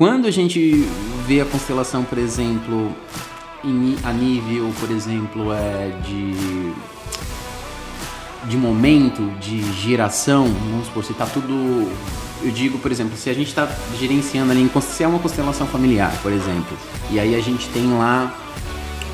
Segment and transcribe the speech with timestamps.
[0.00, 0.88] quando a gente
[1.26, 2.96] vê a constelação, por exemplo,
[4.02, 6.72] a nível, por exemplo, é de
[8.48, 11.52] de momento, de geração, vamos supor, se está tudo.
[12.42, 13.68] Eu digo, por exemplo, se a gente está
[13.98, 16.78] gerenciando ali, se é uma constelação familiar, por exemplo,
[17.10, 18.34] e aí a gente tem lá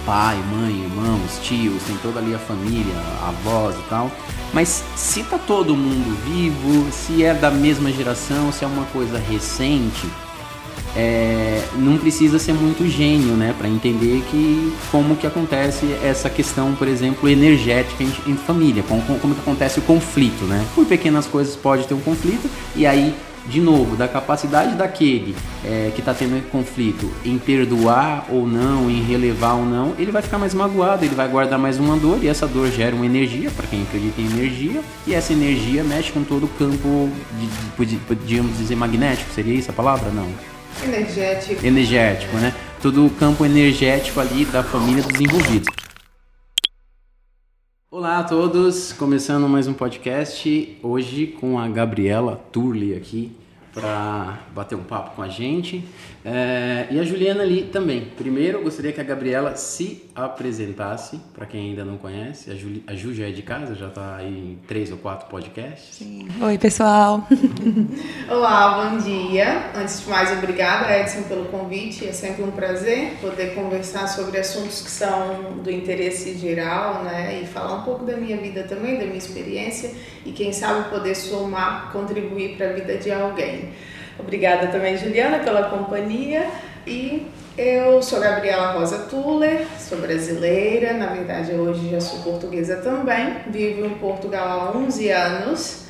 [0.06, 2.94] pai, mãe, irmãos, tios, tem toda ali a família,
[3.26, 4.08] avós e tal.
[4.54, 9.18] Mas se tá todo mundo vivo, se é da mesma geração, se é uma coisa
[9.18, 10.06] recente,
[10.96, 16.74] é, não precisa ser muito gênio, né, para entender que como que acontece essa questão,
[16.74, 20.64] por exemplo, energética em, em família, como, como que acontece o conflito, né?
[20.74, 23.14] Por pequenas coisas pode ter um conflito e aí
[23.48, 29.02] de novo, da capacidade daquele é, que está tendo conflito em perdoar ou não, em
[29.02, 32.28] relevar ou não, ele vai ficar mais magoado, ele vai guardar mais uma dor e
[32.28, 36.24] essa dor gera uma energia, para quem acredita em energia, e essa energia mexe com
[36.24, 37.08] todo o campo,
[37.78, 40.10] de, de, podíamos dizer magnético, seria isso a palavra?
[40.10, 40.55] Não.
[40.84, 41.66] Energético.
[41.66, 42.54] Energético, né?
[42.80, 45.68] Todo o campo energético ali da família dos envolvidos.
[47.90, 53.32] Olá a todos, começando mais um podcast, hoje com a Gabriela Turli aqui
[53.72, 55.84] para bater um papo com a gente.
[56.28, 58.10] É, e a Juliana ali também.
[58.16, 62.50] Primeiro, eu gostaria que a Gabriela se apresentasse, para quem ainda não conhece.
[62.50, 65.28] A, Ju, a Ju já é de casa, já está aí em três ou quatro
[65.28, 65.98] podcasts.
[65.98, 66.26] Sim.
[66.42, 67.24] Oi, pessoal.
[68.28, 69.70] Olá, bom dia.
[69.76, 72.08] Antes de mais, obrigada, Edson, pelo convite.
[72.08, 77.40] É sempre um prazer poder conversar sobre assuntos que são do interesse geral, né?
[77.40, 79.92] E falar um pouco da minha vida também, da minha experiência.
[80.24, 83.70] E quem sabe poder somar, contribuir para a vida de alguém.
[84.18, 86.46] Obrigada também, Juliana, pela companhia.
[86.86, 87.26] E
[87.58, 93.34] eu sou Gabriela Rosa Tuller, sou brasileira, na verdade hoje já sou portuguesa também.
[93.48, 95.86] Vivo em Portugal há 11 anos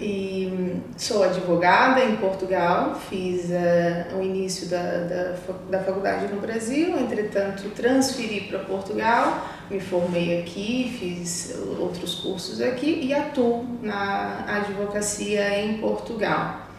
[0.00, 2.98] e sou advogada em Portugal.
[3.08, 5.34] Fiz uh, o início da, da,
[5.70, 13.00] da faculdade no Brasil, entretanto transferi para Portugal, me formei aqui, fiz outros cursos aqui
[13.02, 16.69] e atuo na advocacia em Portugal.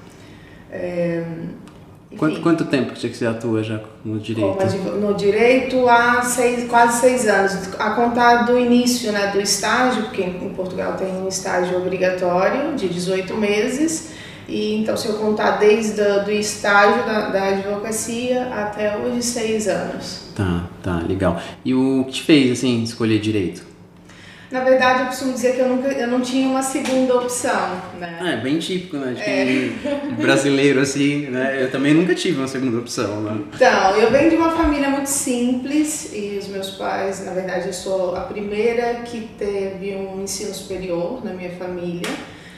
[0.72, 1.22] É,
[2.18, 4.58] quanto, quanto tempo que você atua já no direito?
[5.02, 10.24] no direito há seis, quase seis anos, a contar do início né, do estágio, porque
[10.24, 14.12] em Portugal tem um estágio obrigatório de 18 meses,
[14.48, 20.32] e então se eu contar desde o estágio da, da advocacia até hoje, seis anos.
[20.34, 21.42] Tá, tá, legal.
[21.66, 23.71] E o que te fez assim escolher direito?
[24.52, 28.20] Na verdade, eu costumo dizer que eu, nunca, eu não tinha uma segunda opção, né?
[28.20, 29.14] Ah, é bem típico, né?
[29.14, 29.72] De é.
[30.22, 31.64] brasileiro, assim, né?
[31.64, 33.42] Eu também nunca tive uma segunda opção, né?
[33.56, 37.74] Então, eu venho de uma família muito simples e os meus pais, na verdade, eu
[37.74, 42.10] sou a primeira que teve um ensino superior na minha família.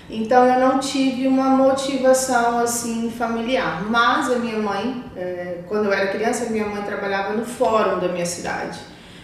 [0.10, 3.84] Então eu não tive uma motivação assim familiar.
[3.90, 8.10] Mas a minha mãe, é, quando eu era criança, minha mãe trabalhava no fórum da
[8.10, 8.80] minha cidade.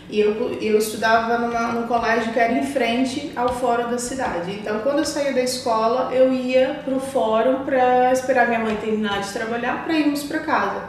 [0.09, 4.51] E eu, eu estudava numa, num colégio que era em frente ao fórum da cidade.
[4.51, 8.75] Então, quando eu saía da escola, eu ia para o fórum para esperar minha mãe
[8.77, 10.81] terminar de trabalhar para irmos para casa.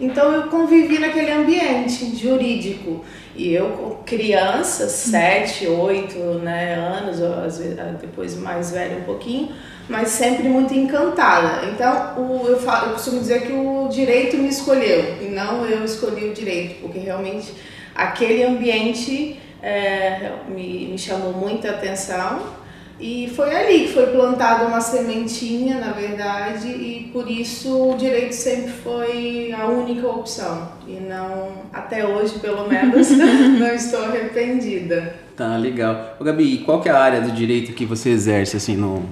[0.00, 3.04] Então, eu convivi naquele ambiente jurídico.
[3.34, 9.50] E eu, criança, sete, oito né, anos, vezes, depois mais velha um pouquinho,
[9.88, 11.66] mas sempre muito encantada.
[11.66, 15.84] Então, o, eu, falo, eu costumo dizer que o direito me escolheu e não eu
[15.84, 17.52] escolhi o direito, porque realmente
[17.98, 22.56] aquele ambiente é, me, me chamou muita atenção
[23.00, 28.32] e foi ali que foi plantada uma sementinha, na verdade, e por isso o direito
[28.32, 30.72] sempre foi a única opção.
[30.86, 33.08] E não, até hoje, pelo menos,
[33.58, 35.14] não estou arrependida.
[35.36, 36.16] Tá, legal.
[36.18, 39.08] Ô, Gabi, qual que é a área do direito que você exerce, assim, no,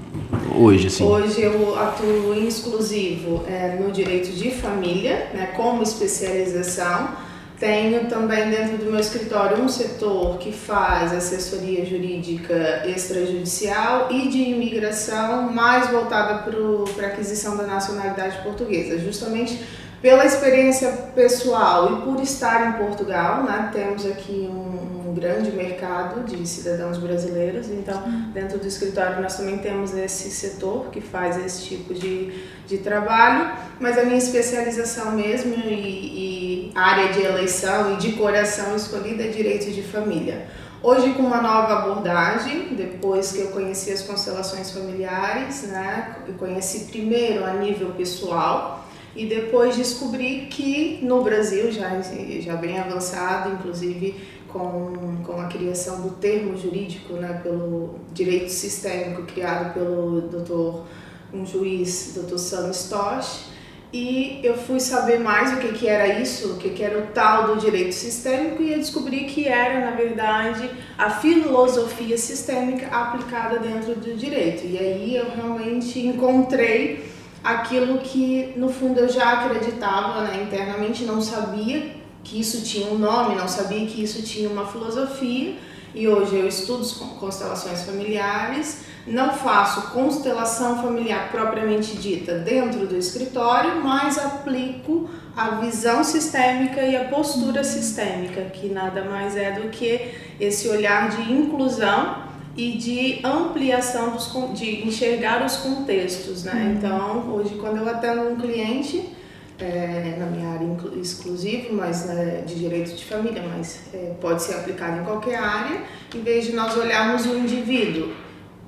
[0.56, 1.04] hoje, assim?
[1.04, 7.25] Hoje eu atuo em exclusivo é, no direito de família, né, como especialização
[7.58, 14.38] tenho também dentro do meu escritório um setor que faz assessoria jurídica extrajudicial e de
[14.38, 19.58] imigração, mais voltada para a aquisição da nacionalidade portuguesa, justamente
[20.06, 26.22] pela experiência pessoal e por estar em Portugal, né, temos aqui um, um, grande mercado
[26.22, 28.00] de cidadãos brasileiros, então
[28.32, 33.52] dentro do escritório nós também temos esse setor que faz esse tipo de, de trabalho,
[33.80, 39.26] mas a minha especialização mesmo e, e área de eleição e de coração escolhida é
[39.26, 40.46] direito de família.
[40.84, 46.84] Hoje com uma nova abordagem, depois que eu conheci as constelações familiares, né, eu conheci
[46.92, 48.85] primeiro a nível pessoal,
[49.16, 52.00] e depois descobri que no Brasil, já,
[52.40, 54.14] já bem avançado, inclusive
[54.48, 60.84] com, com a criação do termo jurídico, né, pelo direito sistêmico criado pelo doutor,
[61.32, 63.56] um juiz, doutor Sam Stosh,
[63.92, 67.06] e eu fui saber mais o que, que era isso, o que, que era o
[67.08, 73.58] tal do direito sistêmico e eu descobri que era, na verdade, a filosofia sistêmica aplicada
[73.58, 74.66] dentro do direito.
[74.66, 77.15] E aí eu realmente encontrei
[77.46, 81.94] aquilo que, no fundo, eu já acreditava né, internamente, não sabia
[82.24, 85.54] que isso tinha um nome, não sabia que isso tinha uma filosofia.
[85.94, 86.86] E hoje eu estudo
[87.18, 96.02] constelações familiares não faço constelação familiar propriamente dita dentro do escritório, mas aplico a visão
[96.02, 102.25] sistêmica e a postura sistêmica, que nada mais é do que esse olhar de inclusão
[102.56, 106.52] e de ampliação dos, de enxergar os contextos, né?
[106.54, 106.72] Uhum.
[106.72, 109.10] Então, hoje quando eu atendo um cliente
[109.58, 110.66] é, na minha área
[111.00, 115.82] exclusiva, mas né, de direito de família, mas é, pode ser aplicado em qualquer área,
[116.14, 118.12] em vez de nós olharmos o indivíduo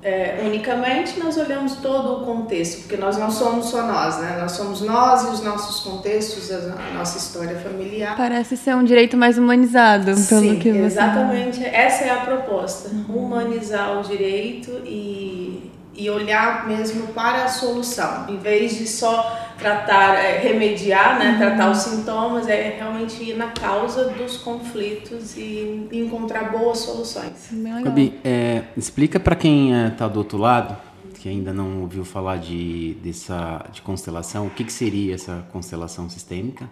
[0.01, 4.37] é, unicamente, nós olhamos todo o contexto, porque nós não somos só nós, né?
[4.39, 8.15] Nós somos nós e os nossos contextos, a nossa história familiar.
[8.15, 10.85] Parece ser um direito mais humanizado, pelo Sim, que você...
[10.85, 11.63] exatamente.
[11.65, 15.68] Essa é a proposta, humanizar o direito e,
[15.99, 21.37] e olhar mesmo para a solução, em vez de só tratar, é, remediar, né, uhum.
[21.37, 27.49] tratar os sintomas, é realmente ir na causa dos conflitos e encontrar boas soluções.
[27.83, 30.77] Gabi, é, explica para quem está é, do outro lado,
[31.15, 36.09] que ainda não ouviu falar de, dessa, de constelação, o que, que seria essa constelação
[36.09, 36.69] sistêmica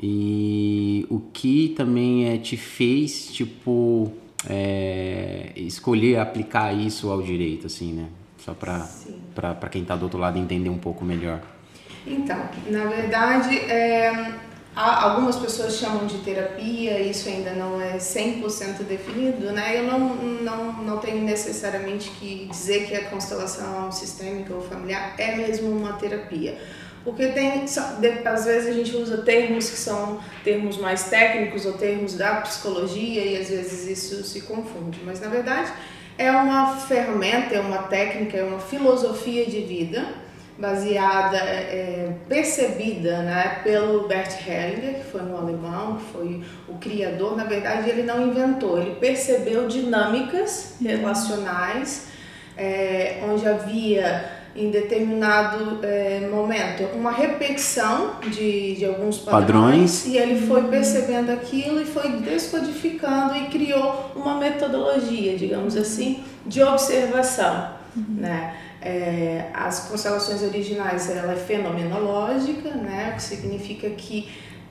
[0.00, 4.12] e o que também é, te fez, tipo,
[4.48, 8.08] é, escolher aplicar isso ao direito, assim, né?
[8.48, 11.40] Só para quem está do outro lado entender um pouco melhor.
[12.06, 12.38] Então,
[12.70, 14.32] na verdade, é,
[14.74, 19.80] algumas pessoas chamam de terapia, isso ainda não é 100% definido, né?
[19.80, 25.36] Eu não, não, não tenho necessariamente que dizer que a constelação sistêmica ou familiar é
[25.36, 26.56] mesmo uma terapia.
[27.04, 32.14] Porque tem, às vezes a gente usa termos que são termos mais técnicos ou termos
[32.14, 35.00] da psicologia e às vezes isso se confunde.
[35.04, 35.70] Mas na verdade
[36.18, 40.06] é uma ferramenta, é uma técnica, é uma filosofia de vida
[40.58, 47.36] baseada, é, percebida né, pelo Bert Hellinger, que foi um alemão, que foi o criador.
[47.36, 52.08] Na verdade, ele não inventou, ele percebeu dinâmicas relacionais
[52.56, 60.16] é, onde havia em determinado é, momento uma repetição de, de alguns padrões, padrões, e
[60.16, 67.70] ele foi percebendo aquilo e foi descodificando e criou uma metodologia, digamos assim, de observação,
[67.96, 68.04] uhum.
[68.16, 68.54] né?
[68.80, 74.28] É, as constelações originais ela é fenomenológica, né, o que significa que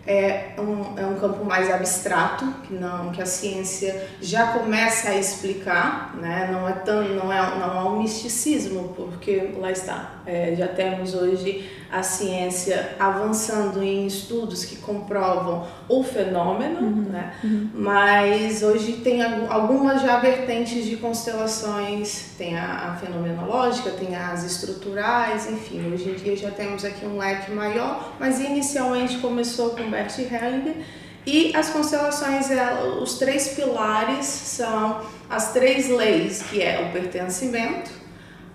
[0.07, 5.17] é um, é um campo mais abstrato, que não que a ciência já começa a
[5.17, 6.49] explicar, né?
[6.49, 7.26] não, é tão, não,
[8.07, 15.67] misticismo, porque lá está, é, já temos hoje a ciência avançando em estudos que comprovam
[15.89, 17.33] o fenômeno, uhum, né?
[17.43, 17.69] Uhum.
[17.73, 25.49] mas hoje tem algumas já vertentes de constelações, tem a, a, fenomenológica, tem as estruturais,
[25.51, 30.17] enfim, hoje em dia já temos aqui um leque maior, mas inicialmente começou com Bert
[30.17, 30.75] Hellinger,
[31.27, 32.47] e as constelações,
[33.01, 37.91] os três pilares são as três leis, que é o pertencimento,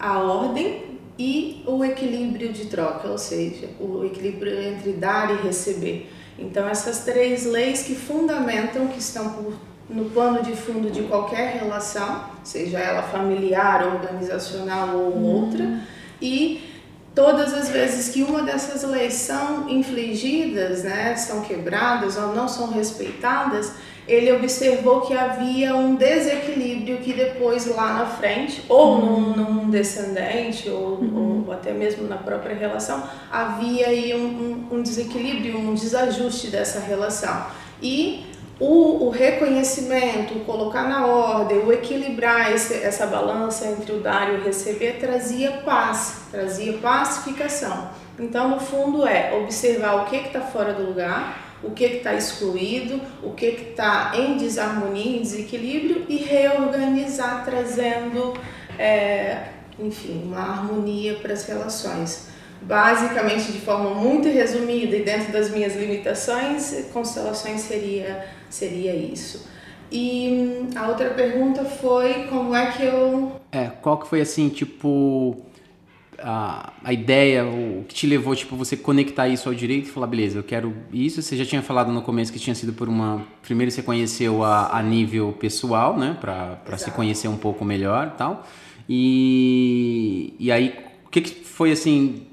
[0.00, 6.10] a ordem e o equilíbrio de troca, ou seja, o equilíbrio entre dar e receber.
[6.38, 9.52] Então, essas três leis que fundamentam, que estão por,
[9.90, 15.24] no plano de fundo de qualquer relação, seja ela familiar, organizacional ou uhum.
[15.24, 15.78] outra,
[16.22, 16.71] e
[17.14, 22.70] todas as vezes que uma dessas leis são infligidas, né, são quebradas ou não são
[22.70, 23.72] respeitadas,
[24.06, 29.20] ele observou que havia um desequilíbrio que depois lá na frente, ou uhum.
[29.20, 31.44] num, num, descendente, ou, uhum.
[31.46, 34.26] ou, até mesmo na própria relação, havia aí um,
[34.72, 37.46] um, um desequilíbrio, um desajuste dessa relação.
[37.80, 38.26] E
[38.62, 44.32] o, o, reconhecimento, o colocar na ordem, o equilibrar esse, essa balança entre o dar
[44.32, 47.90] e o receber trazia paz, trazia pacificação.
[48.16, 53.00] Então, no fundo, é observar o que está fora do lugar, o que está excluído,
[53.20, 58.32] o que está em desarmonia, em desequilíbrio e reorganizar, trazendo,
[58.78, 62.28] é, enfim, uma harmonia para as relações.
[62.60, 69.46] Basicamente, de forma muito resumida e dentro das minhas limitações, constelações seria, seria isso.
[69.90, 73.40] E hum, a outra pergunta foi como é que eu.
[73.50, 75.44] É, qual que foi assim, tipo
[76.22, 80.06] a, a ideia, o que te levou, tipo, você conectar isso ao direito e falar,
[80.06, 81.20] beleza, eu quero isso.
[81.20, 83.26] Você já tinha falado no começo que tinha sido por uma.
[83.42, 86.16] Primeiro você conheceu a, a nível pessoal, né?
[86.20, 88.46] Pra, pra se conhecer um pouco melhor e tal.
[88.88, 92.26] E, e aí, o que, que foi assim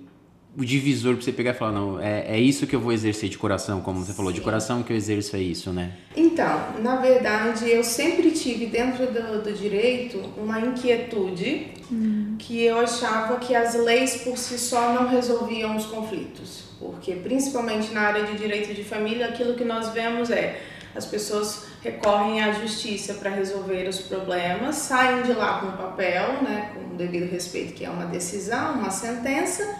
[0.59, 3.29] o divisor para você pegar e falar, não, é, é isso que eu vou exercer
[3.29, 5.93] de coração, como você falou, de coração que eu exerço é isso, né?
[6.17, 12.35] Então, na verdade, eu sempre tive dentro do, do direito uma inquietude hum.
[12.37, 16.65] que eu achava que as leis por si só não resolviam os conflitos.
[16.77, 20.59] Porque, principalmente na área de direito de família, aquilo que nós vemos é
[20.93, 26.41] as pessoas recorrem à justiça para resolver os problemas, saem de lá com um papel,
[26.41, 29.77] né, com o devido respeito que é uma decisão, uma sentença,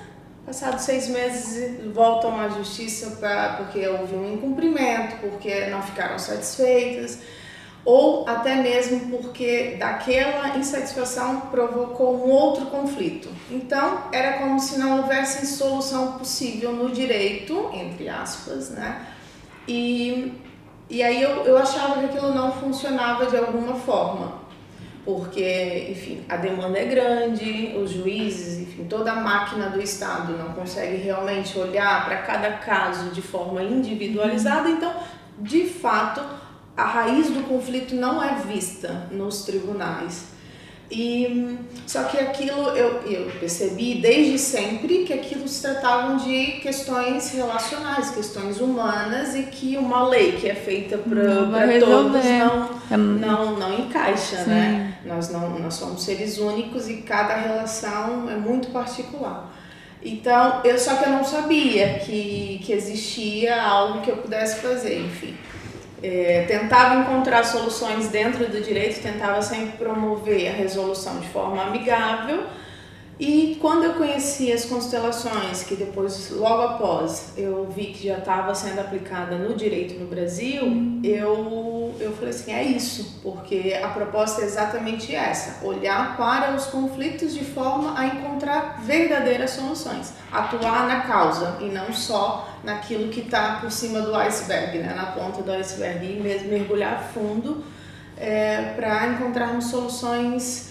[0.49, 7.19] Passados seis meses, voltam à justiça pra, porque houve um incumprimento, porque não ficaram satisfeitas,
[7.85, 13.29] ou até mesmo porque daquela insatisfação provocou um outro conflito.
[13.51, 19.05] Então, era como se não houvesse solução possível no direito, entre aspas, né?
[19.67, 20.33] E,
[20.89, 24.48] e aí eu, eu achava que aquilo não funcionava de alguma forma
[25.05, 30.53] porque, enfim, a demanda é grande, os juízes, enfim, toda a máquina do Estado não
[30.53, 34.93] consegue realmente olhar para cada caso de forma individualizada, então,
[35.39, 36.21] de fato,
[36.75, 40.38] a raiz do conflito não é vista nos tribunais.
[40.91, 47.31] E só que aquilo eu, eu percebi desde sempre que aquilo se tratavam de questões
[47.31, 53.59] relacionais, questões humanas e que uma lei que é feita para todos não, é não,
[53.59, 54.43] não encaixa, né?
[54.43, 54.49] Sim.
[54.49, 54.97] né?
[55.05, 59.55] Nós não nós somos seres únicos e cada relação é muito particular.
[60.01, 65.01] Então, eu só que eu não sabia que, que existia algo que eu pudesse fazer,
[65.01, 65.35] enfim
[66.01, 72.43] é, tentava encontrar soluções dentro do direito, tentava sempre promover a resolução de forma amigável.
[73.19, 78.55] E quando eu conheci as constelações, que depois, logo após, eu vi que já estava
[78.55, 84.41] sendo aplicada no direito no Brasil, eu, eu falei assim: é isso, porque a proposta
[84.41, 91.01] é exatamente essa: olhar para os conflitos de forma a encontrar verdadeiras soluções, atuar na
[91.01, 95.51] causa e não só naquilo que está por cima do iceberg, né, na ponta do
[95.51, 97.65] iceberg, e mesmo mergulhar fundo
[98.15, 100.68] é, para encontrarmos soluções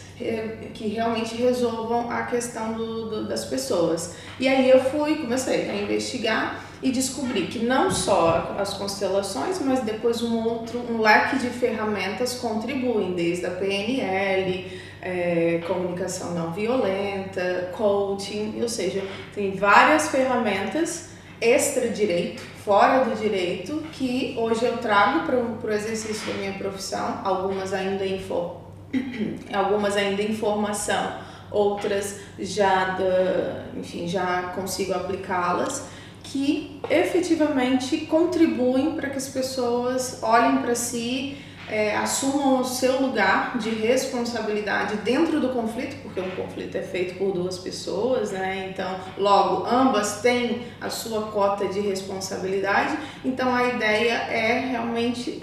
[0.75, 4.17] que realmente resolvam a questão do, do, das pessoas.
[4.39, 9.81] E aí eu fui, comecei a investigar e descobri que não só as constelações, mas
[9.81, 17.71] depois um outro, um leque de ferramentas contribuem, desde a PNL, é, comunicação não violenta,
[17.77, 19.03] coaching, ou seja,
[19.35, 21.11] tem várias ferramentas
[21.41, 27.21] extra direito, fora do direito, que hoje eu trago para o exercício da minha profissão,
[27.25, 28.68] algumas ainda em, for,
[29.53, 31.19] algumas ainda em formação,
[31.51, 35.87] outras já, da, enfim, já consigo aplicá-las,
[36.23, 41.39] que efetivamente contribuem para que as pessoas olhem para si
[41.71, 47.19] é, assumam o seu lugar de responsabilidade dentro do conflito, porque um conflito é feito
[47.19, 48.71] por duas pessoas, né?
[48.71, 52.97] Então, logo, ambas têm a sua cota de responsabilidade.
[53.23, 55.39] Então, a ideia é realmente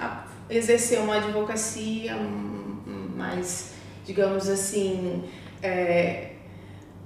[0.50, 2.16] exercer uma advocacia
[3.16, 3.74] mais,
[4.06, 5.24] digamos assim,
[5.64, 6.32] é,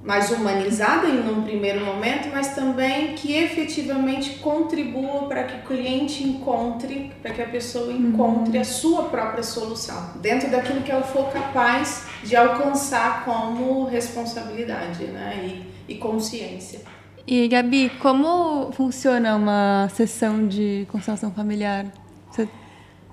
[0.04, 6.24] mais humanizada em um primeiro momento, mas também que efetivamente contribua para que o cliente
[6.24, 8.62] encontre, para que a pessoa encontre uhum.
[8.62, 15.64] a sua própria solução, dentro daquilo que ela for capaz de alcançar como responsabilidade né?
[15.88, 16.80] e, e consciência.
[17.28, 21.86] E Gabi, como funciona uma sessão de constelação familiar?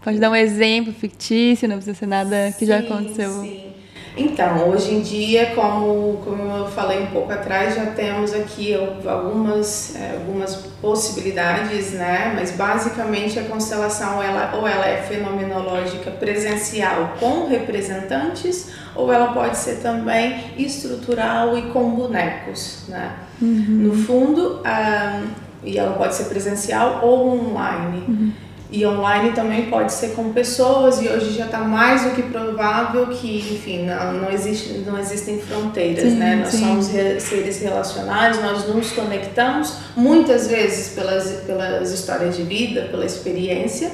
[0.06, 3.28] Pode dar um exemplo fictício, não precisa ser nada que sim, já aconteceu.
[3.42, 3.72] Sim.
[4.16, 9.96] Então, hoje em dia, como, como eu falei um pouco atrás, já temos aqui algumas,
[9.96, 12.32] é, algumas possibilidades, né?
[12.36, 19.58] Mas basicamente a constelação ela, ou ela é fenomenológica presencial com representantes, ou ela pode
[19.58, 23.12] ser também estrutural e com bonecos, né?
[23.42, 23.64] Uhum.
[23.68, 25.24] No fundo, ah,
[25.64, 28.04] e ela pode ser presencial ou online.
[28.06, 28.46] Uhum.
[28.70, 33.06] E online também pode ser com pessoas e hoje já está mais do que provável
[33.06, 36.36] que, enfim, não, não, existe, não existem fronteiras, sim, né?
[36.36, 36.60] Nós sim.
[36.60, 43.04] somos re seres relacionados, nós nos conectamos muitas vezes pelas, pelas histórias de vida, pela
[43.04, 43.92] experiência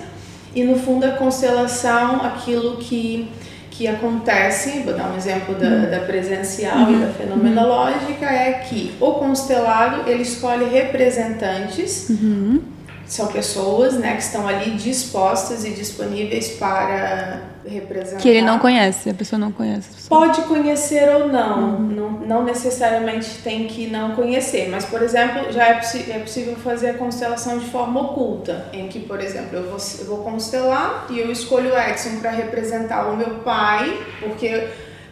[0.55, 3.29] e no fundo a constelação, aquilo que
[3.73, 5.91] que acontece, vou dar um exemplo da, uhum.
[5.91, 6.93] da presencial uhum.
[6.93, 7.13] e da uhum.
[7.15, 12.61] fenomenológica, é que o constelado ele escolhe representantes uhum
[13.07, 18.21] são pessoas né, que estão ali dispostas e disponíveis para representar.
[18.21, 20.09] Que ele não conhece, a pessoa não conhece.
[20.09, 21.79] Pode conhecer ou não, uhum.
[21.81, 25.81] não, não necessariamente tem que não conhecer, mas, por exemplo, já é,
[26.11, 30.07] é possível fazer a constelação de forma oculta, em que, por exemplo, eu vou, eu
[30.07, 34.69] vou constelar e eu escolho o Edson para representar o meu pai, porque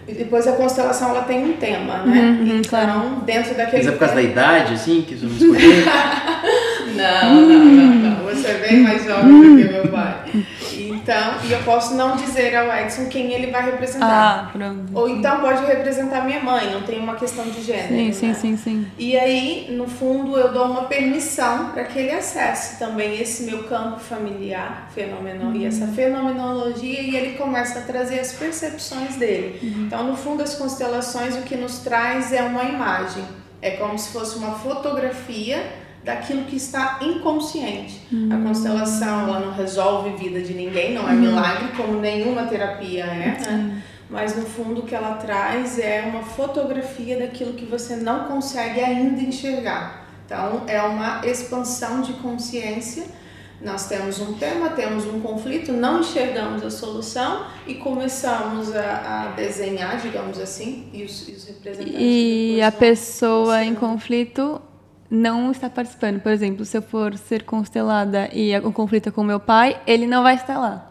[0.06, 2.20] depois a constelação ela tem um tema, né?
[2.20, 3.10] Uhum, uhum, então, claro.
[3.24, 4.32] dentro daquele Mas é por causa da tema...
[4.32, 5.84] idade, assim, que vamos escolher?
[7.00, 8.24] Não, não, não, não.
[8.24, 10.24] Você é bem mais jovem do que meu pai.
[11.00, 14.48] Então, e eu posso não dizer ao Edson quem ele vai representar.
[14.48, 14.84] Ah, pronto.
[14.92, 17.88] Ou então pode representar minha mãe, não tem uma questão de gênero.
[17.88, 18.34] Sim, sim, né?
[18.34, 18.86] sim, sim.
[18.98, 23.64] E aí, no fundo, eu dou uma permissão para que ele acesse também esse meu
[23.64, 29.58] campo familiar, fenomenal, e essa fenomenologia, e ele começa a trazer as percepções dele.
[29.62, 33.24] Então, no fundo, as constelações, o que nos traz é uma imagem.
[33.62, 35.62] É como se fosse uma fotografia
[36.04, 38.00] daquilo que está inconsciente.
[38.32, 43.14] A constelação, ela não resolve vida de ninguém, não é milagre, como nenhuma terapia é,
[43.14, 43.82] né?
[44.08, 48.80] Mas no fundo o que ela traz é uma fotografia daquilo que você não consegue
[48.80, 50.06] ainda enxergar.
[50.26, 53.04] Então é uma expansão de consciência.
[53.60, 59.32] Nós temos um tema, temos um conflito, não enxergamos a solução e começamos a, a
[59.36, 61.94] desenhar, digamos assim, e os, e os representantes.
[62.00, 64.62] E a pessoa em conflito
[65.10, 66.20] não está participando.
[66.20, 70.06] Por exemplo, se eu for ser constelada e o conflito é com meu pai, ele
[70.06, 70.86] não vai estar lá.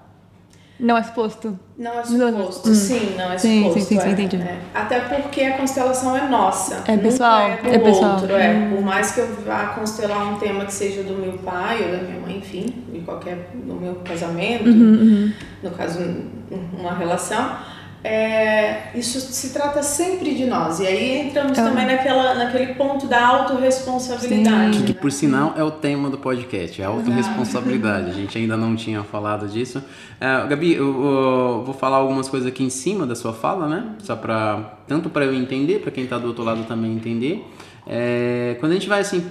[0.80, 1.60] Não é suposto.
[1.78, 2.74] Não é suposto, hum.
[2.74, 3.80] sim, não é Sim, suposto.
[3.82, 4.36] sim, sim, sim, é, entendi.
[4.38, 4.60] é.
[4.74, 6.84] Até porque a constelação é nossa.
[6.88, 8.14] É pessoal, é, do é pessoal.
[8.14, 8.34] outro.
[8.36, 8.50] É.
[8.54, 8.76] Hum.
[8.76, 12.04] Por mais que eu vá constelar um tema que seja do meu pai ou da
[12.04, 13.50] minha mãe, enfim, de qualquer.
[13.66, 17.58] no meu casamento, Uhum, no caso, um- uma relação.
[18.04, 20.80] É, isso se trata sempre de nós.
[20.80, 21.64] E aí entramos É.
[21.64, 24.78] também naquela, naquele ponto da autorresponsabilidade.
[24.80, 24.86] Sim.
[24.86, 28.10] Que por sinal é o tema do podcast, é a autorresponsabilidade.
[28.12, 29.84] A gente ainda não tinha falado disso.
[30.20, 33.96] É, Gabi, eu, eu vou falar algumas coisas aqui em cima da sua fala, né?
[34.00, 37.46] Só para tanto para eu entender, para quem tá do outro lado também entender.
[37.86, 39.26] É, quando a gente vai assim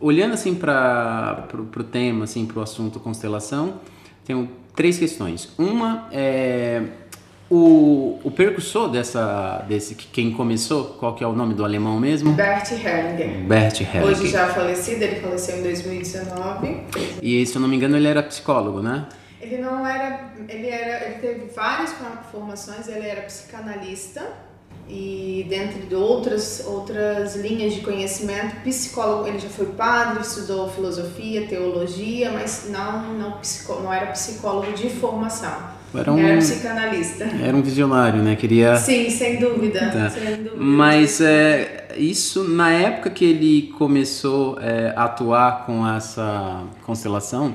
[0.00, 3.74] olhando assim para pro tema, assim, pro assunto constelação,
[4.24, 5.52] tenho três questões.
[5.58, 6.82] Uma é
[7.50, 11.98] o, o percussor dessa desse que quem começou, qual que é o nome do alemão
[11.98, 12.32] mesmo?
[12.32, 13.44] Bert Hellinger.
[13.44, 14.04] Bert Hellinger.
[14.04, 16.82] Hoje já falecido, ele faleceu em 2019.
[17.20, 19.06] E se eu não me engano, ele era psicólogo, né?
[19.40, 21.92] Ele não era, ele era, ele teve várias
[22.30, 24.22] formações, ele era psicanalista
[24.88, 31.46] e dentre de outras outras linhas de conhecimento, psicólogo, ele já foi padre, estudou filosofia,
[31.46, 35.79] teologia, mas não não, psicó, não era psicólogo de formação.
[35.94, 37.24] Era um, Era psicanalista.
[37.24, 38.36] era um visionário, né?
[38.36, 38.76] Queria.
[38.76, 39.90] Sim, sem dúvida.
[39.90, 40.10] Tá.
[40.10, 40.56] Sem dúvida.
[40.56, 47.54] Mas é, isso, na época que ele começou é, a atuar com essa constelação,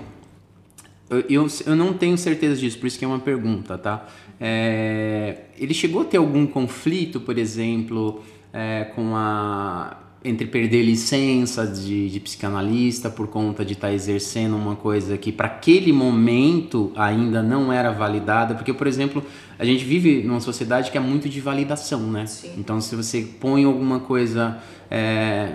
[1.10, 4.06] eu, eu, eu não tenho certeza disso, por isso que é uma pergunta, tá?
[4.40, 8.22] É, ele chegou a ter algum conflito, por exemplo,
[8.52, 14.76] é, com a entre perder licença de, de psicanalista por conta de estar exercendo uma
[14.76, 19.24] coisa que para aquele momento ainda não era validada, porque por exemplo
[19.58, 22.26] a gente vive numa sociedade que é muito de validação, né?
[22.26, 22.52] Sim.
[22.58, 24.58] Então se você põe alguma coisa,
[24.90, 25.50] é,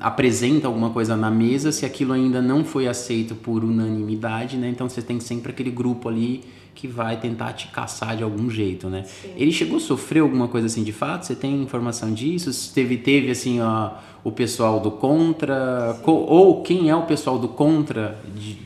[0.00, 4.68] apresenta alguma coisa na mesa, se aquilo ainda não foi aceito por unanimidade, né?
[4.68, 6.42] Então você tem sempre aquele grupo ali
[6.74, 9.04] que vai tentar te caçar de algum jeito, né?
[9.36, 11.24] Ele chegou a sofrer alguma coisa assim de fato?
[11.26, 12.50] Você tem informação disso?
[12.74, 13.90] Teve, teve assim, ó,
[14.24, 18.56] o pessoal do contra, co- ou quem é o pessoal do contra de,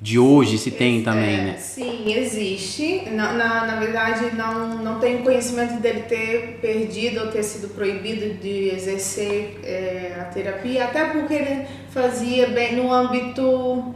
[0.00, 1.56] de hoje, se tem também, É, né?
[1.58, 3.02] Sim, existe.
[3.10, 8.34] Na, na, na verdade, não, não tenho conhecimento dele ter perdido ou ter sido proibido
[8.42, 13.94] de exercer é, a terapia, até porque ele fazia bem no âmbito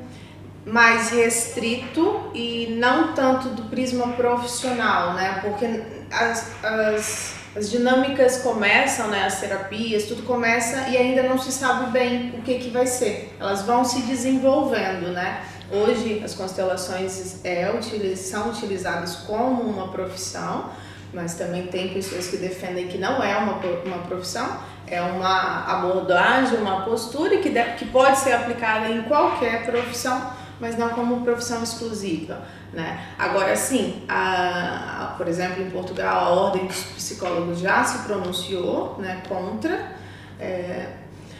[0.66, 5.38] mais restrito e não tanto do prisma profissional, né?
[5.40, 5.64] Porque
[6.10, 9.24] as, as, as dinâmicas começam, né?
[9.24, 13.36] As terapias, tudo começa e ainda não se sabe bem o que, que vai ser.
[13.38, 15.40] Elas vão se desenvolvendo, né?
[15.70, 17.72] Hoje as constelações é,
[18.16, 20.70] são utilizadas como uma profissão,
[21.14, 26.58] mas também tem pessoas que defendem que não é uma, uma profissão, é uma abordagem,
[26.58, 31.62] uma postura que, deve, que pode ser aplicada em qualquer profissão, mas não como profissão
[31.62, 32.42] exclusiva.
[32.72, 32.98] Né?
[33.18, 38.96] Agora sim, a, a- por exemplo, em Portugal, a Ordem dos Psicólogos já se pronunciou
[38.98, 39.92] né, contra.
[40.38, 40.86] é,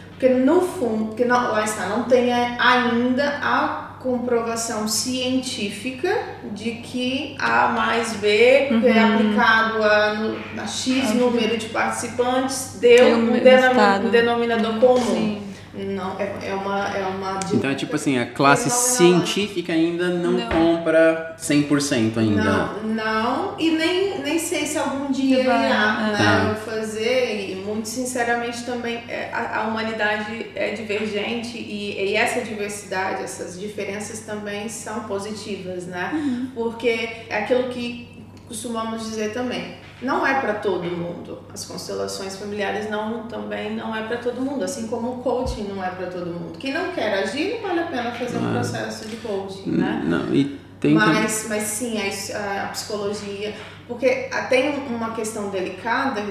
[0.09, 6.11] porque no fundo, porque não, lá está, não tem ainda a comprovação científica
[6.53, 13.15] de que A mais B, que é aplicado a, a X número de participantes, deu
[13.15, 14.97] um denom- um denominador comum.
[15.05, 15.41] Sim.
[15.77, 16.87] Não, é, é uma.
[16.87, 20.49] É uma Então é tipo assim, a classe científica ainda não, Não.
[20.49, 22.43] compra 100% ainda.
[22.43, 26.47] Não, não, e nem, nem sei se algum dia Vai, irá é.
[26.49, 32.41] né, fazer, e muito sinceramente também é, a, a humanidade é divergente e, e essa
[32.41, 36.11] diversidade, essas diferenças também são positivas, né?
[36.55, 38.07] Porque é aquilo que
[38.47, 39.75] costumamos dizer também.
[40.01, 41.39] Não é para todo mundo.
[41.53, 45.83] As constelações familiares não também não é para todo mundo, assim como o coaching não
[45.83, 46.57] é para todo mundo.
[46.57, 50.01] Quem não quer agir, não vale a pena fazer um processo de coaching, né?
[50.05, 53.55] Não, e tem mas, mas sim, a, a, psicologia,
[53.87, 56.21] porque tem uma questão delicada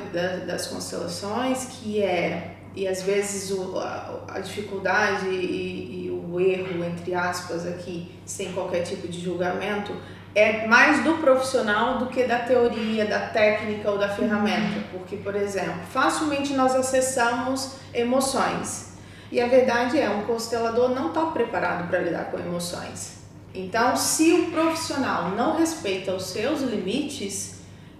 [0.47, 6.85] das constelações que é e às vezes o, a, a, dificuldade e, e, o erro,
[6.85, 9.93] entre aspas, aqui, sem qualquer tipo de julgamento,
[10.37, 14.85] é mais do profissional do que da teoria, da técnica ou da ferramenta.
[14.93, 18.93] Porque, por exemplo, facilmente nós acessamos emoções.
[19.33, 23.17] E a verdade é, um constelador não está preparado para lidar com emoções.
[23.55, 27.57] Então, se o profissional não respeita os seus limites,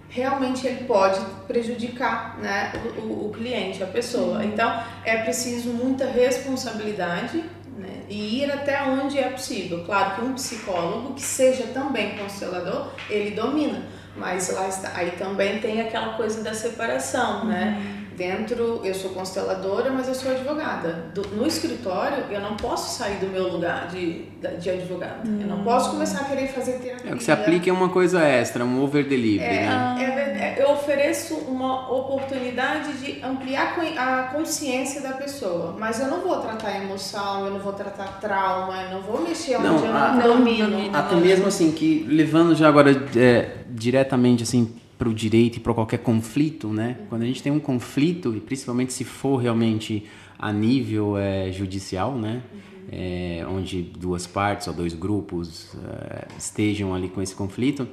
[0.07, 4.43] realmente ele pode prejudicar né, o, o cliente, a pessoa.
[4.45, 7.43] Então é preciso muita responsabilidade
[7.77, 9.83] né, e ir até onde é possível.
[9.85, 13.83] Claro que um psicólogo que seja também constelador, ele domina,
[14.15, 17.77] mas lá está, aí também tem aquela coisa da separação, né?
[17.79, 21.05] Uhum dentro, eu sou consteladora, mas eu sou advogada.
[21.13, 24.23] Do, no escritório, eu não posso sair do meu lugar de,
[24.59, 25.21] de advogada.
[25.23, 25.37] Hum.
[25.39, 27.11] Eu não posso começar a querer fazer terapia.
[27.11, 29.57] É, o que se aplica é uma coisa extra, um over delivery.
[29.57, 30.55] É, né?
[30.57, 36.39] é, eu ofereço uma oportunidade de ampliar a consciência da pessoa, mas eu não vou
[36.39, 40.15] tratar emoção, eu não vou tratar trauma, eu não vou mexer onde não, eu não,
[40.15, 40.89] não domino.
[40.91, 45.73] Até mesmo assim, que levando já agora é, diretamente assim para o direito e para
[45.73, 46.97] qualquer conflito, né?
[47.09, 50.05] Quando a gente tem um conflito, e principalmente se for realmente
[50.39, 52.41] a nível é, judicial, né?
[52.89, 57.87] É, onde duas partes ou dois grupos é, estejam ali com esse conflito,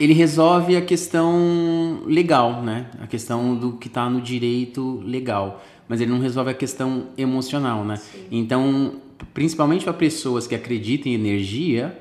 [0.00, 2.90] ele resolve a questão legal, né?
[3.00, 7.84] A questão do que está no direito legal, mas ele não resolve a questão emocional,
[7.84, 7.96] né?
[7.96, 8.26] Sim.
[8.30, 8.94] Então,
[9.32, 11.98] principalmente para pessoas que acreditam em energia,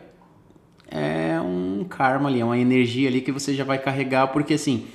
[0.89, 4.85] é um karma ali, é uma energia ali que você já vai carregar, porque assim,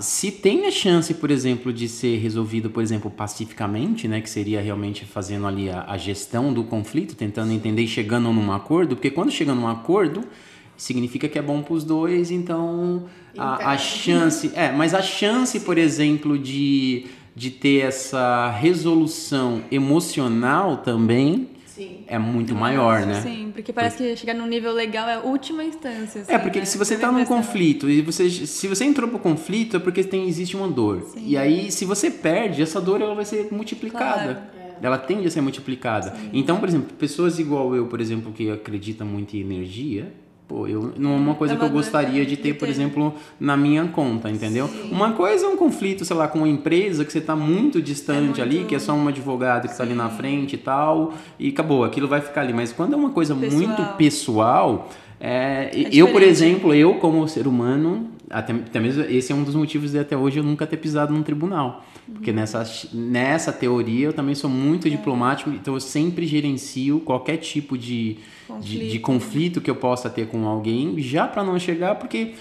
[0.00, 4.60] se tem a chance, por exemplo, de ser resolvido, por exemplo, pacificamente, né, que seria
[4.60, 9.10] realmente fazendo ali a, a gestão do conflito, tentando entender e chegando num acordo, porque
[9.10, 10.22] quando chega num acordo,
[10.76, 15.60] significa que é bom para os dois, então a, a chance, é, mas a chance,
[15.60, 21.48] por exemplo, de de ter essa resolução emocional também
[21.82, 22.04] Sim.
[22.06, 23.20] é muito maior, né?
[23.20, 26.22] Sim, porque parece que chegar num nível legal é a última instância.
[26.22, 26.64] Assim, é, porque né?
[26.64, 30.28] se você está num conflito e você, se você entrou pro conflito é porque tem,
[30.28, 31.02] existe uma dor.
[31.12, 31.24] Sim.
[31.26, 34.34] E aí, se você perde, essa dor ela vai ser multiplicada.
[34.34, 34.52] Claro.
[34.82, 36.10] Ela tende a ser multiplicada.
[36.10, 36.30] Sim.
[36.32, 40.12] Então, por exemplo, pessoas igual eu, por exemplo, que acreditam muito em energia,
[40.52, 43.56] Pô, eu, não é uma coisa é que eu gostaria de ter, por exemplo, na
[43.56, 44.68] minha conta, entendeu?
[44.68, 44.90] Sim.
[44.92, 48.18] Uma coisa é um conflito, sei lá, com uma empresa que você está muito distante
[48.18, 48.42] é muito...
[48.42, 51.84] ali, que é só um advogado que está ali na frente e tal, e acabou,
[51.84, 52.52] aquilo vai ficar ali.
[52.52, 53.62] Mas quando é uma coisa pessoal.
[53.62, 59.32] muito pessoal, é, é eu, por exemplo, eu como ser humano, até, até mesmo esse
[59.32, 61.82] é um dos motivos de até hoje eu nunca ter pisado num tribunal.
[62.10, 64.90] Porque nessa, nessa teoria eu também sou muito é.
[64.90, 68.80] diplomático, então eu sempre gerencio qualquer tipo de conflito.
[68.80, 72.34] De, de conflito que eu possa ter com alguém, já para não chegar, porque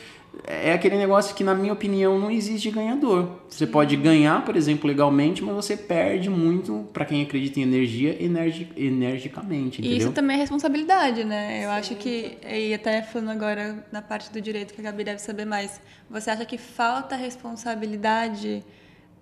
[0.45, 3.29] é aquele negócio que, na minha opinião, não existe ganhador.
[3.49, 3.71] Você Sim.
[3.71, 8.67] pode ganhar, por exemplo, legalmente, mas você perde muito para quem acredita em energia energi
[8.75, 9.81] energicamente.
[9.81, 9.97] Entendeu?
[9.97, 11.59] E isso também é responsabilidade, né?
[11.59, 11.75] Eu Sim.
[11.75, 15.45] acho que, e até falando agora na parte do direito que a Gabi deve saber
[15.45, 18.63] mais, você acha que falta responsabilidade?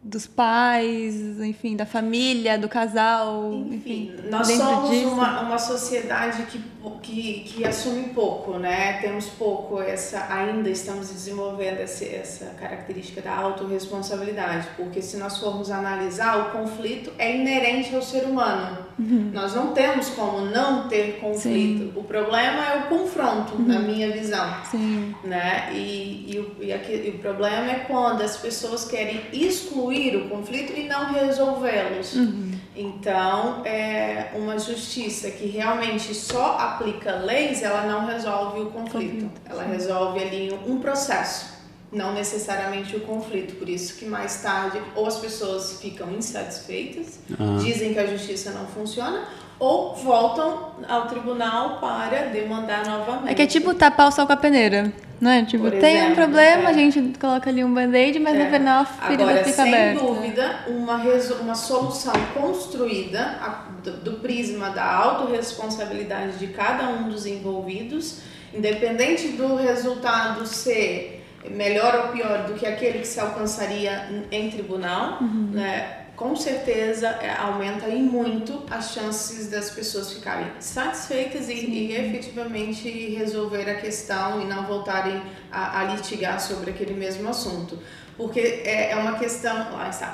[0.01, 4.13] Dos pais, enfim, da família, do casal, enfim.
[4.15, 6.61] enfim nós somos uma, uma sociedade que,
[7.01, 8.93] que, que assume pouco, né?
[9.01, 15.69] Temos pouco essa, ainda estamos desenvolvendo essa, essa característica da autorresponsabilidade, porque se nós formos
[15.69, 18.77] analisar, o conflito é inerente ao ser humano.
[18.97, 19.31] Uhum.
[19.33, 21.83] Nós não temos como não ter conflito.
[21.83, 21.93] Sim.
[21.95, 23.67] O problema é o confronto, uhum.
[23.67, 24.63] na minha visão.
[24.71, 25.13] Sim.
[25.25, 25.71] Né?
[25.73, 30.15] E, e, o, e, aqui, e o problema é quando as pessoas querem excluir excluir
[30.15, 32.13] o conflito e não resolvê-los.
[32.13, 32.51] Uhum.
[32.75, 39.29] Então, é uma justiça que realmente só aplica leis, ela não resolve o conflito.
[39.45, 41.57] Ela resolve ali um processo,
[41.91, 43.55] não necessariamente o conflito.
[43.55, 47.57] Por isso que mais tarde ou as pessoas ficam insatisfeitas, uhum.
[47.57, 49.27] dizem que a justiça não funciona,
[49.59, 53.31] ou voltam ao tribunal para demandar novamente.
[53.31, 54.91] É que é tipo tapar o sol com a peneira.
[55.19, 55.43] Não é?
[55.43, 56.67] Tipo, Por tem exemplo, um problema, é.
[56.67, 58.43] a gente coloca ali um band-aid, mas é.
[58.45, 59.99] no final a ferida Agora, fica aberta.
[59.99, 61.03] Sem dúvida, uma,
[61.41, 68.21] uma solução construída a, do, do prisma da autorresponsabilidade de cada um dos envolvidos,
[68.53, 75.17] independente do resultado ser melhor ou pior do que aquele que se alcançaria em tribunal,
[75.21, 75.49] uhum.
[75.51, 75.98] né?
[76.19, 82.89] Com certeza é, aumenta e muito as chances das pessoas ficarem satisfeitas e, e, efetivamente
[83.15, 87.79] resolver a questão e não voltarem a, a litigar sobre aquele mesmo assunto.
[88.17, 89.65] Porque é, é uma questão,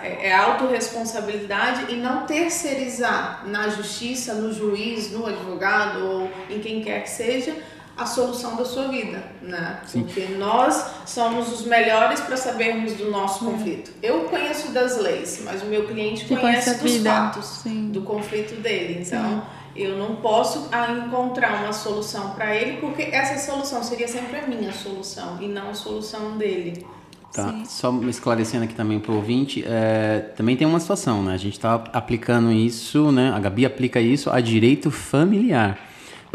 [0.04, 6.84] é, é autorresponsabilidade e não terceirizar na justiça, no juiz, no advogado ou em quem
[6.84, 7.56] quer que seja
[7.98, 9.80] a solução da sua vida, né?
[9.86, 10.04] Sim.
[10.04, 13.92] Porque nós somos os melhores para sabermos do nosso conflito.
[14.04, 17.10] Eu conheço das leis, mas o meu cliente conhece dos vida.
[17.10, 17.90] fatos Sim.
[17.92, 19.04] do conflito dele.
[19.06, 19.42] Então, Sim.
[19.82, 20.70] eu não posso
[21.06, 25.70] encontrar uma solução para ele, porque essa solução seria sempre a minha solução e não
[25.70, 26.86] a solução dele.
[27.32, 27.64] Tá.
[27.66, 31.34] Só me esclarecendo aqui também para o ouvinte, é, também tem uma situação, né?
[31.34, 33.32] A gente está aplicando isso, né?
[33.36, 35.78] A Gabi aplica isso a direito familiar.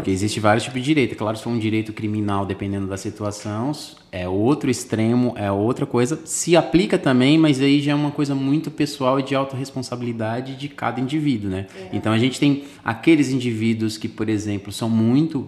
[0.01, 1.15] Porque existe vários tipos de direito.
[1.15, 3.71] Claro, se for um direito criminal, dependendo da situação,
[4.11, 6.19] é outro extremo, é outra coisa.
[6.25, 10.67] Se aplica também, mas aí já é uma coisa muito pessoal e de autorresponsabilidade de
[10.67, 11.67] cada indivíduo, né?
[11.75, 11.89] É.
[11.93, 15.47] Então a gente tem aqueles indivíduos que, por exemplo, são muito,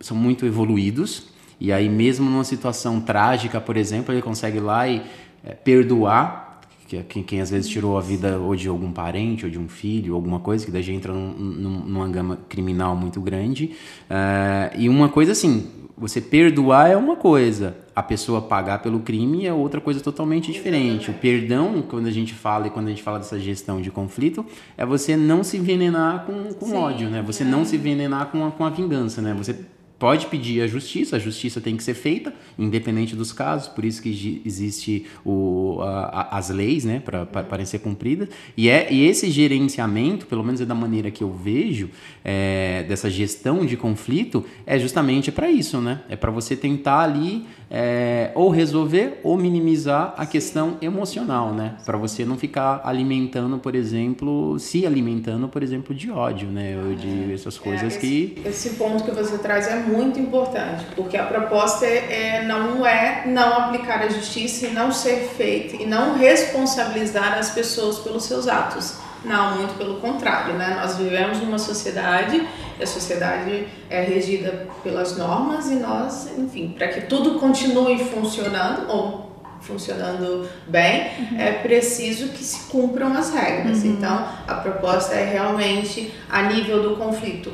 [0.00, 1.28] são muito evoluídos
[1.60, 5.02] e aí, mesmo numa situação trágica, por exemplo, ele consegue ir lá e
[5.44, 6.47] é, perdoar
[6.88, 9.68] que, quem, quem, às vezes tirou a vida ou de algum parente, ou de um
[9.68, 13.76] filho, alguma coisa, que daí já entra num, num, numa gama criminal muito grande.
[14.10, 19.44] Uh, e uma coisa assim, você perdoar é uma coisa, a pessoa pagar pelo crime
[19.44, 21.10] é outra coisa totalmente diferente.
[21.10, 24.46] O perdão, quando a gente fala e quando a gente fala dessa gestão de conflito,
[24.76, 27.22] é você não se envenenar com, com ódio, né?
[27.26, 27.46] Você é.
[27.46, 29.34] não se envenenar com a, com a vingança, né?
[29.36, 29.54] Você
[29.98, 34.00] pode pedir a justiça, a justiça tem que ser feita, independente dos casos, por isso
[34.00, 38.28] que existe o, a, as leis né, para ser cumpridas.
[38.56, 41.90] E, é, e esse gerenciamento, pelo menos é da maneira que eu vejo,
[42.24, 46.02] é, dessa gestão de conflito, é justamente para isso, né?
[46.08, 51.74] É para você tentar ali é, ou resolver ou minimizar a questão emocional, né?
[51.84, 56.78] Para você não ficar alimentando, por exemplo, se alimentando, por exemplo, de ódio, né?
[56.82, 58.42] Ou de essas coisas é, esse, que.
[58.44, 63.24] Esse ponto que você traz é muito importante, porque a proposta é, é, não é
[63.26, 68.48] não aplicar a justiça e não ser feita e não responsabilizar as pessoas pelos seus
[68.48, 68.96] atos.
[69.24, 70.78] Não, muito pelo contrário, né?
[70.80, 72.46] Nós vivemos numa sociedade,
[72.80, 79.28] a sociedade é regida pelas normas e nós, enfim, para que tudo continue funcionando ou
[79.60, 81.40] funcionando bem, uhum.
[81.40, 83.82] é preciso que se cumpram as regras.
[83.82, 83.90] Uhum.
[83.90, 87.52] Então, a proposta é realmente, a nível do conflito,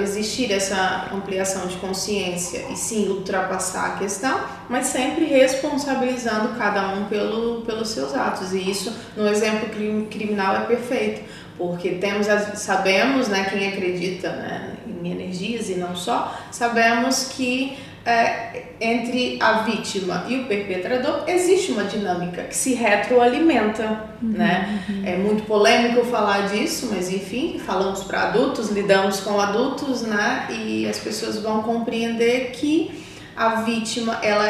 [0.00, 7.04] existir essa ampliação de consciência e sim ultrapassar a questão, mas sempre responsabilizando cada um
[7.06, 8.52] pelo, pelos seus atos.
[8.52, 9.68] E isso, no exemplo
[10.10, 11.22] criminal, é perfeito,
[11.56, 18.62] porque temos sabemos, né, quem acredita né, em energias e não só, sabemos que é,
[18.80, 24.82] entre a vítima e o perpetrador existe uma dinâmica que se retroalimenta, uhum, né?
[24.88, 25.02] Uhum.
[25.04, 30.48] É muito polêmico falar disso, mas enfim, falamos para adultos, lidamos com adultos, né?
[30.50, 33.04] E as pessoas vão compreender que
[33.36, 34.48] a vítima, ela,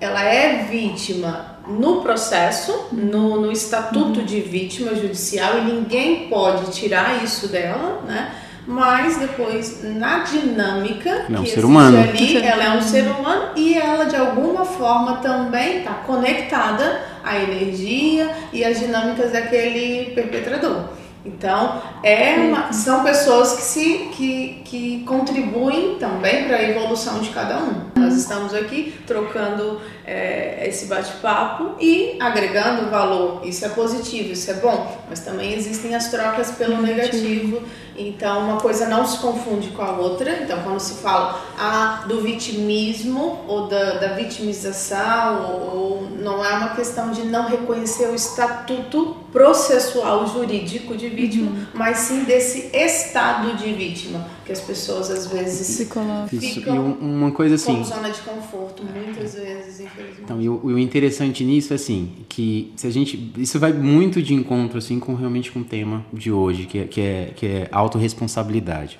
[0.00, 4.26] ela é vítima no processo, no, no estatuto uhum.
[4.26, 8.32] de vítima judicial e ninguém pode tirar isso dela, né?
[8.66, 11.98] mas depois na dinâmica é um que ser humano.
[11.98, 17.38] ali, ela é um ser humano e ela de alguma forma também está conectada à
[17.38, 20.84] energia e às dinâmicas daquele perpetrador.
[21.24, 27.30] Então, é uma, são pessoas que, se, que, que contribuem também para a evolução de
[27.30, 27.92] cada um.
[27.96, 33.42] Nós estamos aqui trocando é, esse bate-papo e agregando valor.
[33.44, 37.62] Isso é positivo, isso é bom, mas também existem as trocas pelo negativo.
[37.96, 40.42] Então, uma coisa não se confunde com a outra.
[40.42, 46.52] Então, quando se fala ah, do vitimismo ou da, da vitimização, ou, ou não é
[46.54, 51.66] uma questão de não reconhecer o estatuto processual jurídico de vítima, uhum.
[51.74, 56.28] mas sim desse estado de vítima que as pessoas às vezes se colocam.
[56.28, 57.76] Ficam e uma coisa assim.
[57.76, 60.22] Com zona de conforto, muitas vezes, infelizmente.
[60.22, 63.32] Então, e o, o, interessante nisso é assim, que se a gente.
[63.36, 66.84] Isso vai muito de encontro assim com realmente com o tema de hoje, que é,
[66.84, 68.98] que é, que é autorresponsabilidade.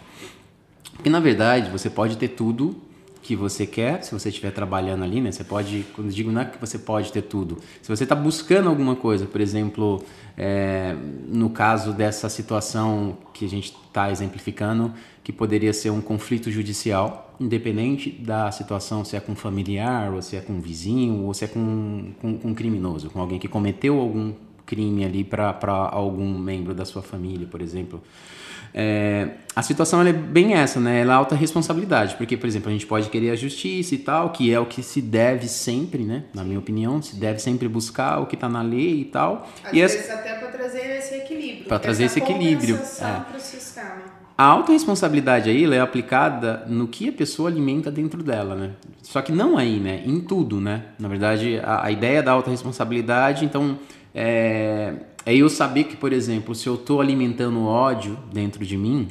[0.95, 2.77] Porque na verdade você pode ter tudo
[3.23, 5.31] que você quer, se você estiver trabalhando ali, né?
[5.31, 8.69] Você pode, quando digo não é que você pode ter tudo, se você está buscando
[8.69, 10.03] alguma coisa, por exemplo,
[10.37, 10.95] é,
[11.29, 17.37] no caso dessa situação que a gente está exemplificando, que poderia ser um conflito judicial,
[17.39, 21.49] independente da situação, se é com familiar, ou se é com vizinho, ou se é
[21.49, 24.33] com, com, com um criminoso, com alguém que cometeu algum
[24.67, 25.57] crime ali para
[25.93, 28.03] algum membro da sua família, por exemplo.
[28.75, 31.01] É, a situação é bem essa, né?
[31.01, 34.31] Ela é alta responsabilidade, porque, por exemplo, a gente pode querer a justiça e tal,
[34.31, 36.25] que é o que se deve sempre, né?
[36.33, 39.47] Na minha opinião, se deve sempre buscar o que está na lei e tal.
[39.63, 41.65] Às e vezes até para trazer esse equilíbrio.
[41.67, 42.77] Para trazer esse equilíbrio.
[42.77, 43.39] É.
[43.39, 44.23] sistema.
[44.37, 48.71] A autorresponsabilidade aí é aplicada no que a pessoa alimenta dentro dela, né?
[49.03, 50.03] Só que não aí, né?
[50.07, 50.87] Em tudo, né?
[50.99, 53.79] Na verdade, a, a ideia da autorresponsabilidade, então,
[54.15, 59.09] é, é eu saber que, por exemplo, se eu estou alimentando ódio dentro de mim,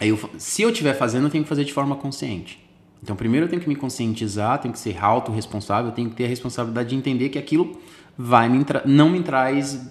[0.00, 2.62] eu, se eu estiver fazendo, eu tenho que fazer de forma consciente.
[3.02, 6.28] Então, primeiro eu tenho que me conscientizar, tenho que ser autorresponsável, tenho que ter a
[6.28, 7.78] responsabilidade de entender que aquilo
[8.16, 9.90] vai me não me traz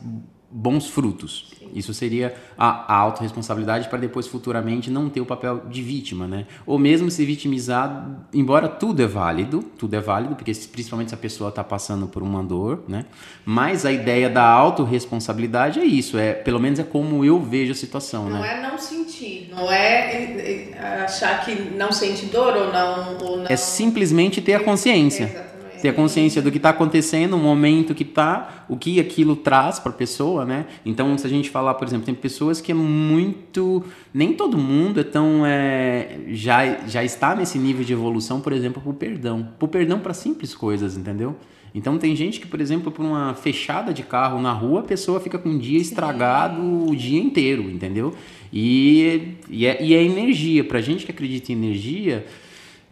[0.50, 1.52] bons frutos.
[1.74, 6.46] Isso seria a, a autorresponsabilidade para depois futuramente não ter o papel de vítima, né?
[6.66, 11.18] Ou mesmo se vitimizar, embora tudo é válido, tudo é válido, porque principalmente se a
[11.18, 13.06] pessoa está passando por uma dor, né?
[13.46, 17.76] Mas a ideia da autorresponsabilidade é isso, é pelo menos é como eu vejo a
[17.76, 18.40] situação, não né?
[18.40, 23.48] Não é não sentir, não é achar que não sente dor ou não, ou não...
[23.48, 25.24] É simplesmente ter a consciência.
[25.24, 25.53] Exatamente
[25.84, 29.80] ter a consciência do que está acontecendo, o momento que está, o que aquilo traz
[29.80, 30.66] para a pessoa, né?
[30.86, 35.02] Então, se a gente falar, por exemplo, tem pessoas que é muito, nem todo mundo
[35.02, 39.50] é tão é, já já está nesse nível de evolução, por exemplo, para o perdão,
[39.60, 41.36] para o perdão para simples coisas, entendeu?
[41.76, 45.20] Então tem gente que, por exemplo, por uma fechada de carro na rua, a pessoa
[45.20, 48.14] fica com um dia estragado o dia inteiro, entendeu?
[48.54, 50.64] E, e, é, e é energia.
[50.64, 52.26] Para gente que acredita em energia,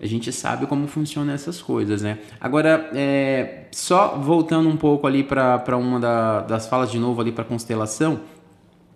[0.01, 2.17] a gente sabe como funcionam essas coisas, né?
[2.39, 7.31] Agora, é, só voltando um pouco ali para uma da, das falas de novo ali
[7.31, 8.21] para constelação,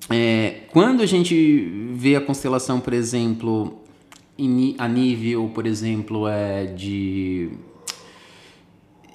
[0.09, 3.83] é, quando a gente vê a constelação, por exemplo,
[4.35, 7.51] em, a nível, por exemplo, é, de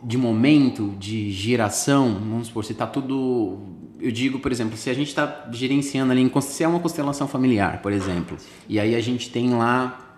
[0.03, 3.59] de momento, de geração, vamos supor, se está tudo.
[4.01, 7.83] Eu digo, por exemplo, se a gente está gerenciando ali, se é uma constelação familiar,
[7.83, 10.10] por exemplo, e aí a gente tem lá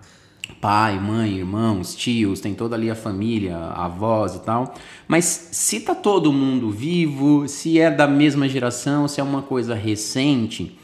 [0.61, 4.75] pai, mãe, irmãos, tios, tem toda ali a família, avós e tal.
[5.09, 9.75] Mas se tá todo mundo vivo, se é da mesma geração, se é uma coisa
[9.75, 10.77] recente,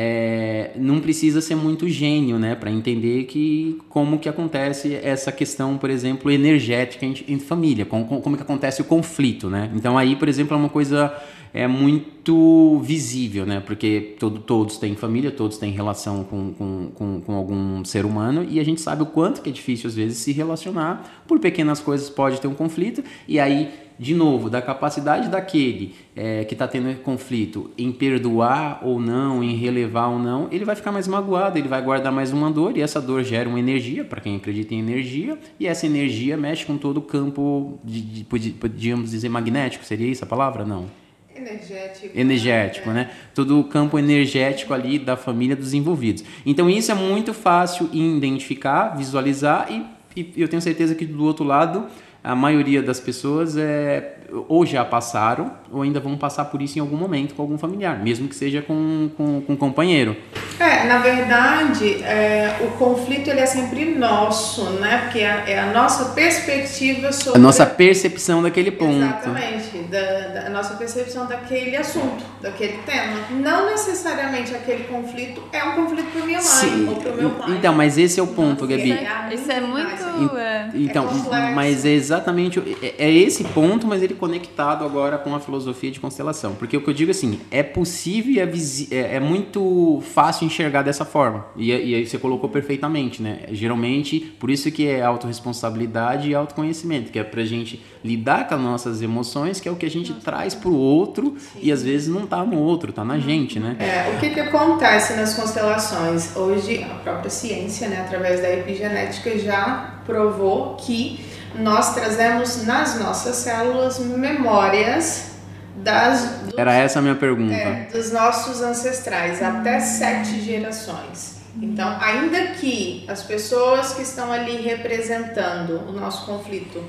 [0.00, 5.76] é, não precisa ser muito gênio, né, para entender que como que acontece essa questão,
[5.76, 9.68] por exemplo, energética em, em família, como, como que acontece o conflito, né?
[9.74, 11.12] Então aí, por exemplo, é uma coisa
[11.52, 13.58] é muito visível, né?
[13.58, 18.46] Porque todo, todos têm família, todos têm relação com, com, com, com, algum ser humano
[18.48, 21.24] e a gente sabe o quanto que é difícil às vezes se relacionar.
[21.26, 26.44] Por pequenas coisas pode ter um conflito e aí, de novo, da capacidade daquele é,
[26.44, 30.92] que está tendo conflito em perdoar ou não, em relevar ou não, ele vai ficar
[30.92, 34.20] mais magoado, ele vai guardar mais uma dor e essa dor gera uma energia, para
[34.20, 39.10] quem acredita em energia, e essa energia mexe com todo o campo, de, de, podíamos
[39.10, 40.64] dizer magnético, seria isso a palavra?
[40.64, 40.86] Não.
[41.34, 42.18] Energético.
[42.18, 43.10] Energético, né?
[43.34, 46.24] Todo o campo energético ali da família dos envolvidos.
[46.44, 51.44] Então isso é muito fácil identificar, visualizar e, e eu tenho certeza que do outro
[51.44, 51.86] lado
[52.22, 54.17] a maioria das pessoas é
[54.48, 57.98] ou já passaram ou ainda vão passar por isso em algum momento com algum familiar,
[57.98, 60.16] mesmo que seja com, com, com um companheiro.
[60.58, 65.02] É, na verdade, é, o conflito ele é sempre nosso, né?
[65.04, 67.38] Porque é, é a nossa perspectiva sobre...
[67.38, 68.96] A nossa percepção daquele ponto.
[68.96, 73.18] Exatamente, da, da nossa percepção daquele assunto, daquele tema.
[73.30, 76.88] Não necessariamente aquele conflito é um conflito para minha mãe Sim.
[76.88, 77.50] ou para o meu pai.
[77.52, 78.92] Então, mas esse é o ponto, Nossa, Gabi.
[78.92, 80.36] É isso é muito...
[80.36, 80.70] É.
[80.74, 81.08] Então,
[81.54, 82.60] mas é exatamente...
[82.82, 86.54] É, é esse ponto, mas ele conectado agora com a filosofia de constelação.
[86.54, 90.82] Porque o que eu digo assim, é possível e é, é, é muito fácil enxergar
[90.82, 91.46] dessa forma.
[91.56, 93.40] E, e aí você colocou perfeitamente, né?
[93.52, 98.60] Geralmente, por isso que é autorresponsabilidade e autoconhecimento, que é pra gente lidar com as
[98.60, 100.24] nossas emoções, que é o que a gente Nossa.
[100.24, 101.58] traz pro outro Sim.
[101.62, 103.76] e às vezes não tá no outro, tá na gente, né?
[103.78, 106.36] É, o que que acontece nas constelações?
[106.36, 111.20] Hoje, a própria ciência, né, através da epigenética, já provou que
[111.54, 115.32] nós trazemos nas nossas células memórias
[115.76, 116.22] das.
[116.42, 117.54] Dos, Era essa a minha pergunta.
[117.54, 121.38] É, dos nossos ancestrais, até sete gerações.
[121.60, 126.84] Então, ainda que as pessoas que estão ali representando o nosso conflito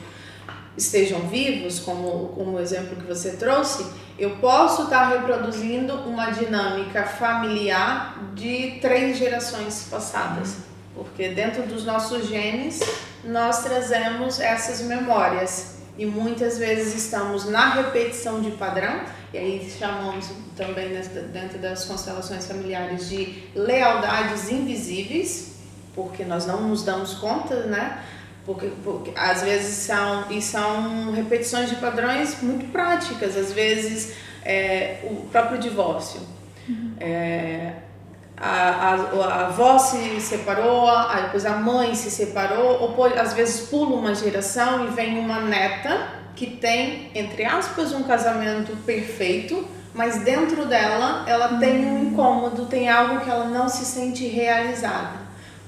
[0.78, 3.86] estejam vivos, como, como o exemplo que você trouxe,
[4.18, 10.69] eu posso estar reproduzindo uma dinâmica familiar de três gerações passadas.
[10.96, 12.82] Porque dentro dos nossos genes
[13.24, 19.02] nós trazemos essas memórias e muitas vezes estamos na repetição de padrão,
[19.34, 20.90] e aí chamamos também
[21.34, 25.56] dentro das constelações familiares de lealdades invisíveis,
[25.94, 28.02] porque nós não nos damos conta, né?
[28.46, 35.00] Porque, porque às vezes são e são repetições de padrões muito práticas, às vezes é,
[35.04, 36.22] o próprio divórcio.
[36.68, 36.94] Uhum.
[37.00, 37.74] É,
[38.42, 43.68] a, a, a avó se separou, aí depois a mãe se separou, ou às vezes
[43.68, 50.22] pula uma geração e vem uma neta que tem, entre aspas, um casamento perfeito, mas
[50.24, 55.18] dentro dela ela tem um incômodo, tem algo que ela não se sente realizada.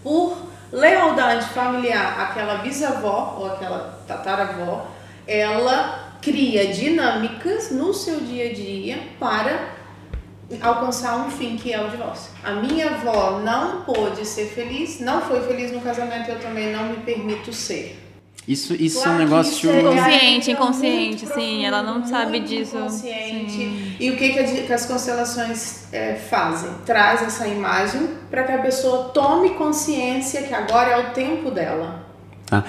[0.02, 0.38] Por
[0.72, 4.88] lealdade familiar àquela bisavó ou aquela tataravó,
[5.28, 9.81] ela cria dinâmicas no seu dia a dia para
[10.62, 12.32] alcançar um fim que é o divórcio.
[12.44, 16.86] A minha avó não pôde ser feliz, não foi feliz no casamento, eu também não
[16.90, 18.02] me permito ser.
[18.48, 21.64] Isso, isso claro é um negócio é inconsciente, inconsciente, sim.
[21.64, 22.76] Ela não sabe disso.
[22.76, 23.52] Inconsciente.
[23.52, 23.96] Sim.
[24.00, 26.72] E o que, que, que as constelações é, fazem?
[26.86, 32.01] Traz essa imagem para que a pessoa tome consciência que agora é o tempo dela.
[32.52, 32.64] Ah.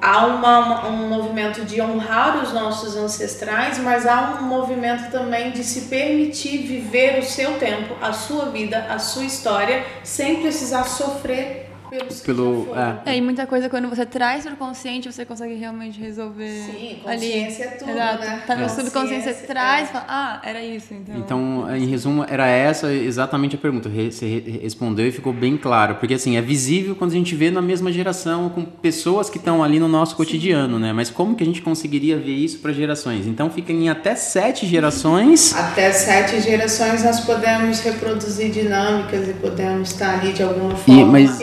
[0.00, 5.62] Há uma, um movimento de honrar os nossos ancestrais, mas há um movimento também de
[5.62, 11.65] se permitir viver o seu tempo, a sua vida, a sua história, sem precisar sofrer
[11.88, 12.68] pelos pelo
[13.04, 13.12] é.
[13.12, 13.16] é.
[13.16, 17.66] e muita coisa quando você traz para o consciente você consegue realmente resolver sim consciência
[17.66, 17.74] ali.
[17.74, 18.18] é tudo Exato.
[18.20, 19.92] né tá no subconsciente você traz é.
[19.92, 25.06] fala, ah era isso então então em resumo era essa exatamente a pergunta você respondeu
[25.06, 28.48] e ficou bem claro porque assim é visível quando a gente vê na mesma geração
[28.48, 30.82] com pessoas que estão ali no nosso cotidiano sim.
[30.82, 34.14] né mas como que a gente conseguiria ver isso para gerações então fica em até
[34.14, 40.74] sete gerações até sete gerações nós podemos reproduzir dinâmicas e podemos estar ali de alguma
[40.76, 41.40] forma e, mas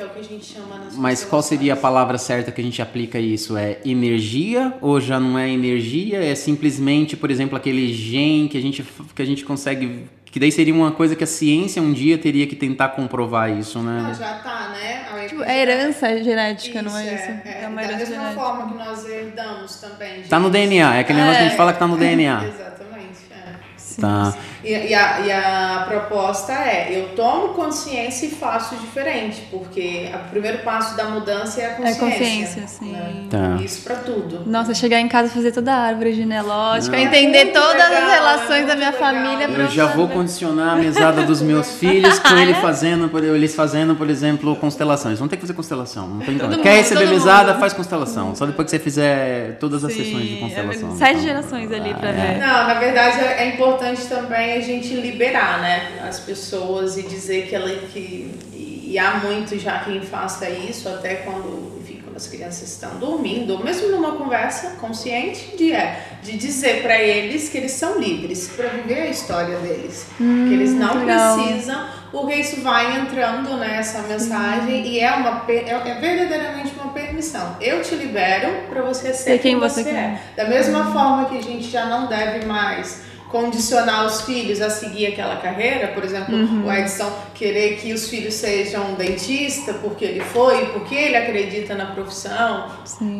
[0.00, 2.60] que é o que a gente chama nas Mas qual seria a palavra certa que
[2.60, 3.56] a gente aplica isso?
[3.56, 6.24] É energia ou já não é energia?
[6.24, 8.82] É simplesmente, por exemplo, aquele gen que a gente,
[9.14, 10.06] que a gente consegue.
[10.24, 13.80] Que daí seria uma coisa que a ciência um dia teria que tentar comprovar isso,
[13.80, 14.06] né?
[14.10, 15.26] Ah, já tá, né?
[15.28, 17.48] Tipo, é herança genética, isso, não é isso?
[17.48, 18.40] É, é, uma da mesma genética.
[18.40, 20.22] forma que nós herdamos também.
[20.22, 21.56] Tá no DNA, é aquele negócio que a gente é.
[21.56, 22.44] fala que tá no DNA.
[22.46, 23.18] Exatamente.
[23.32, 24.00] É.
[24.00, 24.34] Tá.
[24.62, 30.30] E, e, a, e a proposta é: eu tomo consciência e faço diferente, porque o
[30.30, 32.04] primeiro passo da mudança é a consciência.
[32.04, 32.92] É consciência, sim.
[32.92, 33.24] Né?
[33.30, 33.58] Tá.
[33.62, 34.42] Isso para tudo.
[34.46, 37.02] Nossa, chegar em casa e fazer toda a árvore genealógica, Não.
[37.02, 39.12] entender é todas legal, as relações é da minha legal.
[39.12, 39.46] família.
[39.46, 44.10] Eu já vou condicionar a mesada dos meus filhos com ele fazendo, eles fazendo, por
[44.10, 45.18] exemplo, constelações.
[45.18, 46.08] Vamos ter que fazer constelação.
[46.08, 47.60] Não tem Quer mundo, receber mesada, mundo.
[47.60, 48.34] faz constelação.
[48.34, 50.88] Só depois que você fizer todas as sim, sessões de constelação.
[50.90, 51.22] É sete então.
[51.22, 52.38] gerações ali para ver.
[52.38, 57.54] Não, na verdade é importante também a gente liberar, né, as pessoas e dizer que
[57.54, 58.50] ela que
[58.90, 63.52] e há muito já quem faça isso até quando, enfim, quando as crianças estão dormindo,
[63.52, 68.48] ou mesmo numa conversa consciente de é, de dizer para eles que eles são livres
[68.48, 71.38] para viver a história deles, hum, que eles não legal.
[71.38, 76.92] precisam, porque isso vai entrando nessa né, mensagem e é uma é, é, verdadeiramente uma
[76.92, 77.56] permissão.
[77.60, 80.20] Eu te libero para você ser quem, quem você, você é.
[80.36, 80.92] Da mesma hum.
[80.92, 85.88] forma que a gente já não deve mais condicionar os filhos a seguir aquela carreira,
[85.88, 86.66] por exemplo, uhum.
[86.66, 91.86] o Edson querer que os filhos sejam dentista porque ele foi, porque ele acredita na
[91.86, 92.66] profissão,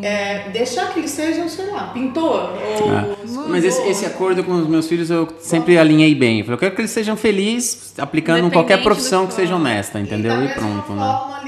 [0.03, 3.15] é, deixar que eles sejam, sei lá, pintor ou ah.
[3.47, 6.39] Mas esse, esse, acordo com os meus filhos eu sempre alinhei bem.
[6.39, 10.41] Eu, falei, eu quero que eles sejam felizes aplicando qualquer profissão que seja honesta, entendeu?
[10.41, 11.40] E, e pronto, né?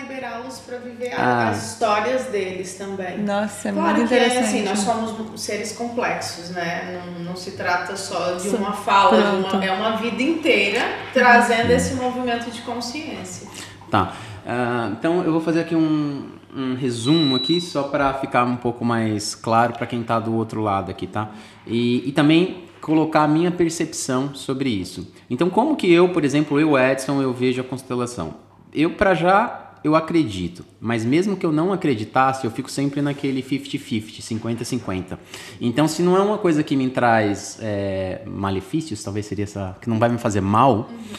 [0.73, 1.49] Para viver ah.
[1.49, 3.19] as histórias deles também.
[3.19, 4.39] Nossa, é claro muito interessante.
[4.39, 6.99] Que, assim, nós somos seres complexos, né?
[7.15, 10.81] Não, não se trata só de uma fala, de uma, é uma vida inteira
[11.13, 13.47] trazendo esse movimento de consciência.
[13.91, 14.13] Tá.
[14.45, 18.83] Uh, então eu vou fazer aqui um, um resumo aqui só para ficar um pouco
[18.83, 21.29] mais claro para quem está do outro lado aqui, tá?
[21.67, 25.13] E, e também colocar a minha percepção sobre isso.
[25.29, 28.33] Então, como que eu, por exemplo, eu Edson, eu vejo a constelação?
[28.73, 33.43] Eu para já eu acredito, mas mesmo que eu não acreditasse, eu fico sempre naquele
[33.43, 35.17] 50-50, 50-50.
[35.59, 39.89] Então, se não é uma coisa que me traz é, malefícios, talvez seria essa, que
[39.89, 41.15] não vai me fazer mal, uhum.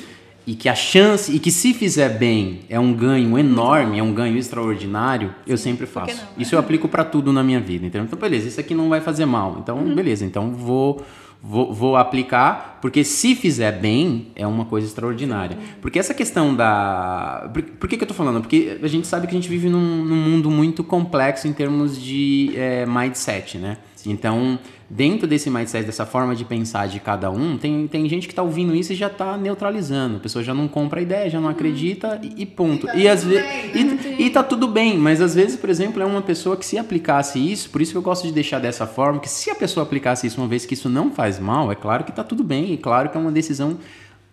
[0.46, 4.14] e que a chance, e que se fizer bem é um ganho enorme, é um
[4.14, 6.16] ganho extraordinário, eu sempre faço.
[6.16, 7.86] Não, Isso eu aplico para tudo na minha vida.
[7.86, 9.58] Então, beleza, isso aqui não vai fazer mal.
[9.60, 9.94] Então, uhum.
[9.94, 11.04] beleza, então vou
[11.46, 15.58] vou, vou, aplicar, porque se fizer bem, é uma coisa extraordinária.
[15.82, 17.50] Porque essa questão da.
[17.52, 18.40] Por, por que, que eu tô falando?
[18.40, 22.00] Porque a gente sabe que a gente vive num, num mundo muito complexo em termos
[22.00, 23.76] de é, mindset, né?
[24.06, 24.58] Então,
[24.94, 28.44] dentro desse mindset, dessa forma de pensar de cada um, tem, tem gente que está
[28.44, 30.18] ouvindo isso e já está neutralizando.
[30.18, 32.86] A pessoa já não compra a ideia, já não acredita e, e ponto.
[32.94, 33.44] E, tá às vezes.
[33.74, 36.78] E, e tá tudo bem, mas às vezes, por exemplo, é uma pessoa que se
[36.78, 39.82] aplicasse isso, por isso que eu gosto de deixar dessa forma, que se a pessoa
[39.82, 42.72] aplicasse isso uma vez que isso não faz mal, é claro que tá tudo bem,
[42.72, 43.76] e claro que é uma decisão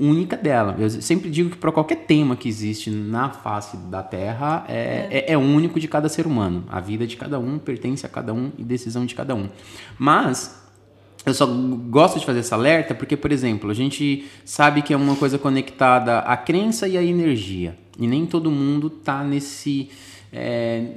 [0.01, 0.75] única dela.
[0.79, 5.25] Eu sempre digo que para qualquer tema que existe na face da Terra é, é.
[5.27, 6.63] É, é, único de cada ser humano.
[6.69, 9.47] A vida de cada um pertence a cada um e decisão de cada um.
[9.97, 10.59] Mas
[11.25, 14.97] eu só gosto de fazer essa alerta porque, por exemplo, a gente sabe que é
[14.97, 17.77] uma coisa conectada à crença e à energia.
[17.99, 19.89] E nem todo mundo tá nesse,
[20.33, 20.95] é,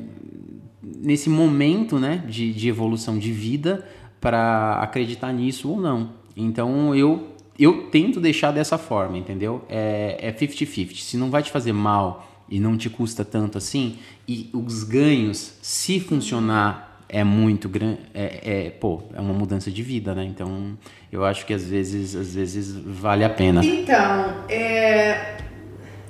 [0.82, 3.86] nesse momento né, de, de evolução de vida
[4.18, 6.12] para acreditar nisso ou não.
[6.34, 9.64] Então eu, eu tento deixar dessa forma, entendeu?
[9.68, 10.90] É 50-50.
[10.90, 13.98] É se não vai te fazer mal e não te custa tanto assim,
[14.28, 19.82] e os ganhos, se funcionar é muito grande, é, é, pô, é uma mudança de
[19.82, 20.24] vida, né?
[20.24, 20.76] Então,
[21.12, 23.64] eu acho que às vezes, às vezes vale a pena.
[23.64, 25.36] Então, é,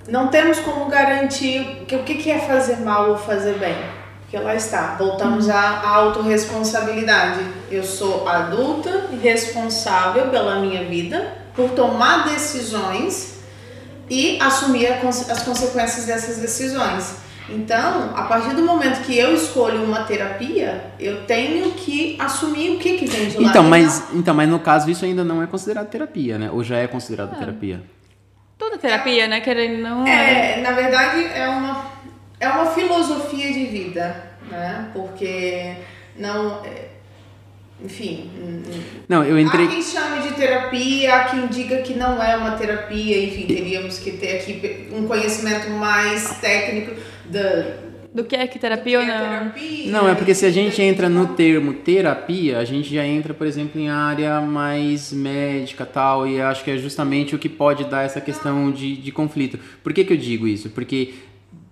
[0.08, 3.76] não temos como garantir que o que é fazer mal ou fazer bem.
[4.22, 7.40] Porque lá está, voltamos à autorresponsabilidade.
[7.74, 13.40] Eu sou adulta e responsável pela minha vida, por tomar decisões
[14.08, 17.16] e assumir as consequências dessas decisões.
[17.48, 22.78] Então, a partir do momento que eu escolho uma terapia, eu tenho que assumir o
[22.78, 23.50] que, que vem de lá.
[23.50, 26.50] Então, mas, então, mas no caso isso ainda não é considerado terapia, né?
[26.52, 27.38] Ou já é considerado é.
[27.38, 27.82] terapia?
[28.56, 29.40] Toda terapia, é, né?
[29.40, 30.06] Querendo não.
[30.06, 31.86] É, na verdade, é uma,
[32.38, 34.88] é uma filosofia de vida, né?
[34.94, 35.76] Porque
[36.16, 36.62] não.
[37.80, 38.30] É, enfim.
[39.08, 39.66] Não, eu entrei.
[39.66, 43.98] Há quem chame de terapia, há quem diga que não é uma terapia, enfim, teríamos
[43.98, 46.92] que ter aqui um conhecimento mais técnico
[47.26, 47.84] da.
[48.14, 49.28] Do que é que terapia ou é não?
[49.28, 53.34] Terapia, não, é porque se a gente entra no termo terapia, a gente já entra,
[53.34, 57.82] por exemplo, em área mais médica tal, e acho que é justamente o que pode
[57.84, 59.58] dar essa questão de, de conflito.
[59.82, 60.70] Por que, que eu digo isso?
[60.70, 61.12] Porque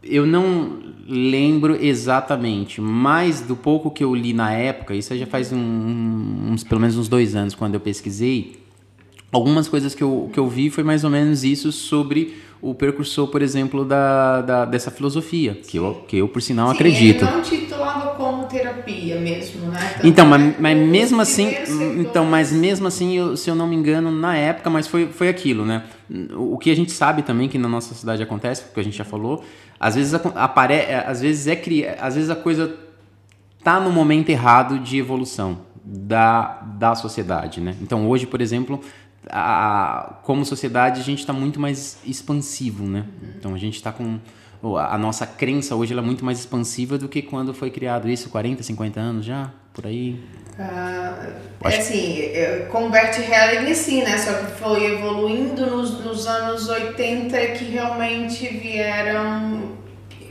[0.03, 5.53] eu não lembro exatamente, mas do pouco que eu li na época, isso já faz
[5.53, 8.57] um, uns, pelo menos uns dois anos quando eu pesquisei,
[9.31, 13.27] algumas coisas que eu, que eu vi foi mais ou menos isso sobre o percursor,
[13.27, 17.25] por exemplo, da, da dessa filosofia, que eu, que eu, por sinal, Sim, acredito.
[17.25, 19.81] Ele não titulava como terapia mesmo, né?
[19.97, 21.53] Então, então mas, mas mesmo assim,
[21.99, 25.29] então, mas mesmo assim, eu, se eu não me engano, na época, mas foi, foi
[25.29, 25.83] aquilo, né?
[26.37, 29.05] O que a gente sabe também que na nossa cidade acontece, porque a gente já
[29.05, 29.43] falou,
[29.83, 30.75] às vezes apare,
[31.05, 32.73] às vezes é às vezes a coisa
[33.65, 37.75] tá no momento errado de evolução da, da sociedade, né?
[37.83, 38.81] Então hoje, por exemplo,
[39.29, 43.05] a, como sociedade a gente está muito mais expansivo, né?
[43.37, 44.21] Então a gente está com
[44.79, 48.63] a nossa crença hoje é muito mais expansiva do que quando foi criado isso 40,
[48.63, 50.23] 50 anos já por aí.
[50.59, 51.27] Ah,
[51.65, 54.19] é assim, é, com Bert Helling sim, né?
[54.19, 59.82] Só que foi evoluindo nos, nos anos 80 que realmente vieram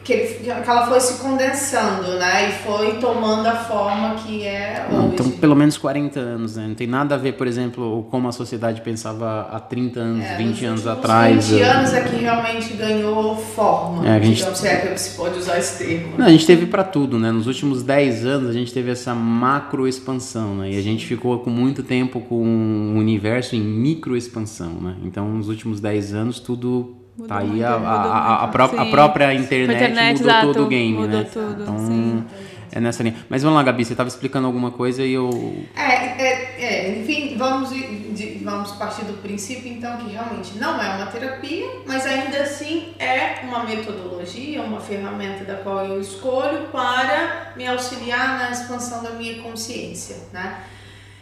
[0.04, 2.49] que, ele, que ela foi se condensando, né?
[2.49, 5.08] E foi tomando a forma que é hoje.
[5.14, 6.68] Então, pelo menos 40 anos, né?
[6.68, 10.38] Não tem nada a ver, por exemplo, como a sociedade pensava há 30 anos, é,
[10.38, 11.49] 20 anos atrás.
[11.49, 14.08] 20 anos é que realmente ganhou forma.
[14.08, 14.38] É, a gente...
[14.38, 16.18] Digamos, se é que se pode usar esse termo.
[16.18, 17.32] Não, a gente teve para tudo, né?
[17.32, 20.72] Nos últimos 10 anos a gente teve essa macro expansão, né?
[20.72, 24.95] E a gente ficou com muito tempo com o universo em micro expansão, né?
[25.04, 29.34] Então, nos últimos 10 anos tudo Mudou tá aí a, a, a, pró a, própria
[29.34, 31.28] internet, internet mudou exato, todo o game, mudou né?
[31.32, 32.26] Tudo, então, sim.
[32.72, 33.18] é nessa linha.
[33.30, 35.30] Mas vamos lá, Gabi, você estava explicando alguma coisa e eu.
[35.76, 40.95] É, é, é enfim, vamos, de, vamos partir do princípio então que realmente não é
[40.95, 47.51] uma terapia, mas ainda assim é uma metodologia, uma ferramenta da qual eu escolho para
[47.57, 50.64] me auxiliar na expansão da minha consciência, né?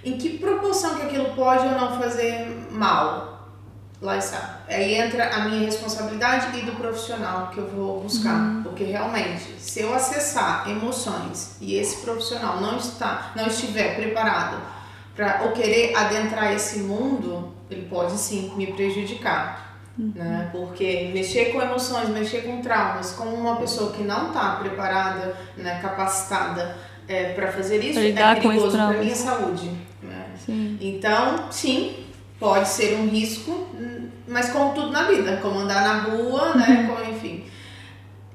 [0.06, 3.39] Em que proporção que aquilo pode ou não fazer mal?
[4.02, 4.62] Lá está.
[4.68, 8.36] Aí entra a minha responsabilidade e do profissional que eu vou buscar.
[8.36, 8.64] Uhum.
[8.64, 14.58] Porque realmente, se eu acessar emoções e esse profissional não está, não estiver preparado
[15.16, 19.78] para ou querer adentrar esse mundo, ele pode sim me prejudicar.
[19.98, 20.14] Uhum.
[20.16, 20.50] Né?
[20.52, 25.80] Porque mexer com emoções, mexer com traumas, com uma pessoa que não está preparada, né,
[25.82, 29.70] capacitada é, para fazer isso, é perigoso para minha saúde.
[30.02, 30.26] Né?
[30.80, 32.06] Então, sim,
[32.40, 33.68] pode ser um risco,
[34.30, 36.96] mas como tudo na vida, como andar na rua, né, uhum.
[36.96, 37.44] como, enfim.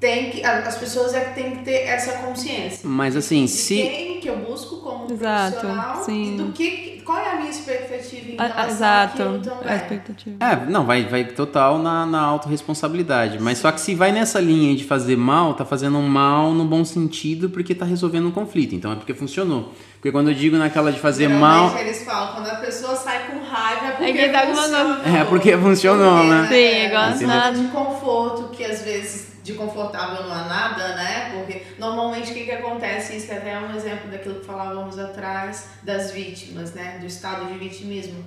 [0.01, 2.81] Tem que, as pessoas é que têm que ter essa consciência.
[2.83, 3.77] Mas assim, de se.
[3.77, 6.35] Quem que eu busco como Exato, profissional sim.
[6.35, 6.94] e do que.
[7.05, 9.69] Qual é a minha expectativa em relação Exato, também.
[9.69, 10.37] A expectativa.
[10.41, 13.39] É, não, vai, vai total na, na autorresponsabilidade.
[13.39, 16.85] Mas só que se vai nessa linha de fazer mal, tá fazendo mal no bom
[16.85, 18.75] sentido porque tá resolvendo um conflito.
[18.75, 19.73] Então é porque funcionou.
[19.97, 21.77] Porque quando eu digo naquela de fazer mal.
[21.79, 24.97] eles falam, quando a pessoa sai com raiva é porque é tá funcionou.
[25.05, 26.49] É porque funcionou, porque, né?
[26.49, 27.59] Sim, é, igual nada.
[27.59, 31.31] de conforto, que às vezes de confortável não há nada, né?
[31.35, 35.69] Porque normalmente o que, que acontece, isso é até um exemplo daquilo que falávamos atrás
[35.83, 36.97] das vítimas, né?
[36.99, 38.25] Do estado de vitimismo.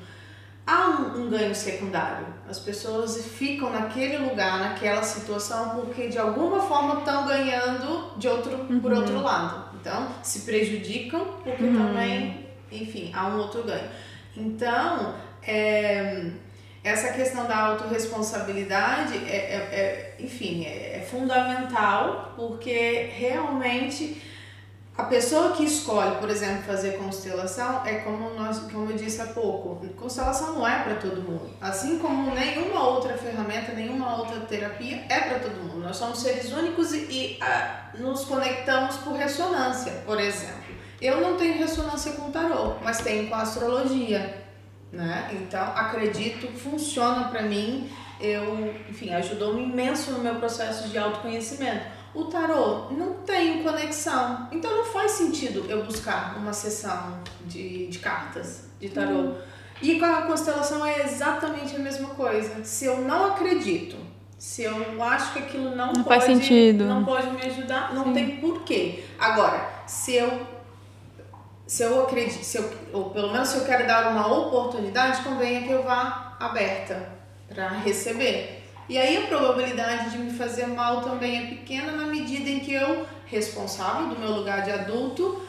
[0.65, 2.27] Há um, um ganho secundário.
[2.47, 8.51] As pessoas ficam naquele lugar, naquela situação, porque de alguma forma estão ganhando de outro,
[8.51, 8.79] uhum.
[8.79, 9.75] por outro lado.
[9.81, 11.77] Então, se prejudicam porque uhum.
[11.77, 13.89] também, enfim, há um outro ganho.
[14.35, 16.29] Então, é,
[16.87, 24.21] essa questão da autorresponsabilidade é, é, é enfim, é, é fundamental porque realmente
[24.97, 29.27] a pessoa que escolhe, por exemplo, fazer constelação é como nós, como eu disse há
[29.27, 31.51] pouco, constelação não é para todo mundo.
[31.61, 35.81] Assim como nenhuma outra ferramenta, nenhuma outra terapia é para todo mundo.
[35.81, 40.75] Nós somos seres únicos e, e a, nos conectamos por ressonância, por exemplo.
[40.99, 44.46] Eu não tenho ressonância com tarô, mas tenho com astrologia,
[44.91, 45.29] né?
[45.33, 47.89] Então acredito, funciona para mim.
[48.19, 54.47] Eu, enfim, ajudou-me imenso no meu processo de autoconhecimento o tarô não tem conexão.
[54.51, 59.19] Então não faz sentido eu buscar uma sessão de, de cartas de tarô.
[59.19, 59.35] Hum.
[59.81, 62.63] E com a constelação é exatamente a mesma coisa.
[62.63, 63.95] Se eu não acredito,
[64.37, 66.85] se eu acho que aquilo não, não pode, faz sentido.
[66.85, 68.13] não pode me ajudar, não Sim.
[68.13, 69.03] tem porquê.
[69.19, 70.56] Agora, se eu
[71.67, 75.61] se eu acredito, se eu, ou pelo menos se eu quero dar uma oportunidade, convenha
[75.63, 77.09] que eu vá aberta
[77.47, 78.63] para receber.
[78.87, 82.73] E aí a probabilidade de me fazer mal também é pequena na medida em que
[82.73, 85.45] eu, responsável do meu lugar de adulto,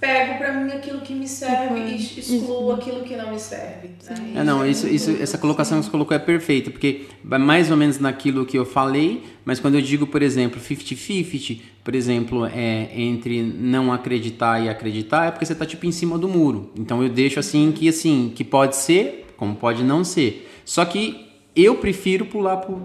[0.00, 1.88] pego para mim aquilo que me serve uhum.
[1.88, 3.90] e excluo aquilo que não me serve.
[4.08, 4.32] Né?
[4.36, 7.76] É, não, isso, isso, essa colocação que você colocou é perfeita, porque é mais ou
[7.76, 12.90] menos naquilo que eu falei, mas quando eu digo, por exemplo, 50-50, por exemplo, é
[12.94, 16.70] entre não acreditar e acreditar, é porque você está tipo em cima do muro.
[16.76, 20.48] Então eu deixo assim que assim, que pode ser, como pode não ser.
[20.64, 21.26] Só que
[21.56, 22.78] eu prefiro pular pro,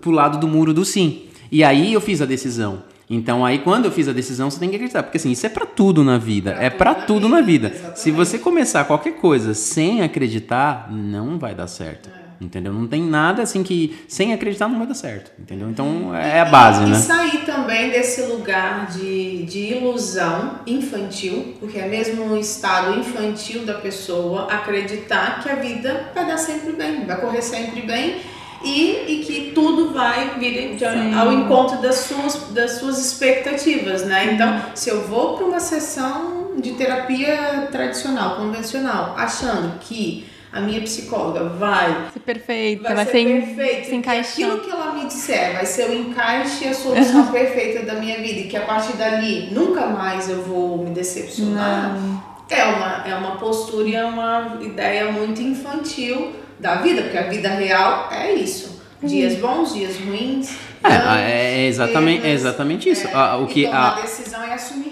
[0.00, 1.24] pro lado do muro do sim.
[1.50, 2.82] E aí eu fiz a decisão.
[3.12, 5.50] Então aí quando eu fiz a decisão, você tem que acreditar, porque assim, isso é
[5.50, 7.68] para tudo na vida, pra é para tudo na vida.
[7.68, 7.92] vida.
[7.94, 12.08] Se você começar qualquer coisa sem acreditar, não vai dar certo.
[12.08, 12.22] É.
[12.42, 12.72] Entendeu?
[12.72, 15.30] Não tem nada assim que sem acreditar não vai dar certo.
[15.38, 15.68] Entendeu?
[15.68, 16.96] Então é a base, e, né?
[16.96, 23.66] E sair também desse lugar de, de ilusão infantil, porque é mesmo um estado infantil
[23.66, 28.16] da pessoa acreditar que a vida vai dar sempre bem, vai correr sempre bem
[28.64, 34.34] e, e que tudo vai vir de, ao encontro das suas, das suas expectativas, né?
[34.34, 40.80] Então, se eu vou para uma sessão de terapia tradicional, convencional, achando que a minha
[40.82, 44.50] psicóloga vai ser perfeita, vai, vai ser, ser perfeita, se encaixar.
[44.50, 48.18] Aquilo que ela me disser vai ser o encaixe e a solução perfeita da minha
[48.18, 51.94] vida e que a partir dali nunca mais eu vou me decepcionar.
[51.98, 52.32] Não.
[52.50, 57.28] É uma, é uma postura e é uma ideia muito infantil da vida, porque a
[57.28, 58.80] vida real é isso.
[59.02, 60.56] Dias bons, dias ruins.
[60.84, 63.08] É, é exatamente, é exatamente isso.
[63.08, 64.88] É, o que, a decisão é assumir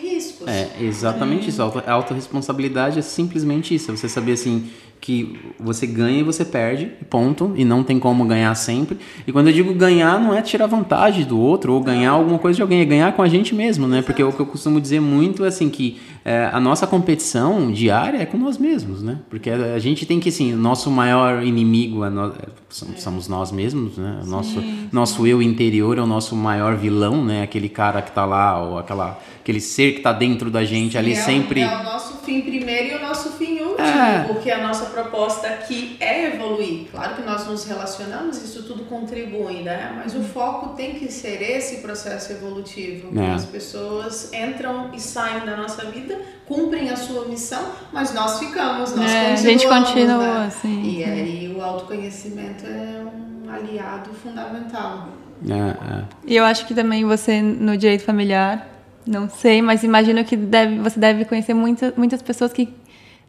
[0.46, 1.62] É exatamente isso.
[1.62, 3.90] A autorresponsabilidade é simplesmente isso.
[3.90, 4.70] É você saber assim
[5.00, 8.98] que você ganha e você perde, ponto, e não tem como ganhar sempre.
[9.26, 12.56] E quando eu digo ganhar, não é tirar vantagem do outro ou ganhar alguma coisa
[12.56, 14.02] de alguém, é ganhar com a gente mesmo, né?
[14.02, 18.18] Porque o que eu costumo dizer muito é assim que é, a nossa competição diária
[18.18, 19.18] é com nós mesmos, né?
[19.30, 22.34] Porque a, gente tem que, assim, o nosso maior inimigo no,
[22.70, 24.20] somos nós mesmos, né?
[24.22, 27.42] O nosso, sim, nosso eu interior é o nosso maior vilão, né?
[27.42, 30.98] Aquele cara que tá lá, ou aquela, aquele ser que tá dentro da gente sim,
[30.98, 31.60] ali é sempre...
[31.60, 34.24] O, é o nosso fim primeiro e o nosso fim último, é.
[34.26, 36.88] porque a nossa proposta aqui é evoluir.
[36.90, 39.92] Claro que nós nos relacionamos, isso tudo contribui, né?
[39.96, 43.18] Mas o foco tem que ser esse processo evolutivo.
[43.18, 43.32] É.
[43.32, 48.94] As pessoas entram e saem da nossa vida, cumprem a sua missão, mas nós ficamos,
[48.94, 49.40] nós é, continuamos.
[49.40, 50.46] A gente continua, né?
[50.46, 50.82] assim.
[50.82, 55.08] E aí o autoconhecimento é um aliado fundamental.
[55.48, 56.04] É, é.
[56.26, 58.66] E eu acho que também você, no direito familiar,
[59.06, 62.68] não sei, mas imagino que deve, você deve conhecer muita, muitas pessoas que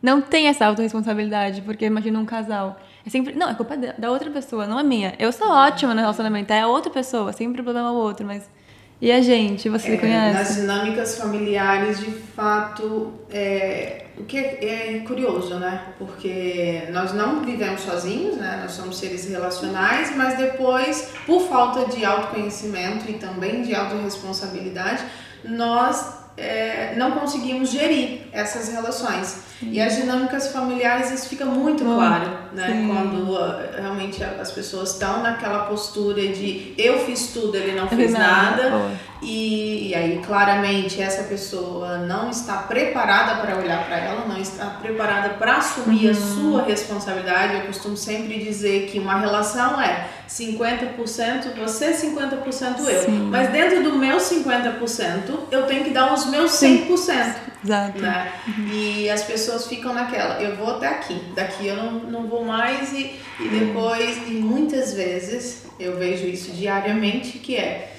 [0.01, 2.79] não tem essa autorresponsabilidade, porque imagina um casal.
[3.05, 5.13] É sempre, não, é culpa da outra pessoa, não é minha.
[5.19, 8.25] Eu sou ótima no relacionamento, é a outra pessoa, sempre o problema é o outro,
[8.25, 8.49] mas.
[8.99, 10.37] E a gente, você é, conhece?
[10.37, 15.87] Nas dinâmicas familiares, de fato, é, o que é, é, curioso, né?
[15.97, 18.59] Porque nós não vivemos sozinhos, né?
[18.61, 25.03] Nós somos seres relacionais, mas depois, por falta de autoconhecimento e também de autorresponsabilidade,
[25.43, 29.50] nós é, não conseguimos gerir essas relações.
[29.61, 29.69] Sim.
[29.73, 32.67] E as dinâmicas familiares, isso fica muito claro, né?
[32.67, 32.87] Sim.
[32.87, 38.11] Quando uh, realmente as pessoas estão naquela postura de eu fiz tudo, ele não fez
[38.11, 38.91] nada.
[39.21, 44.65] E, e, aí, claramente, essa pessoa não está preparada para olhar para ela, não está
[44.65, 46.11] preparada para assumir uhum.
[46.11, 47.53] a sua responsabilidade.
[47.53, 53.01] Eu costumo sempre dizer que uma relação é 50% você, 50% eu.
[53.03, 53.29] Sim.
[53.29, 57.51] Mas dentro do meu 50%, eu tenho que dar os meus 100%.
[57.63, 57.99] Exato.
[57.99, 58.31] Né?
[58.47, 58.67] Uhum.
[58.73, 62.93] E as pessoas ficam naquela, eu vou até aqui, daqui eu não, não vou mais.
[62.93, 67.91] E, e depois, e muitas vezes, eu vejo isso diariamente, que é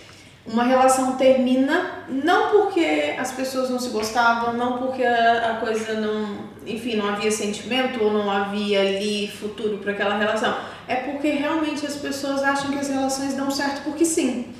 [0.44, 5.94] uma relação termina não porque as pessoas não se gostavam, não porque a, a coisa
[5.94, 10.56] não, enfim, não havia sentimento ou não havia ali futuro para aquela relação.
[10.88, 14.52] É porque realmente as pessoas acham que as relações dão certo porque sim.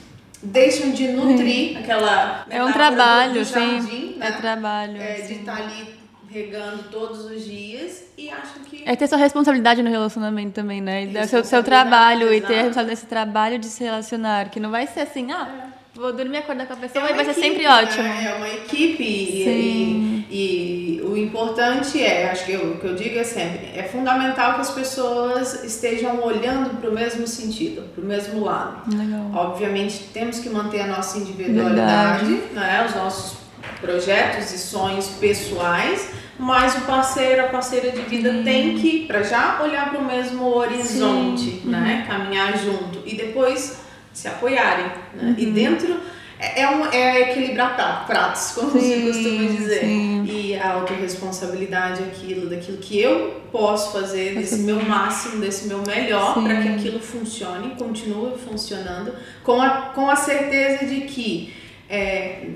[0.44, 4.16] Deixam de nutrir aquela É um trabalho, jardim, sim.
[4.18, 4.26] né?
[4.28, 5.00] É trabalho.
[5.00, 5.40] É, de sim.
[5.40, 6.01] estar ali
[6.32, 11.04] regando todos os dias e acham que É ter sua responsabilidade no relacionamento também, né?
[11.04, 12.52] E seu, seu trabalho e ter a exato.
[12.54, 14.48] responsabilidade desse trabalho de se relacionar.
[14.50, 17.14] Que não vai ser assim, ah, vou dormir e acordar com a pessoa É e
[17.14, 17.68] vai ser sempre né?
[17.70, 18.04] ótimo.
[18.08, 20.24] É uma equipe e, Sim.
[20.30, 24.54] e, e o importante é, acho que o que eu digo é sempre, é fundamental
[24.54, 28.96] que as pessoas estejam olhando para o mesmo sentido, para o mesmo lado.
[28.96, 29.30] Legal.
[29.34, 32.54] Obviamente temos que manter a nossa individualidade, Verdade.
[32.54, 33.42] né, os nossos
[33.80, 39.60] projetos e sonhos pessoais, mas o parceiro, a parceira de vida tem que, para já
[39.62, 43.80] olhar para o mesmo horizonte, né, caminhar junto e depois
[44.12, 44.86] se apoiarem.
[45.14, 45.34] Né?
[45.38, 45.96] E dentro
[46.38, 49.80] é, é, um, é equilibrar pra- pratos, como se Sim, costuma dizer.
[49.80, 50.24] sim.
[50.26, 56.34] E a autorresponsabilidade, aquilo, daquilo que eu posso fazer, desse meu máximo, desse meu melhor,
[56.34, 56.44] Sim.
[56.44, 59.14] para que aquilo funcione, continue funcionando,
[59.44, 61.54] com a, com a certeza de que
[61.88, 62.46] é,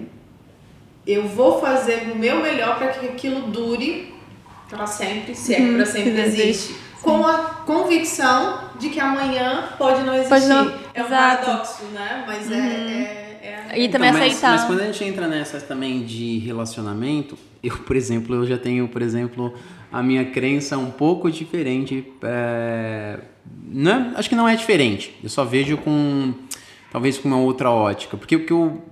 [1.06, 4.14] eu vou fazer o meu melhor para que aquilo dure
[4.68, 6.42] para sempre, se é que para sempre que existe.
[6.48, 6.86] existe.
[7.02, 10.28] Com a convicção de que amanhã pode não existir.
[10.30, 11.44] Pode não- É um exato.
[11.46, 12.24] paradoxo, né?
[12.26, 14.50] Mas é, é, é a E também mas, aceitar.
[14.56, 18.88] mas quando a gente entra nessa também de relacionamento, eu, por exemplo, eu já tenho,
[18.88, 19.54] por exemplo,
[19.92, 22.12] a minha crença um pouco diferente.
[22.22, 23.18] é,
[23.68, 25.14] não é- acho que não é diferente.
[25.22, 26.34] Eu só vejo com
[26.90, 28.82] talvez com uma outra ótica, porque o que eu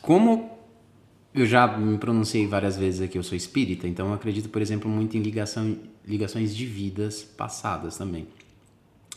[0.00, 0.55] como
[1.36, 4.90] eu já me pronunciei várias vezes aqui, eu sou espírita, então eu acredito, por exemplo,
[4.90, 5.76] muito em ligação,
[6.06, 8.26] ligações de vidas passadas também.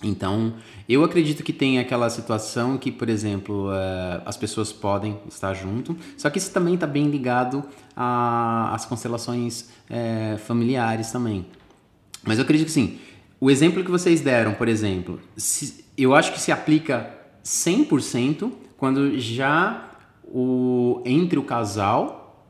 [0.01, 0.53] Então,
[0.87, 5.97] eu acredito que tem aquela situação que, por exemplo, eh, as pessoas podem estar junto,
[6.15, 7.63] só que isso também está bem ligado
[7.95, 11.45] às constelações eh, familiares também.
[12.23, 12.97] Mas eu acredito que sim.
[13.41, 17.13] O exemplo que vocês deram, por exemplo, se- eu acho que se aplica
[17.43, 19.88] 100% quando já
[20.33, 22.47] o, entre o casal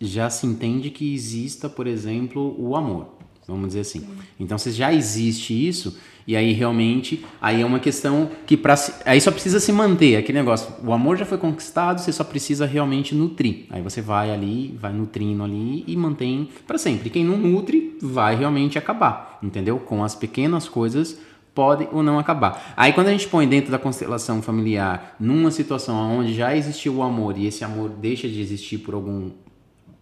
[0.00, 3.16] já se entende que exista, por exemplo, o amor.
[3.48, 4.04] Vamos dizer assim.
[4.40, 5.96] Então, se já existe isso,
[6.26, 10.38] e aí realmente, aí é uma questão que para aí só precisa se manter aquele
[10.38, 10.74] negócio.
[10.84, 13.66] O amor já foi conquistado, você só precisa realmente nutrir.
[13.70, 17.08] Aí você vai ali, vai nutrindo ali e mantém para sempre.
[17.08, 19.78] Quem não nutre vai realmente acabar, entendeu?
[19.78, 21.16] Com as pequenas coisas
[21.56, 22.74] pode ou não acabar.
[22.76, 27.02] Aí quando a gente põe dentro da constelação familiar, numa situação onde já existiu o
[27.02, 29.30] amor e esse amor deixa de existir por algum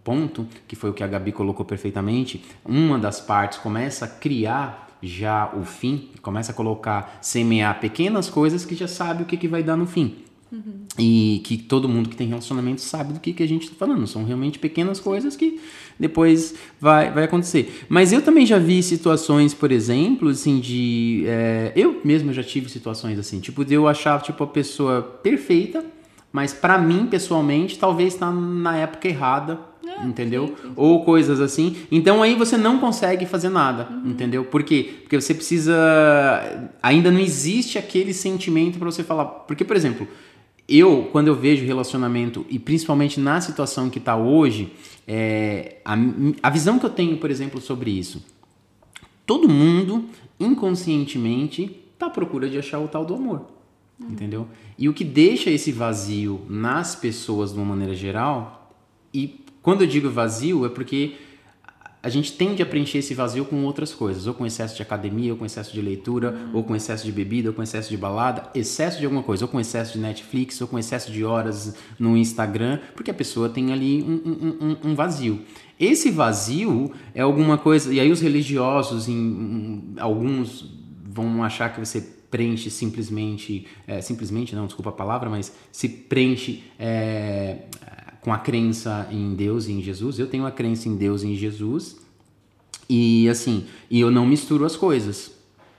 [0.03, 4.85] ponto, que foi o que a Gabi colocou perfeitamente, uma das partes começa a criar
[5.01, 9.47] já o fim, começa a colocar, semear pequenas coisas que já sabe o que, que
[9.47, 10.17] vai dar no fim.
[10.97, 14.07] E que todo mundo que tem relacionamento sabe do que, que a gente está falando.
[14.07, 15.59] São realmente pequenas coisas que
[15.99, 17.85] depois vai, vai acontecer.
[17.87, 21.23] Mas eu também já vi situações, por exemplo, assim, de.
[21.27, 25.83] é, eu mesmo já tive situações assim, tipo, de eu achar tipo, a pessoa perfeita,
[26.31, 29.59] mas para mim, pessoalmente, talvez está na época errada.
[30.03, 30.53] entendeu?
[30.75, 31.77] Ou coisas assim.
[31.91, 34.43] Então aí você não consegue fazer nada, entendeu?
[34.43, 34.95] Por quê?
[35.01, 35.73] Porque você precisa.
[36.81, 39.25] Ainda não existe aquele sentimento para você falar.
[39.25, 40.07] Porque, por exemplo,
[40.67, 44.73] eu, quando eu vejo relacionamento, e principalmente na situação que está hoje,
[45.07, 45.95] é, a,
[46.41, 48.25] a visão que eu tenho, por exemplo, sobre isso.
[49.25, 50.05] Todo mundo,
[50.39, 53.45] inconscientemente, está à procura de achar o tal do amor.
[53.99, 54.47] Entendeu?
[54.77, 58.71] E o que deixa esse vazio nas pessoas de uma maneira geral,
[59.13, 61.13] e quando eu digo vazio, é porque
[62.05, 65.31] a gente tende a preencher esse vazio com outras coisas, ou com excesso de academia,
[65.33, 68.47] ou com excesso de leitura, ou com excesso de bebida, ou com excesso de balada,
[68.53, 72.15] excesso de alguma coisa, ou com excesso de Netflix, ou com excesso de horas no
[72.15, 75.41] Instagram, porque a pessoa tem ali um, um- um- vazio.
[75.79, 80.71] Esse vazio é alguma coisa, e aí os religiosos, em- alguns
[81.03, 86.63] vão achar que você preenche simplesmente, é, simplesmente não, desculpa a palavra, mas se preenche
[86.77, 87.59] é,
[88.25, 90.17] com a crença em Deus e em Jesus.
[90.17, 91.97] Eu tenho a crença em Deus e em Jesus
[92.89, 95.31] e assim, e eu não misturo as coisas.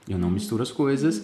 [0.07, 1.21] Eu não misturo as coisas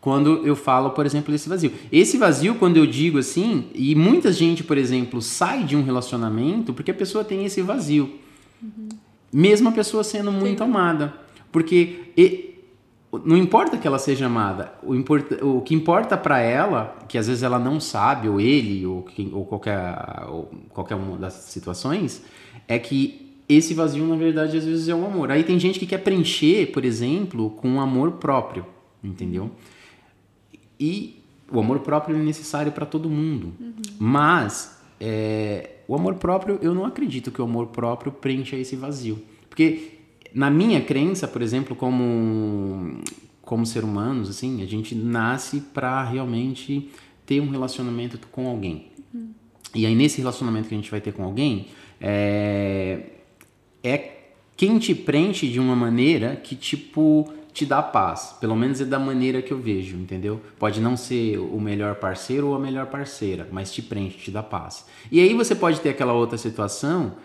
[0.00, 1.72] quando eu falo, por exemplo, desse vazio.
[1.92, 6.74] Esse vazio, quando eu digo assim, e muita gente, por exemplo, sai de um relacionamento
[6.74, 8.18] porque a pessoa tem esse vazio.
[9.32, 11.14] Mesmo a pessoa sendo muito amada.
[11.52, 12.49] Porque
[13.12, 17.26] não importa que ela seja amada, o, importa, o que importa para ela, que às
[17.26, 19.96] vezes ela não sabe, ou ele, ou, quem- ou qualquer,
[20.28, 22.22] ou qualquer uma das situações,
[22.68, 25.30] é que esse vazio, na verdade, às vezes é um amor.
[25.32, 28.64] Aí tem gente que quer preencher, por exemplo, com um amor próprio,
[29.02, 29.50] entendeu?
[30.78, 33.52] E o amor próprio é necessário para todo mundo.
[33.60, 33.72] Uhum.
[33.98, 39.18] Mas é, o amor próprio, eu não acredito que o amor próprio preencha esse vazio.
[39.48, 39.98] Porque
[40.34, 43.00] na minha crença, por exemplo, como
[43.42, 46.88] como ser humanos, assim, a gente nasce para realmente
[47.26, 48.92] ter um relacionamento com alguém.
[49.12, 49.30] Uhum.
[49.74, 51.66] E aí nesse relacionamento que a gente vai ter com alguém,
[52.00, 53.00] é,
[53.82, 54.18] é
[54.56, 58.36] quem te preenche de uma maneira que tipo te dá paz.
[58.40, 60.40] Pelo menos é da maneira que eu vejo, entendeu?
[60.58, 64.42] Pode não ser o melhor parceiro ou a melhor parceira, mas te preenche, te dá
[64.42, 64.86] paz.
[65.10, 67.16] E aí você pode ter aquela outra situação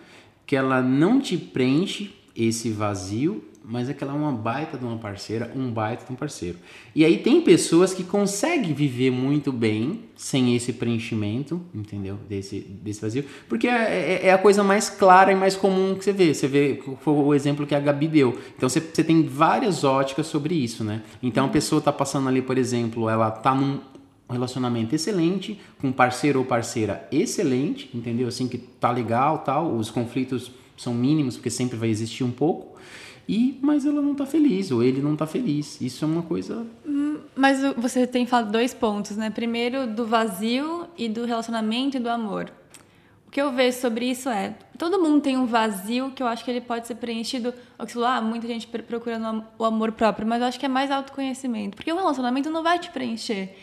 [0.44, 4.84] que ela não te preenche esse vazio mas é que ela é uma baita de
[4.84, 6.56] uma parceira, um baita de um parceiro.
[6.94, 12.16] E aí tem pessoas que conseguem viver muito bem sem esse preenchimento, entendeu?
[12.28, 16.04] Desse, desse vazio, porque é, é, é a coisa mais clara e mais comum que
[16.04, 16.32] você vê.
[16.32, 18.38] Você vê, foi o exemplo que a Gabi deu.
[18.56, 21.02] Então você, você tem várias óticas sobre isso, né?
[21.20, 23.80] Então a pessoa está passando ali, por exemplo, ela está num
[24.30, 28.28] relacionamento excelente, com parceiro ou parceira excelente, entendeu?
[28.28, 32.76] Assim que tá legal, tal, os conflitos são mínimos, porque sempre vai existir um pouco
[33.28, 35.80] e mas ela não está feliz ou ele não está feliz.
[35.80, 36.66] Isso é uma coisa.
[36.86, 39.30] Hum, mas você tem falado dois pontos, né?
[39.30, 42.52] Primeiro do vazio e do relacionamento e do amor.
[43.26, 46.44] O que eu vejo sobre isso é todo mundo tem um vazio que eu acho
[46.44, 47.52] que ele pode ser preenchido.
[48.04, 51.92] Ah, muita gente procurando o amor próprio, mas eu acho que é mais autoconhecimento, porque
[51.92, 53.56] o relacionamento não vai te preencher.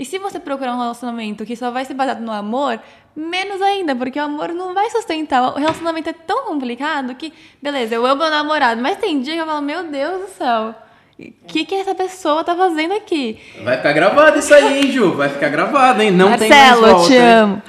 [0.00, 2.80] E se você procurar um relacionamento que só vai ser baseado no amor,
[3.14, 5.52] menos ainda, porque o amor não vai sustentar.
[5.52, 7.30] O relacionamento é tão complicado que,
[7.62, 10.74] beleza, eu amo meu namorado, mas tem dia que eu falo, meu Deus do céu.
[11.18, 13.38] O que, que essa pessoa tá fazendo aqui?
[13.62, 15.12] Vai ficar gravado isso aí, hein, Ju?
[15.12, 16.10] Vai ficar gravado, hein?
[16.10, 17.02] Não Marcelo, tem mais volta.
[17.02, 17.62] eu te amo.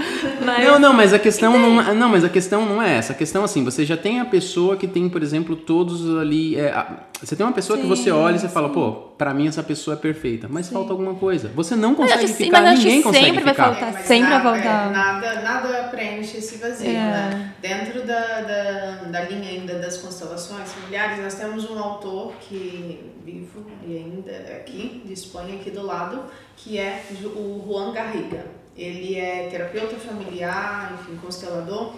[0.45, 0.65] Mas...
[0.65, 3.11] Não, não, mas a questão não, não, mas a questão não é essa.
[3.11, 6.55] A questão assim, você já tem a pessoa que tem, por exemplo, todos ali.
[6.57, 6.73] É,
[7.22, 8.53] você tem uma pessoa sim, que você olha e você sim.
[8.53, 10.74] fala, pô, pra mim essa pessoa é perfeita, mas sim.
[10.74, 11.49] falta alguma coisa.
[11.49, 13.69] Você não consegue sim, ficar, mas ninguém consegue sempre ficar.
[13.69, 14.88] Vai faltar, é, sempre nada, vai voltar.
[14.88, 16.93] É, nada, nada preenche esse vazio, é.
[16.93, 17.53] né?
[17.61, 23.65] Dentro da, da, da linha ainda das constelações familiares, nós temos um autor que vivo
[23.86, 26.24] e ainda aqui, de Espanha, aqui do lado,
[26.57, 28.45] que é o Juan Garriga.
[28.76, 31.93] Ele é terapeuta familiar, enfim, constelador.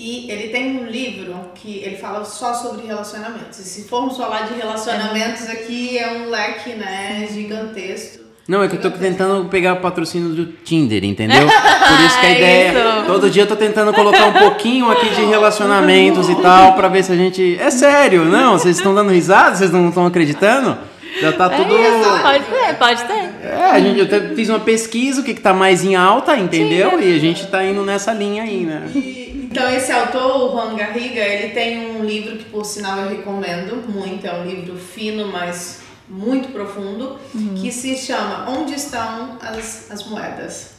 [0.00, 3.58] E ele tem um livro que ele fala só sobre relacionamentos.
[3.58, 8.22] E se formos falar de relacionamentos aqui, é um leque né, gigantesco.
[8.46, 11.42] Não, é que eu tô tentando pegar o patrocínio do Tinder, entendeu?
[11.42, 12.68] Por isso que a ideia.
[12.68, 13.06] Isso.
[13.08, 17.02] Todo dia eu tô tentando colocar um pouquinho aqui de relacionamentos e tal, pra ver
[17.02, 17.58] se a gente.
[17.60, 18.52] É sério, não?
[18.52, 19.56] Vocês estão dando risada?
[19.56, 20.78] Vocês não estão acreditando?
[21.20, 21.74] Já tá tudo.
[21.74, 23.48] É isso, pode ter, pode ter.
[23.48, 26.90] É, a gente, eu fiz uma pesquisa, o que, que tá mais em alta, entendeu?
[26.90, 28.84] Sim, e a gente tá indo nessa linha aí, né?
[29.50, 33.88] Então, esse autor, o Juan Garriga, ele tem um livro que, por sinal, eu recomendo
[33.88, 34.26] muito.
[34.26, 37.54] É um livro fino, mas muito profundo, uhum.
[37.54, 40.72] que se chama Onde Estão as, as Moedas?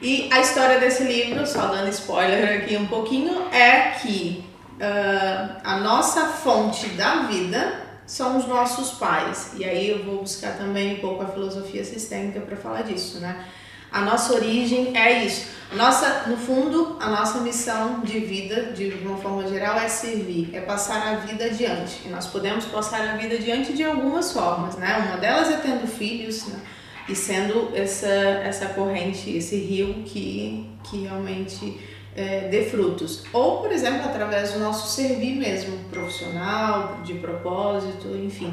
[0.00, 4.44] E a história desse livro, só dando spoiler aqui um pouquinho, é que
[4.78, 9.52] uh, a nossa fonte da vida são os nossos pais.
[9.56, 13.46] E aí eu vou buscar também um pouco a filosofia sistêmica para falar disso, né?
[13.92, 15.52] A nossa origem é isso.
[15.74, 20.60] Nossa, no fundo, a nossa missão de vida, de uma forma geral, é servir, é
[20.60, 22.02] passar a vida adiante.
[22.04, 24.98] E nós podemos passar a vida adiante de algumas formas, né?
[24.98, 26.60] Uma delas é tendo filhos né?
[27.08, 31.80] e sendo essa, essa corrente, esse rio que, que realmente
[32.14, 33.24] é, dê frutos.
[33.32, 38.52] Ou, por exemplo, através do nosso servir mesmo, profissional, de propósito, enfim.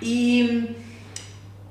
[0.00, 0.74] E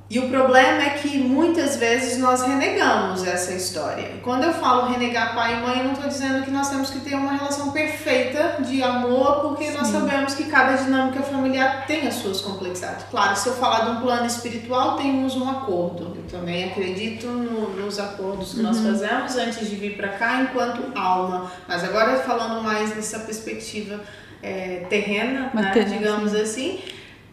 [0.10, 4.04] e o problema é que muitas vezes nós renegamos essa história.
[4.16, 6.90] E quando eu falo renegar pai e mãe, eu não estou dizendo que nós temos
[6.90, 9.78] que ter uma relação perfeita de amor, porque Sim.
[9.78, 13.06] nós sabemos que cada dinâmica familiar tem as suas complexidades.
[13.12, 16.16] Claro, se eu falar de um plano espiritual, temos um acordo.
[16.16, 18.64] Eu também acredito no, nos acordos que uhum.
[18.64, 21.52] nós fazemos antes de vir para cá enquanto alma.
[21.68, 24.00] Mas agora falando mais nessa perspectiva
[24.42, 26.80] é, terrena, né, digamos assim,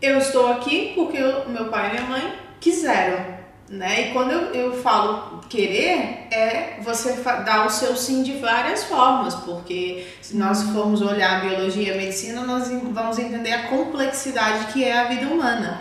[0.03, 3.35] eu estou aqui porque o meu pai e minha mãe quiseram.
[3.69, 4.09] Né?
[4.09, 9.35] E quando eu, eu falo querer, é você dar o seu sim de várias formas,
[9.35, 14.73] porque se nós formos olhar a biologia e a medicina, nós vamos entender a complexidade
[14.73, 15.81] que é a vida humana.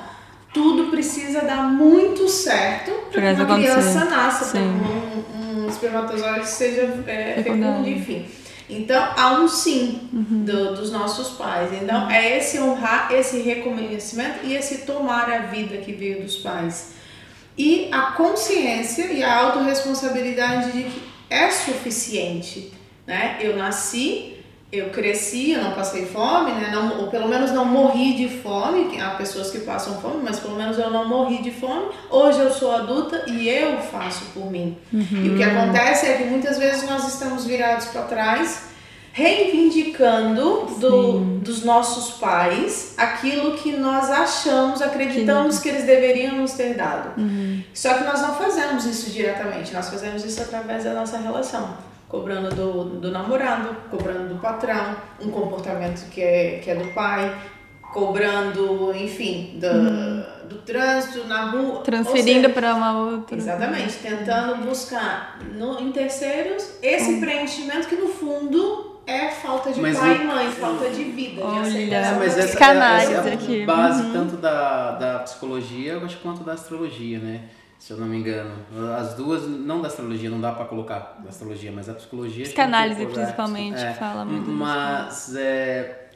[0.54, 6.48] Tudo precisa dar muito certo para que uma criança nasça, para que um, um espermatozoide
[6.48, 8.26] seja é, fecundo, enfim.
[8.70, 10.46] Então, há um sim uhum.
[10.46, 11.72] do, dos nossos pais.
[11.74, 16.94] Então, é esse honrar, esse reconhecimento e esse tomar a vida que veio dos pais.
[17.58, 22.72] E a consciência e a autorresponsabilidade de que é suficiente.
[23.06, 23.38] Né?
[23.42, 24.33] Eu nasci,
[24.74, 26.72] eu cresci, eu não passei fome, né?
[26.72, 29.00] Não, ou pelo menos não morri de fome.
[29.00, 31.92] Há pessoas que passam fome, mas pelo menos eu não morri de fome.
[32.10, 34.76] Hoje eu sou adulta e eu faço por mim.
[34.92, 35.26] Uhum.
[35.26, 38.64] E o que acontece é que muitas vezes nós estamos virados para trás,
[39.12, 46.74] reivindicando do, dos nossos pais aquilo que nós achamos, acreditamos que eles deveriam nos ter
[46.74, 47.22] dado.
[47.22, 47.62] Uhum.
[47.76, 52.54] Só que nós não fazemos isso diretamente, nós fazemos isso através da nossa relação cobrando
[52.54, 57.36] do, do namorado, cobrando do patrão, um comportamento que é, que é do pai,
[57.92, 60.24] cobrando, enfim, do, uhum.
[60.48, 61.82] do trânsito na rua.
[61.82, 63.36] Transferindo para uma outra.
[63.36, 67.20] Exatamente, tentando buscar no, em terceiros esse uhum.
[67.20, 71.64] preenchimento que no fundo é falta de mas pai e mãe, falta de vida, Olha,
[71.64, 72.20] de aceitação.
[72.20, 73.66] Mas essa, essa é a aqui.
[73.66, 74.14] base uhum.
[74.14, 77.42] tanto da, da psicologia quanto da astrologia, né?
[77.86, 78.50] Se eu não me engano.
[78.98, 82.46] As duas, não da astrologia, não dá para colocar da astrologia, mas a psicologia.
[82.46, 86.08] Psicanálise, principalmente, é, fala muito Mas é,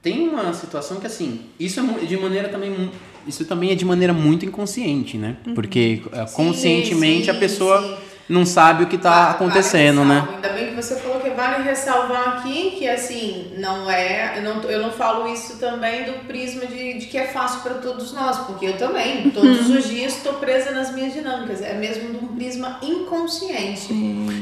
[0.00, 2.92] tem uma situação que, assim, isso é de maneira também.
[3.26, 5.36] Isso também é de maneira muito inconsciente, né?
[5.44, 5.54] Uhum.
[5.54, 7.82] Porque é, conscientemente sim, sim, a pessoa.
[7.82, 10.28] Sim não sabe o que está acontecendo, vale né?
[10.36, 14.38] Ainda bem que você falou que vale ressalvar aqui que assim, não é.
[14.38, 17.74] Eu não, eu não falo isso também do prisma de, de que é fácil para
[17.74, 21.60] todos nós, porque eu também, todos os dias, estou presa nas minhas dinâmicas.
[21.60, 23.92] É mesmo de um prisma inconsciente.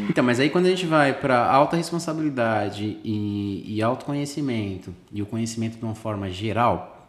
[0.08, 5.26] Então, mas aí quando a gente vai para alta responsabilidade e, e autoconhecimento, e o
[5.26, 7.08] conhecimento de uma forma geral,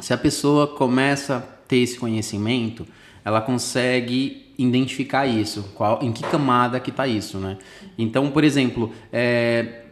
[0.00, 2.86] se a pessoa começa a ter esse conhecimento,
[3.24, 7.56] ela consegue identificar isso, qual, em que camada que está isso, né?
[7.96, 9.82] Então, por exemplo, é,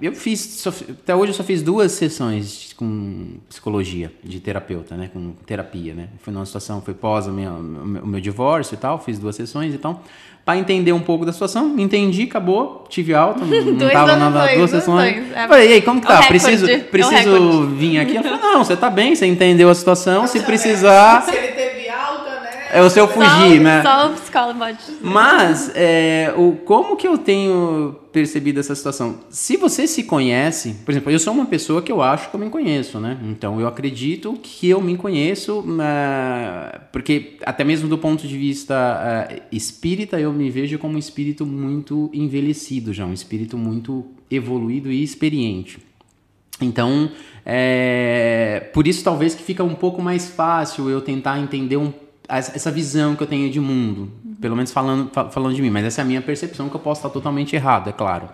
[0.00, 5.10] eu fiz, só, até hoje eu só fiz duas sessões com psicologia, de terapeuta, né?
[5.12, 6.08] Com terapia, né?
[6.20, 9.74] Foi numa situação, foi pós o meu, o meu divórcio e tal, fiz duas sessões
[9.74, 10.02] e tal,
[10.44, 14.70] para entender um pouco da situação, entendi, acabou, tive alta, não, não tava nada, duas
[14.70, 15.16] sessões.
[15.34, 16.22] É, Falei, e aí, como que tá?
[16.22, 18.16] preciso preciso vir aqui?
[18.16, 21.22] Ela falou, não, você tá bem, você entendeu a situação, se precisar...
[21.22, 21.79] Se ele teve alta,
[22.72, 23.82] é o seu fugir, só, né?
[23.82, 24.78] Só o psicólogo pode.
[25.00, 29.20] Mas, é, o, como que eu tenho percebido essa situação?
[29.30, 32.40] Se você se conhece, por exemplo, eu sou uma pessoa que eu acho que eu
[32.40, 33.18] me conheço, né?
[33.24, 38.74] Então eu acredito que eu me conheço, uh, porque até mesmo do ponto de vista
[38.74, 44.90] uh, espírita, eu me vejo como um espírito muito envelhecido já, um espírito muito evoluído
[44.90, 45.78] e experiente.
[46.60, 47.10] Então,
[47.44, 51.92] é, por isso talvez que fica um pouco mais fácil eu tentar entender um
[52.38, 54.10] essa visão que eu tenho de mundo,
[54.40, 57.00] pelo menos falando, falando de mim, mas essa é a minha percepção que eu posso
[57.00, 58.28] estar totalmente errado, é claro.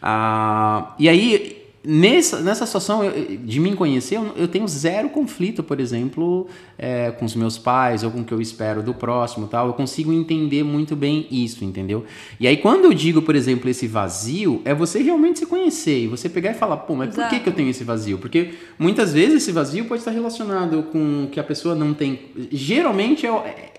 [0.00, 3.02] Ah, e aí, nessa, nessa situação
[3.44, 6.46] de me conhecer, eu, eu tenho zero conflito, por exemplo,
[6.78, 9.66] é, com os meus pais ou com o que eu espero do próximo tal.
[9.66, 12.04] Eu consigo entender muito bem isso, entendeu?
[12.38, 16.06] E aí, quando eu digo, por exemplo, esse vazio, é você realmente se conhecer e
[16.06, 17.28] você pegar e falar, pô, mas Exato.
[17.28, 18.18] por que, que eu tenho esse vazio?
[18.18, 22.20] Porque muitas vezes esse vazio pode estar relacionado com que a pessoa não tem.
[22.50, 23.72] Geralmente é, é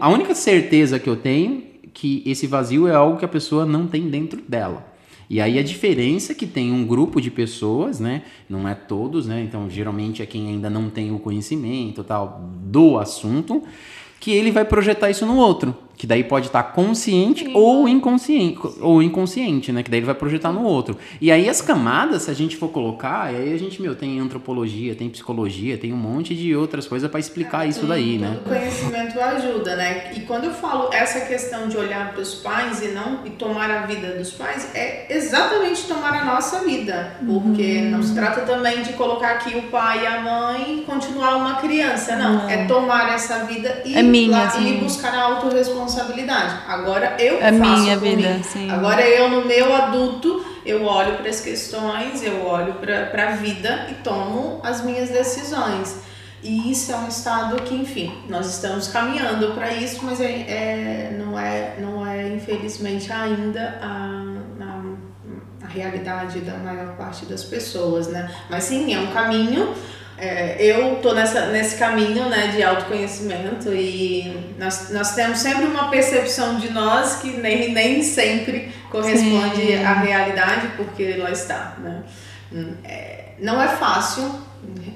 [0.00, 3.86] a única certeza que eu tenho que esse vazio é algo que a pessoa não
[3.86, 4.91] tem dentro dela.
[5.28, 8.22] E aí a diferença é que tem um grupo de pessoas, né?
[8.48, 9.42] Não é todos, né?
[9.42, 13.62] Então geralmente é quem ainda não tem o conhecimento tal do assunto,
[14.20, 17.52] que ele vai projetar isso no outro que daí pode estar consciente Sim.
[17.54, 19.82] ou inconsciente, ou inconsciente, né?
[19.82, 20.96] Que daí ele vai projetar no outro.
[21.20, 24.94] E aí as camadas, se a gente for colocar, aí a gente, meu, tem antropologia,
[24.94, 28.38] tem psicologia, tem um monte de outras coisas para explicar é, isso daí, né?
[28.44, 30.12] O conhecimento ajuda, né?
[30.16, 33.70] E quando eu falo essa questão de olhar para os pais e não e tomar
[33.70, 37.90] a vida dos pais, é exatamente tomar a nossa vida, porque uhum.
[37.90, 42.16] não se trata também de colocar aqui o pai e a mãe continuar uma criança,
[42.16, 42.48] não.
[42.48, 46.62] É tomar essa vida e, é minha, lá, e buscar a autorresponsabilidade responsabilidade.
[46.68, 48.42] Agora eu é faço minha vida, mim.
[48.42, 48.70] sim.
[48.70, 53.88] Agora eu no meu adulto eu olho para as questões, eu olho para a vida
[53.90, 56.00] e tomo as minhas decisões.
[56.42, 61.16] E isso é um estado que, enfim, nós estamos caminhando para isso, mas é, é,
[61.16, 68.08] não, é, não é, infelizmente, ainda a, a, a realidade da maior parte das pessoas,
[68.08, 68.28] né?
[68.50, 69.72] Mas sim, é um caminho
[70.22, 75.88] é, eu tô nessa, nesse caminho né, de autoconhecimento e nós, nós temos sempre uma
[75.88, 79.84] percepção de nós que nem, nem sempre corresponde Sim.
[79.84, 81.74] à realidade, porque lá está.
[81.80, 82.02] Né?
[82.84, 84.32] É, não é fácil,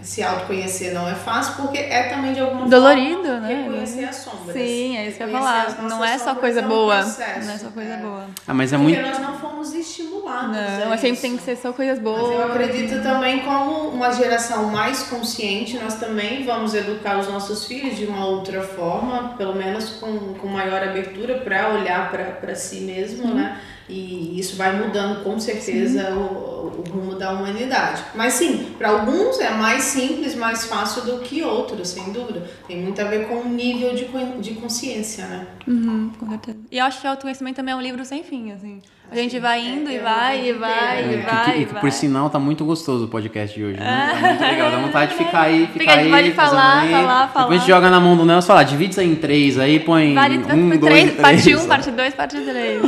[0.06, 3.62] se autoconhecer não é fácil, porque é também de alguma Dolorido, forma né?
[3.64, 4.52] reconhecer as sombras.
[4.52, 5.82] Sim, é isso que eu ia falar.
[5.82, 6.98] Não é só coisa é um boa.
[6.98, 7.96] Processo, não é só coisa é.
[7.96, 8.26] boa.
[8.46, 9.08] Ah, mas é porque muito...
[9.08, 10.56] nós não fomos estimulados.
[10.56, 12.22] Não, mas sempre tem que ser só coisas boas.
[12.22, 17.66] Mas eu acredito também como uma geração mais consciente, nós também vamos educar os nossos
[17.66, 22.80] filhos de uma outra forma, pelo menos com, com maior abertura para olhar para si
[22.82, 23.34] mesmo, hum.
[23.34, 23.60] né?
[23.88, 28.02] E isso vai mudando com certeza o, o, rumo da humanidade.
[28.14, 32.42] Mas sim, para alguns é mais simples, mais fácil do que outros, sem dúvida.
[32.66, 34.06] Tem muito a ver com o nível de,
[34.40, 35.46] de consciência, né?
[35.68, 36.58] Uhum, com certeza.
[36.70, 38.80] E eu acho que o autoconhecimento também é um livro sem fim, assim.
[39.08, 41.80] A gente vai indo é, e vai, e vai, é, e vai, e vai.
[41.80, 44.10] Por sinal, tá muito gostoso o podcast de hoje, né?
[44.10, 44.70] Tá muito legal.
[44.72, 46.10] Dá vontade de ficar aí, ficar aí.
[46.10, 46.90] Pode falar, aí.
[46.90, 47.44] falar, falar.
[47.44, 49.60] Depois a gente joga na mão do Nelson e fala, divide isso aí em três,
[49.60, 51.20] aí põe vale, um, dois, três, três.
[51.20, 52.82] Parte um, parte dois, parte três.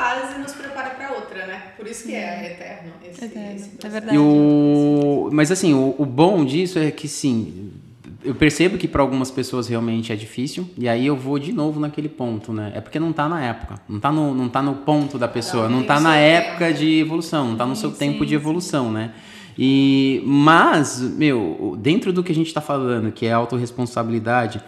[0.00, 1.62] Fase nos prepara para outra, né?
[1.76, 2.92] Por isso que é eterno.
[3.06, 3.54] Esse, eterno.
[3.54, 4.16] Esse é verdade.
[4.16, 5.28] E o...
[5.30, 7.70] Mas assim, o, o bom disso é que sim
[8.24, 11.80] eu percebo que para algumas pessoas realmente é difícil, e aí eu vou de novo
[11.80, 12.72] naquele ponto, né?
[12.74, 15.68] É porque não tá na época, não tá no, não tá no ponto da pessoa,
[15.68, 18.92] não, não tá na época de evolução, não tá no seu sim, tempo de evolução,
[18.92, 19.12] né?
[19.58, 24.62] E, mas, meu, dentro do que a gente está falando, que é autorresponsabilidade,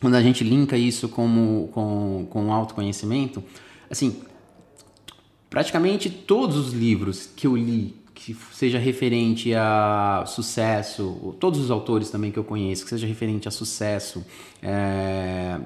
[0.00, 3.42] quando a gente linka isso como, com, com autoconhecimento,
[3.90, 4.20] assim,
[5.48, 12.10] praticamente todos os livros que eu li que seja referente a sucesso, todos os autores
[12.10, 14.26] também que eu conheço, que seja referente a sucesso,
[14.60, 15.58] é,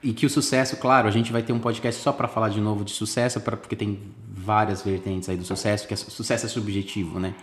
[0.00, 2.60] e que o sucesso, claro, a gente vai ter um podcast só para falar de
[2.60, 6.48] novo de sucesso, pra, porque tem várias vertentes aí do sucesso, que é, sucesso é
[6.48, 7.34] subjetivo, né?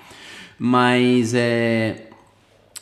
[0.57, 2.09] Mas é,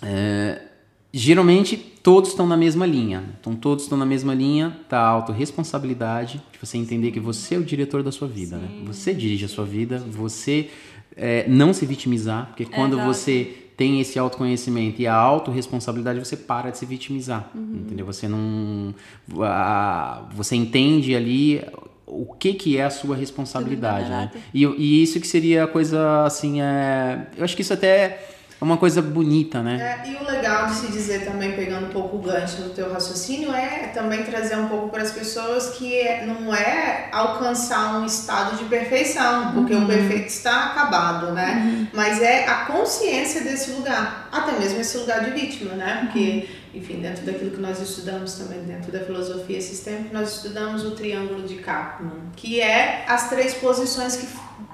[0.04, 0.67] é
[1.14, 3.24] geralmente todos estão na mesma linha.
[3.40, 7.64] Então todos estão na mesma linha da autorresponsabilidade, de você entender que você é o
[7.64, 8.70] diretor da sua vida, né?
[8.86, 10.70] Você dirige a sua vida, você
[11.16, 13.14] é, não se vitimizar, porque quando Exato.
[13.14, 17.82] você tem esse autoconhecimento e a autorresponsabilidade, você para de se vitimizar, uhum.
[17.86, 18.06] entendeu?
[18.06, 18.94] Você não...
[19.42, 21.62] A, você entende ali
[22.08, 24.32] o que, que é a sua responsabilidade, né?
[24.52, 27.28] E, e, isso que seria a coisa, assim, é...
[27.38, 30.02] Eu acho que isso até é uma coisa bonita, né?
[30.04, 32.92] É, e o legal de se dizer também, pegando um pouco o gancho do teu
[32.92, 38.06] raciocínio, é também trazer um pouco para as pessoas que é, não é alcançar um
[38.06, 39.84] estado de perfeição, porque uhum.
[39.84, 41.64] o perfeito está acabado, né?
[41.64, 41.88] Uhum.
[41.94, 46.00] Mas é a consciência desse lugar, até mesmo esse lugar de vítima, né?
[46.06, 46.80] Porque, uhum.
[46.80, 51.44] enfim, dentro daquilo que nós estudamos também, dentro da filosofia sistêmica, nós estudamos o triângulo
[51.44, 54.28] de Kaplan, que é as três posições que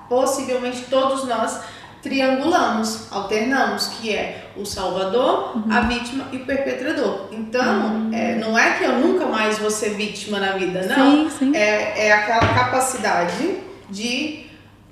[0.08, 1.60] possivelmente todos nós
[2.04, 5.72] triangulamos, alternamos, que é o salvador, uhum.
[5.72, 7.30] a vítima e o perpetrador.
[7.32, 8.12] Então, uhum.
[8.14, 11.30] é, não é que eu nunca mais vou ser vítima na vida, não.
[11.30, 11.56] Sim, sim.
[11.56, 13.58] É, é aquela capacidade
[13.90, 14.48] de,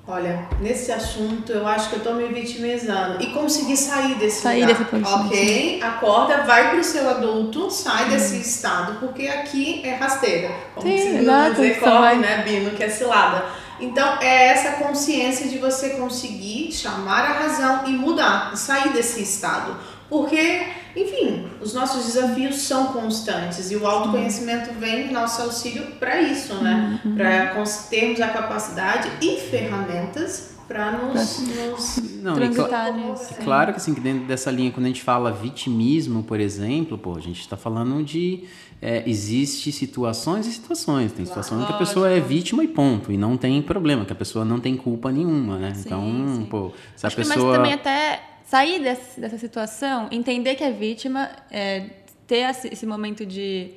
[0.08, 4.62] olha, nesse assunto eu acho que eu tô me vitimizando e conseguir sair desse sair
[4.62, 4.78] lugar.
[4.78, 5.82] Desse ok, sim.
[5.82, 10.50] acorda, vai pro seu adulto, sai desse estado, porque aqui é rasteira.
[10.74, 13.44] Como sim, se dizer, corre, né, Bino, que é cilada.
[13.82, 19.76] Então é essa consciência de você conseguir chamar a razão e mudar, sair desse estado.
[20.08, 26.20] Porque, enfim, os nossos desafios são constantes e o autoconhecimento vem em nosso auxílio para
[26.20, 27.00] isso, né?
[27.04, 27.16] Uhum.
[27.16, 33.34] Para termos a capacidade e ferramentas para nos, nos não, transitar nisso.
[33.42, 37.16] Claro que assim, que dentro dessa linha, quando a gente fala vitimismo, por exemplo, pô,
[37.16, 38.44] a gente está falando de
[38.82, 41.12] é, existe situações e situações.
[41.12, 44.16] Tem situações que a pessoa é vítima e ponto, e não tem problema, que a
[44.16, 45.72] pessoa não tem culpa nenhuma, né?
[45.72, 46.02] Sim, então,
[46.36, 46.44] sim.
[46.46, 47.36] pô, se Acho a pessoa...
[47.36, 51.90] Que, mas também até sair dessa, dessa situação, entender que é vítima, é,
[52.26, 53.70] ter esse momento de,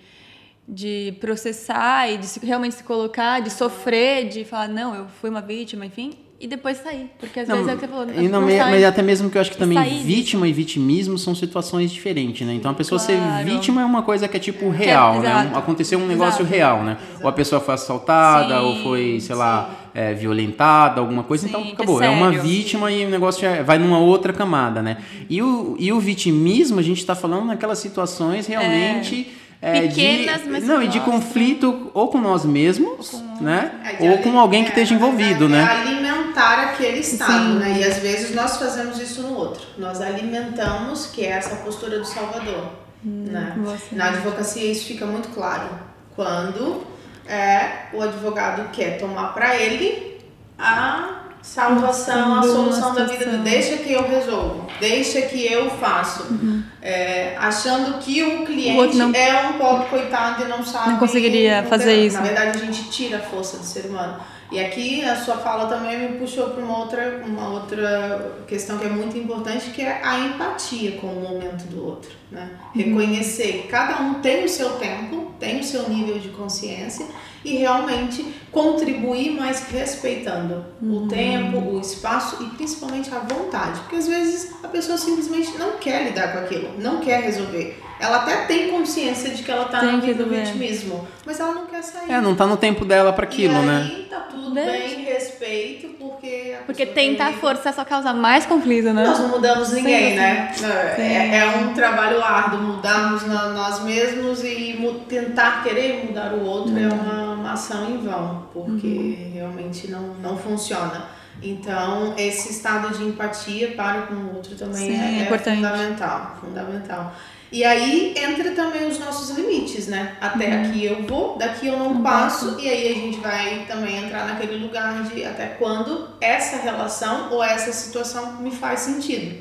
[0.68, 5.30] de processar e de se, realmente se colocar, de sofrer, de falar, não, eu fui
[5.30, 7.10] uma vítima, enfim, e depois sair.
[7.18, 8.10] Porque às não, vezes é o que você falou.
[8.10, 11.34] E não, não mas até mesmo que eu acho que também vítima e vitimismo são
[11.34, 12.54] situações diferentes, né?
[12.54, 13.38] Então a pessoa claro.
[13.38, 15.52] ser vítima é uma coisa que é tipo real, é, né?
[15.54, 16.56] Um, aconteceu um negócio exato.
[16.56, 16.98] real, né?
[17.00, 17.24] Exato.
[17.24, 21.62] Ou a pessoa foi assaltada, sim, ou foi, sei lá, é, violentada, alguma coisa, então
[21.62, 22.04] sim, então acabou.
[22.04, 24.98] É, é, uma vítima e o negócio é, vai numa outra camada, né?
[25.30, 29.32] E o, e o vitimismo, a gente está falando naquelas situações realmente
[29.66, 29.78] é.
[29.78, 33.72] É, Pequenas, de, mas não e de conflito ou com nós mesmos, ou com, né?
[34.00, 35.64] É, ou com alguém que esteja é, envolvido, é, né?
[35.64, 37.60] alimentar aquele estado, Sim.
[37.60, 37.78] né?
[37.80, 39.66] E às vezes nós fazemos isso no outro.
[39.80, 43.56] Nós alimentamos que é essa postura do Salvador, hum, né?
[43.92, 45.68] Na advocacia isso fica muito claro
[46.16, 46.84] quando
[47.28, 50.20] é o advogado quer tomar para ele
[50.60, 56.24] a salvação, a solução da vida do deixa que eu resolvo, deixa que eu faço,
[56.24, 56.55] uhum.
[56.86, 59.12] É, achando que o cliente o não...
[59.16, 60.92] é um pobre coitado e não sabe.
[60.92, 62.16] Não conseguiria fazer isso.
[62.16, 64.20] Na verdade, a gente tira a força do ser humano.
[64.52, 68.86] E aqui a sua fala também me puxou para uma outra, uma outra questão que
[68.86, 72.12] é muito importante, que é a empatia com o momento do outro.
[72.36, 72.50] Né?
[72.74, 77.08] Reconhecer que cada um tem o seu tempo, tem o seu nível de consciência
[77.46, 81.06] e realmente contribuir, mas respeitando uhum.
[81.06, 83.80] o tempo, o espaço e principalmente a vontade.
[83.80, 87.82] Porque às vezes a pessoa simplesmente não quer lidar com aquilo, não quer resolver.
[88.00, 91.66] Ela até tem consciência de que ela tá Tem no do vitimismo, mas ela não
[91.66, 92.12] quer sair.
[92.12, 94.06] É, não tá no tempo dela para aquilo, e aí, né?
[94.10, 99.06] tá tudo bem, respeito, porque a Porque tentar tem- forçar só causa mais conflito, né?
[99.08, 100.52] Nós não mudamos ninguém, Sim, né?
[100.54, 100.66] sim.
[101.02, 104.78] É, é um trabalho árduo mudarmos nós mesmos e
[105.10, 109.32] tentar querer mudar o outro é uma, uma ação em vão, porque Uhum.
[109.34, 111.06] realmente não, não funciona.
[111.44, 116.38] Então, esse estado de empatia para com o outro também Sim, é, é é fundamental,
[116.40, 117.14] fundamental.
[117.52, 120.16] E aí entra também os nossos limites, né?
[120.20, 120.62] Até Uhum.
[120.64, 122.60] aqui eu vou, daqui eu não, Não passo, passo.
[122.60, 127.44] e aí a gente vai também entrar naquele lugar de até quando essa relação ou
[127.44, 129.38] essa situação me faz sentido.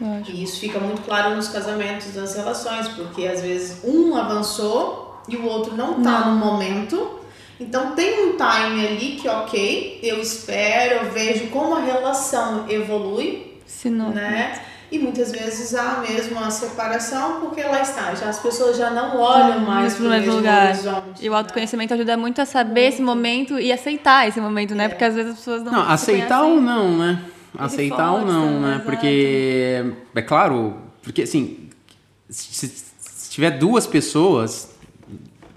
[0.00, 0.30] Lógico.
[0.36, 5.36] E isso fica muito claro nos casamentos, nas relações, porque às vezes um avançou e
[5.36, 6.34] o outro não tá Não.
[6.34, 7.18] no momento.
[7.60, 13.58] Então tem um time ali que, ok, eu espero, eu vejo como a relação evolui,
[13.64, 14.10] Se não.
[14.10, 14.60] né?
[14.92, 19.18] E muitas vezes há mesmo a separação, porque lá está, já as pessoas já não
[19.18, 20.68] olham mais Mesmo para o mesmo lugar.
[20.68, 21.24] horizonte.
[21.24, 21.38] E o né?
[21.38, 24.90] autoconhecimento ajuda muito a saber esse momento e aceitar esse momento, né?
[24.90, 25.72] Porque às vezes as pessoas não.
[25.72, 26.56] Não, aceitar conhecem.
[26.56, 27.22] ou não, né?
[27.58, 28.68] Aceitar ou não, né?
[28.68, 28.84] exato.
[28.84, 31.70] Porque, é claro, porque assim,
[32.28, 34.74] se, se tiver duas pessoas,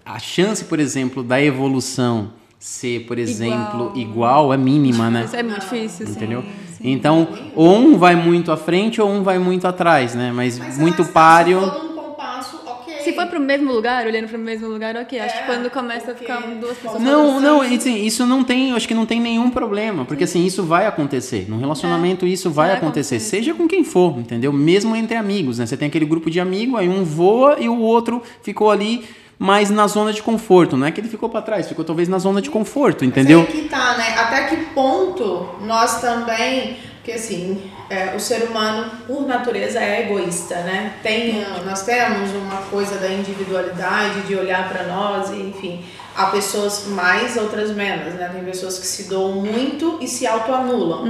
[0.06, 5.26] a chance, por exemplo, da evolução ser, por exemplo, igual, é mínima, né?
[5.26, 6.42] Isso é muito difícil, sim, Entendeu?
[6.42, 6.65] sim.
[6.92, 10.32] Então, ou um vai muito à frente ou um vai muito atrás, né?
[10.34, 11.60] Mas, Mas muito lá está, páreo.
[11.62, 12.96] Se for num compasso, ok.
[13.02, 15.20] Se for pro mesmo lugar, olhando pro mesmo lugar, ok.
[15.20, 17.02] Acho É, que quando começa a porque- ficar duas pessoas.
[17.02, 17.76] Não, não, Sim.
[17.76, 20.86] assim, isso não tem, eu acho que não tem nenhum problema, porque assim, isso vai
[20.88, 21.46] acontecer.
[21.50, 23.38] No relacionamento isso vai vai acontecer, acontecer.
[23.38, 24.52] seja com quem for, entendeu?
[24.52, 25.66] Mesmo entre amigos, né?
[25.66, 29.04] Você tem aquele grupo de amigos, aí um voa e o outro ficou ali
[29.38, 32.20] mais na zona de conforto, não é que ele ficou para trás, ficou talvez na
[32.20, 33.40] zona de conforto, entendeu?
[33.40, 34.16] Mas aí que tá, né?
[34.18, 40.56] Até que ponto nós também, porque assim, é, o ser humano por natureza é egoísta,
[40.62, 40.94] né?
[41.04, 45.86] Tem, nós temos uma coisa da individualidade, de olhar para nós, e, enfim.
[46.16, 48.30] Há pessoas mais, outras menos, né?
[48.34, 51.06] Tem pessoas que se doam muito e se autoanulam.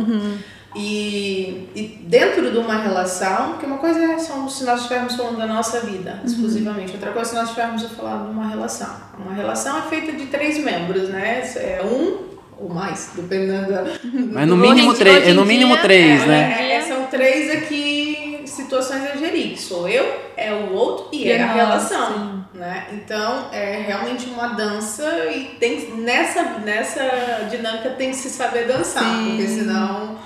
[0.75, 5.37] E, e dentro de uma relação, porque uma coisa é só se nós estivermos falando
[5.37, 8.95] da nossa vida exclusivamente, outra coisa é se nós estivermos a falar de uma relação.
[9.17, 11.41] Uma relação é feita de três membros, né?
[11.55, 13.83] É um ou mais, dependendo da.
[14.31, 16.55] Mas no mínimo três, hoje é no mínimo dia, três, é, né?
[16.59, 19.53] É, é, são três aqui situações a gerir.
[19.53, 20.05] que Sou eu,
[20.37, 22.45] é o outro e E é a nós, relação.
[22.53, 22.87] Né?
[22.93, 25.03] Então é realmente uma dança
[25.33, 29.25] e tem nessa, nessa dinâmica tem que se saber dançar, Sim.
[29.31, 30.17] porque senão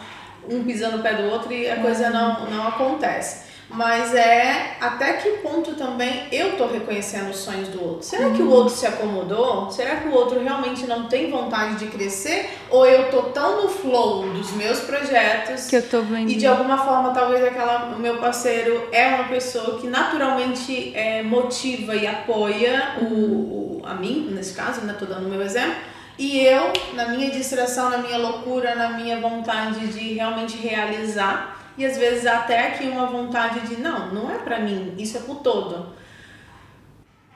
[0.49, 3.47] um pisa no pé do outro e a coisa não, não acontece.
[3.71, 8.01] Mas é até que ponto também eu tô reconhecendo os sonhos do outro.
[8.03, 9.69] Será que o outro se acomodou?
[9.69, 12.49] Será que o outro realmente não tem vontade de crescer?
[12.71, 16.31] Ou eu tô tão no flow dos meus projetos Que eu tô vendo.
[16.31, 21.21] e de alguma forma, talvez aquela, o meu parceiro é uma pessoa que naturalmente é,
[21.21, 24.95] motiva e apoia o, o- a mim, nesse caso, né?
[24.97, 25.75] Tô dando o meu exemplo.
[26.19, 31.85] E eu, na minha distração, na minha loucura, na minha vontade de realmente realizar, e
[31.85, 35.35] às vezes até aqui uma vontade de, não, não é pra mim, isso é pro
[35.35, 35.97] todo.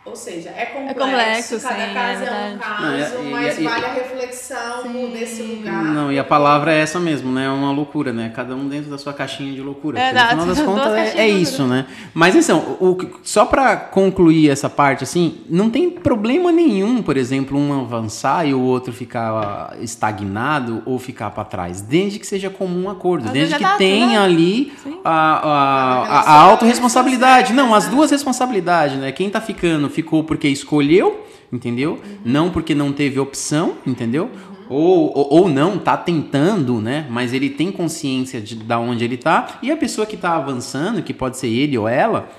[0.05, 2.57] Ou seja, é complexo, complexo, cada sim, é caso é, um verdade.
[2.59, 2.83] caso,
[3.15, 5.81] Não, e- e- mas e- vale a reflexão desse lugar.
[5.81, 7.45] Não, e a palavra é essa mesmo, né?
[7.45, 8.29] É uma loucura, né?
[8.35, 9.97] Cada um dentro da sua caixinha de loucura.
[9.97, 11.85] É, Porque no final das contas é, é isso, né?
[12.13, 17.15] Mas então, o, que- só pra concluir essa parte, assim, não tem problema nenhum, por
[17.15, 22.27] exemplo, um avançar e o outro ficar ah, estagnado ou ficar pra trás, desde que
[22.27, 24.25] seja comum acordo, Às desde que tá, tenha né?
[24.25, 24.99] ali Sim.
[25.03, 27.47] a, a, a, relação a autorresponsabilidade.
[27.47, 27.91] certa, Não, as né?
[27.91, 29.09] duas responsabilidades, né?
[29.13, 31.99] Quem tá ficando, ficou porque escolheu, entendeu?
[32.25, 34.29] Não porque não teve opção, entendeu?
[34.69, 37.05] Ou, ou, ou não, tá tentando, né?
[37.09, 39.59] Mas ele tem consciência de da onde ele tá.
[39.61, 42.29] E a pessoa que tá avançando, que pode ser ele ou ela,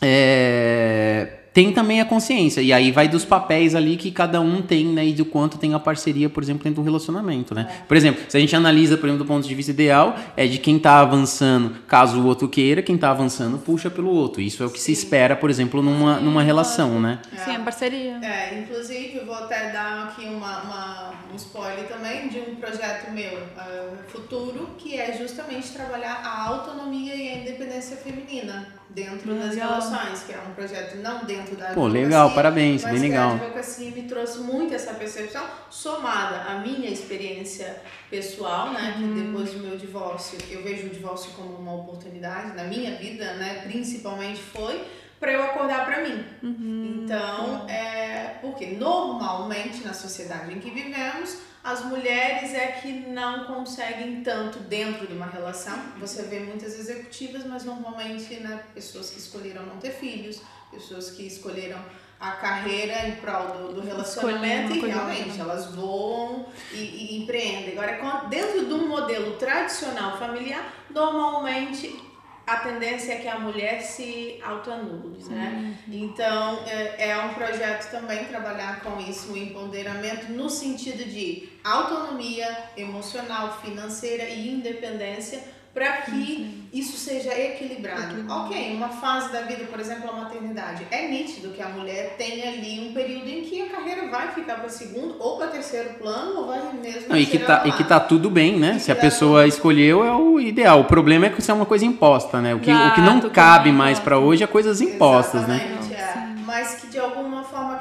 [0.00, 2.60] é, tem também a consciência.
[2.60, 5.06] E aí vai dos papéis ali que cada um tem, né?
[5.06, 7.66] E do quanto tem a parceria, por exemplo, dentro do relacionamento, né?
[7.88, 10.58] Por exemplo, se a gente analisa, por exemplo, do ponto de vista ideal, é de
[10.58, 14.42] quem tá avançando, caso o outro queira, quem tá avançando puxa pelo outro.
[14.42, 17.20] Isso é o que se espera, por exemplo, numa, numa relação, né?
[17.42, 18.18] Sim, é parceria.
[18.22, 23.10] É, inclusive, eu vou até dar aqui uma, uma- um spoiler também de um projeto
[23.12, 29.50] meu ah, futuro, que é justamente trabalhar a autonomia e a independência feminina dentro das
[29.50, 29.68] Legal.
[29.68, 33.32] relações, que é um projeto não dentro da Pô, legal, parabéns, mas bem legal.
[33.32, 37.76] a advocacia me trouxe muito essa percepção, somada à minha experiência
[38.08, 42.64] pessoal, né, que depois do meu divórcio, eu vejo o divórcio como uma oportunidade na
[42.64, 44.82] minha vida, né, principalmente foi
[45.20, 46.24] para eu acordar para mim.
[46.42, 54.22] Então, é porque normalmente na sociedade em que vivemos, As mulheres é que não conseguem
[54.22, 55.76] tanto dentro de uma relação.
[55.98, 60.40] Você vê muitas executivas, mas normalmente né, pessoas que escolheram não ter filhos,
[60.70, 61.80] pessoas que escolheram
[62.20, 67.76] a carreira em prol do, do relacionamento e realmente elas voam e, e empreendem.
[67.76, 72.00] Agora, dentro de um modelo tradicional familiar, normalmente
[72.46, 75.74] a tendência é que a mulher se autoanule, né?
[75.88, 75.94] Uhum.
[76.04, 82.46] Então, é, é, um projeto também trabalhar com isso, o empoderamento no sentido de autonomia
[82.76, 85.42] emocional, financeira e independência
[85.76, 88.24] para que isso seja equilibrado.
[88.26, 92.48] Ok, uma fase da vida, por exemplo, a maternidade, é nítido que a mulher tem
[92.48, 96.40] ali um período em que a carreira vai ficar para segundo ou para terceiro plano,
[96.40, 98.78] ou vai mesmo Não, e que tá E que tá tudo bem, né?
[98.78, 100.80] Se a pessoa escolheu, é o ideal.
[100.80, 102.54] O problema é que isso é uma coisa imposta, né?
[102.54, 105.56] O que, Exato, o que não cabe mais para hoje é coisas impostas, né?
[105.56, 106.38] Exatamente, né?
[106.40, 106.42] É.
[106.46, 107.76] Mas que de alguma forma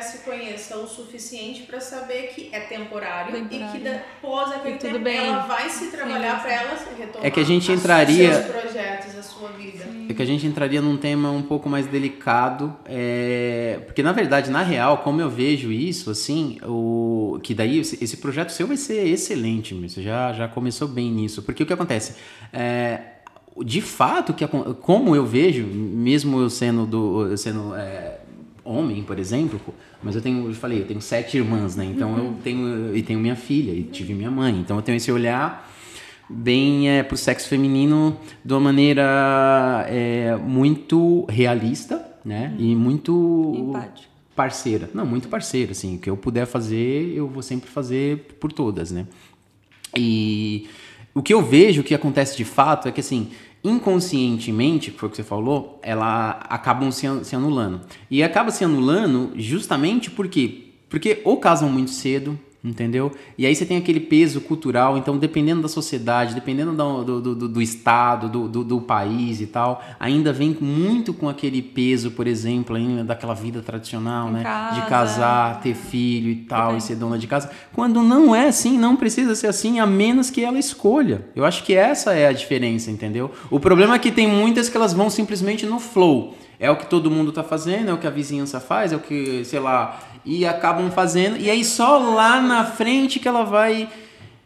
[0.00, 4.98] se conheça o suficiente para saber que é temporário, temporário, e que depois aquele tempo
[4.98, 5.28] bem.
[5.28, 7.26] ela vai se trabalhar para ela se retomar.
[7.26, 9.84] É que a gente entraria seus projetos, a sua vida.
[10.08, 13.80] É que a gente entraria num tema um pouco mais delicado, é...
[13.86, 18.50] porque na verdade, na real, como eu vejo isso, assim, o que daí esse projeto
[18.50, 22.14] seu vai ser excelente, você já já começou bem nisso, porque o que acontece
[22.52, 23.00] é
[23.64, 24.46] de fato que
[24.80, 28.18] como eu vejo mesmo eu sendo do sendo é,
[28.66, 29.60] homem, por exemplo,
[30.02, 31.84] mas eu tenho, eu falei, eu tenho sete irmãs, né?
[31.84, 32.26] Então uhum.
[32.26, 34.58] eu tenho e tenho minha filha e tive minha mãe.
[34.58, 35.72] Então eu tenho esse olhar
[36.28, 42.54] bem é, para o sexo feminino de uma maneira é, muito realista, né?
[42.58, 42.64] Uhum.
[42.64, 44.08] E muito Empático.
[44.34, 44.90] parceira.
[44.92, 45.96] Não, muito parceira, assim.
[45.96, 49.06] O que eu puder fazer, eu vou sempre fazer por todas, né?
[49.96, 50.68] E
[51.14, 53.30] o que eu vejo que acontece de fato é que assim
[53.62, 57.80] inconscientemente, foi o que você falou, ela acabam se, se anulando.
[58.10, 63.12] E acaba se anulando justamente porque porque ou casam muito cedo, entendeu?
[63.38, 67.48] E aí você tem aquele peso cultural, então dependendo da sociedade, dependendo do, do, do,
[67.48, 72.76] do estado, do, do, país e tal, ainda vem muito com aquele peso, por exemplo,
[72.76, 74.42] ainda daquela vida tradicional, em né?
[74.42, 74.80] Casa.
[74.80, 77.50] De casar, ter filho e tal, e ser dona de casa.
[77.72, 81.26] Quando não é assim, não precisa ser assim, a menos que ela escolha.
[81.34, 83.30] Eu acho que essa é a diferença, entendeu?
[83.50, 86.34] O problema é que tem muitas que elas vão simplesmente no flow.
[86.58, 89.00] É o que todo mundo está fazendo, é o que a vizinhança faz, é o
[89.00, 91.36] que, sei lá, e acabam fazendo.
[91.36, 93.88] E aí só lá na frente que ela vai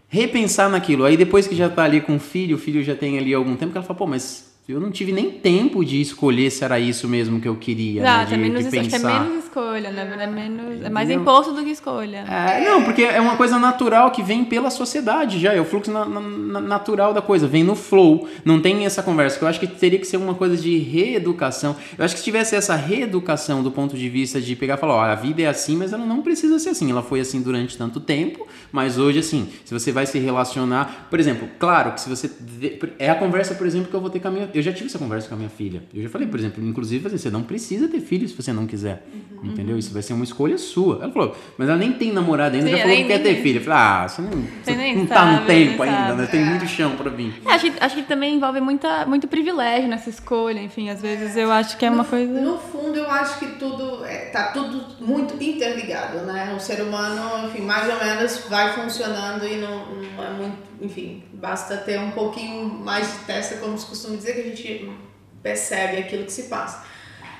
[0.08, 1.04] repensar naquilo.
[1.04, 3.56] Aí depois que já está ali com o filho, o filho já tem ali algum
[3.56, 6.78] tempo, que ela fala, pô, mas eu não tive nem tempo de escolher se era
[6.78, 8.02] isso mesmo que eu queria.
[8.02, 8.26] Exato, né?
[8.26, 8.98] de, é menos, de pensar.
[8.98, 10.16] Que é menos escolha, né?
[10.20, 12.18] É, menos, é mais imposto do que escolha.
[12.18, 15.90] É, não, porque é uma coisa natural que vem pela sociedade já, é o fluxo
[15.90, 19.38] na, na, natural da coisa, vem no flow, não tem essa conversa.
[19.40, 21.76] Eu acho que teria que ser uma coisa de reeducação.
[21.98, 24.94] Eu acho que se tivesse essa reeducação do ponto de vista de pegar e falar,
[24.94, 26.90] ó, a vida é assim, mas ela não precisa ser assim.
[26.90, 31.08] Ela foi assim durante tanto tempo, mas hoje, assim, se você vai se relacionar.
[31.10, 32.30] Por exemplo, claro que se você.
[32.98, 34.86] É a conversa, por exemplo, que eu vou ter com a minha eu já tive
[34.86, 35.82] essa conversa com a minha filha.
[35.92, 38.66] Eu já falei, por exemplo, inclusive, assim, você não precisa ter filhos se você não
[38.66, 39.06] quiser.
[39.12, 39.50] Uhum.
[39.50, 39.78] Entendeu?
[39.78, 41.00] Isso vai ser uma escolha sua.
[41.02, 43.58] Ela falou, mas ela nem tem namorada ainda, Sim, já falou que quer ter filho.
[43.58, 46.26] Eu falei, ah, você não, você não tá sabe, no tempo ainda, né?
[46.26, 47.40] Tem muito chão pra vir.
[47.46, 51.36] É, acho, que, acho que também envolve muita, muito privilégio nessa escolha, enfim, às vezes
[51.36, 52.40] eu acho que é uma no, coisa.
[52.40, 56.54] No fundo, eu acho que tudo é, tá tudo muito interligado, né?
[56.56, 61.22] O ser humano, enfim, mais ou menos vai funcionando e não, não é muito, enfim,
[61.34, 64.90] basta ter um pouquinho mais de testa, como se costuma dizer, que a gente
[65.42, 66.84] percebe aquilo que se passa.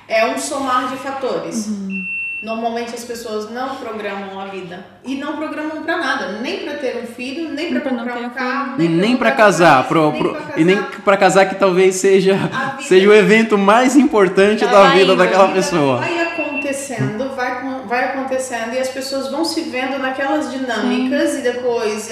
[0.07, 1.67] É um somar de fatores.
[1.67, 2.01] Uhum.
[2.43, 6.97] Normalmente as pessoas não programam a vida e não programam para nada, nem para ter
[6.97, 10.63] um filho, nem para comprar um carro, nem, nem para casar, pro, pro, casar, e
[10.63, 12.39] nem para casar que talvez seja
[12.81, 15.97] seja o evento mais importante da, da vida daquela vida pessoa.
[15.97, 22.11] Vai acontecendo, vai, vai acontecendo e as pessoas vão se vendo naquelas dinâmicas e depois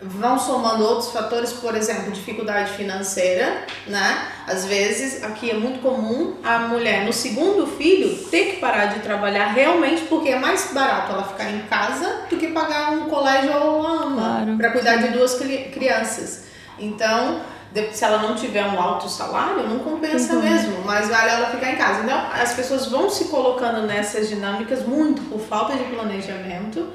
[0.00, 4.28] vão somando outros fatores, por exemplo, dificuldade financeira, né?
[4.46, 9.00] Às vezes, aqui é muito comum a mulher no segundo filho ter que parar de
[9.00, 13.52] trabalhar realmente porque é mais barato ela ficar em casa do que pagar um colégio
[13.56, 14.56] ou ama claro.
[14.56, 15.34] para cuidar de duas
[15.72, 16.44] crianças.
[16.78, 17.40] Então,
[17.92, 21.76] se ela não tiver um alto salário, não compensa mesmo, mas vale ela ficar em
[21.76, 22.02] casa.
[22.02, 26.86] Então, as pessoas vão se colocando nessas dinâmicas muito por falta de planejamento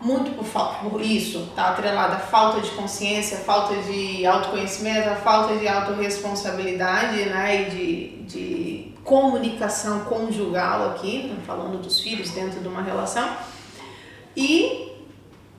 [0.00, 5.56] muito por, por isso, está atrelada à falta de consciência, falta de autoconhecimento, a falta
[5.56, 12.82] de autorresponsabilidade né, e de, de comunicação conjugal aqui, falando dos filhos dentro de uma
[12.82, 13.36] relação.
[14.36, 14.87] E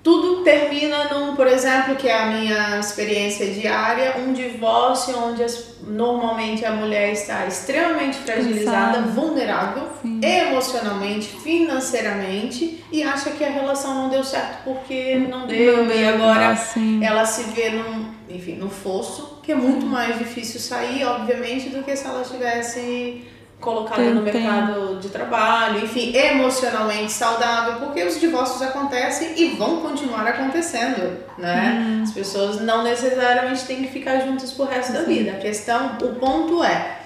[0.02, 5.76] tudo termina num, por exemplo, que é a minha experiência diária, um divórcio onde as,
[5.86, 9.90] normalmente a mulher está extremamente fragilizada, vulnerável,
[10.22, 16.08] emocionalmente, financeiramente e acha que a relação não deu certo porque não deu Não e
[16.08, 17.04] agora assim.
[17.04, 21.84] ela se vê num, enfim, no fosso, que é muito mais difícil sair, obviamente, do
[21.84, 23.26] que se ela tivesse
[23.60, 24.42] colocada no Tem- tem.
[24.44, 32.02] mercado de trabalho, enfim, emocionalmente saudável, porque os divórcios acontecem e vão continuar acontecendo, né?
[32.04, 35.32] As pessoas não necessariamente têm que ficar juntas pro resto da vida.
[35.32, 37.00] A questão, o ponto é,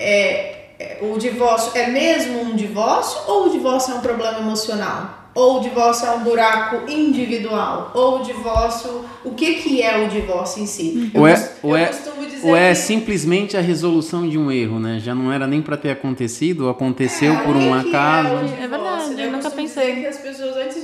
[0.00, 5.18] é, é, o divórcio é mesmo um divórcio ou o divórcio é um problema emocional?
[5.32, 7.92] Ou o divórcio é um buraco individual?
[7.94, 11.08] Ou o divórcio, o que que é o divórcio em si?
[11.14, 14.50] Eu é, ou eu é, costumo dizer ou é que- simplesmente a resolução de um
[14.50, 14.98] erro, né?
[14.98, 18.28] Já não era nem pra ter acontecido, ou aconteceu É, por que um que acaso.
[18.58, 19.96] É, É verdade, eu nunca pensei.
[19.96, 20.79] que as pessoas, antes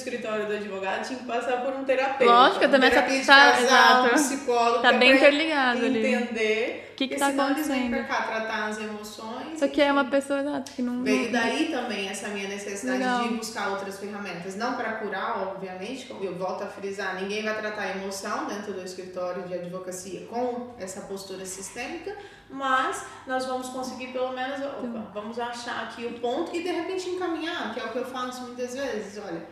[0.00, 2.32] escritório do advogado, tinham que passar por um terapeuta.
[2.32, 4.82] Lógico, um também essa- de casal, um psicólogo.
[4.82, 6.06] Tá bem interligado ali.
[6.14, 6.88] Entender.
[6.92, 7.90] O que que tá eles acontecendo?
[7.90, 9.58] pra cá tratar as emoções.
[9.58, 11.02] Só que é uma pessoa exato, que não.
[11.02, 13.22] Veio daí também essa minha necessidade Legal.
[13.22, 14.54] de buscar outras ferramentas.
[14.56, 18.72] Não para curar, obviamente, como eu volto a frisar, ninguém vai tratar a emoção dentro
[18.74, 22.14] do escritório de advocacia com essa postura sistêmica,
[22.50, 27.08] mas nós vamos conseguir pelo menos, opa, vamos achar aqui o ponto e de repente
[27.08, 29.22] encaminhar, que é o que eu faço muitas vezes.
[29.24, 29.42] Olha,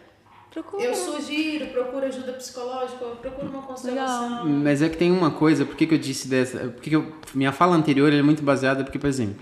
[0.53, 0.83] Procura.
[0.83, 4.47] eu sugiro, procuro ajuda psicológica, eu procuro uma constelação.
[4.47, 6.59] Mas é que tem uma coisa, por que, que eu disse dessa.
[6.59, 9.37] Por que que eu, minha fala anterior é muito baseada porque, por exemplo,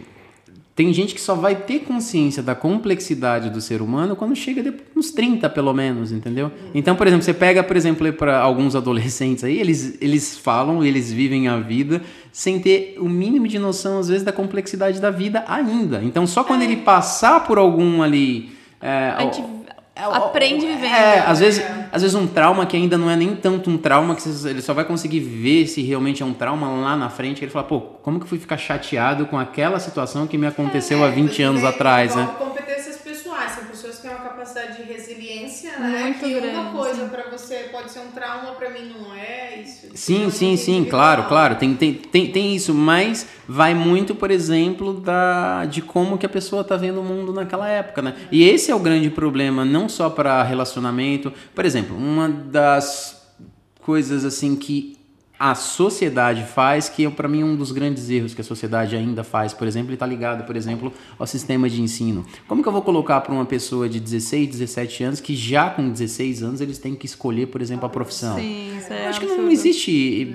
[0.74, 4.85] tem gente que só vai ter consciência da complexidade do ser humano quando chega depois,
[4.95, 6.51] uns 30, pelo menos, entendeu?
[6.74, 11.11] Então, por exemplo, você pega, por exemplo, para alguns adolescentes aí, eles, eles falam, eles
[11.11, 15.45] vivem a vida sem ter o mínimo de noção, às vezes, da complexidade da vida
[15.49, 16.03] ainda.
[16.05, 18.51] Então, só quando ele passar por algum ali.
[18.83, 19.65] é, A gente é, o-
[19.97, 20.94] aprende vivendo.
[20.94, 24.14] É, às vezes, às vezes um trauma que ainda não é nem tanto um trauma,
[24.14, 27.44] que ele só vai conseguir ver se realmente é um trauma lá na frente, que
[27.44, 31.02] ele fala, pô, como que eu fui ficar chateado com aquela situação que me aconteceu
[31.05, 32.23] há 20 anos atrás, né?
[32.23, 36.05] envolve competências pessoais, são pessoas que têm uma capacidade de resiliência, né?
[36.05, 39.61] Muito que uma grande, coisa pra você pode ser um trauma, pra mim não é
[39.61, 39.89] isso.
[39.95, 44.31] Sim, é sim, sim, claro, claro, tem, tem, tem, tem isso, mas vai muito, por
[44.31, 48.16] exemplo, da, de como que a pessoa tá vendo o mundo naquela época, né?
[48.33, 51.33] E esse é o grande problema, não só para relacionamento.
[51.55, 53.35] Por exemplo, uma das
[53.83, 54.95] coisas assim que
[55.38, 59.22] a sociedade faz, que é para mim um dos grandes erros que a sociedade ainda
[59.22, 62.24] faz, por exemplo, está ligado, por exemplo, ao sistema de ensino.
[62.48, 65.90] Como que eu vou colocar para uma pessoa de 16, 17 anos que já com
[65.90, 68.36] 16 anos eles têm que escolher, por exemplo, a profissão?
[68.36, 69.42] Sim, isso é acho que absurdo.
[69.44, 70.34] não existe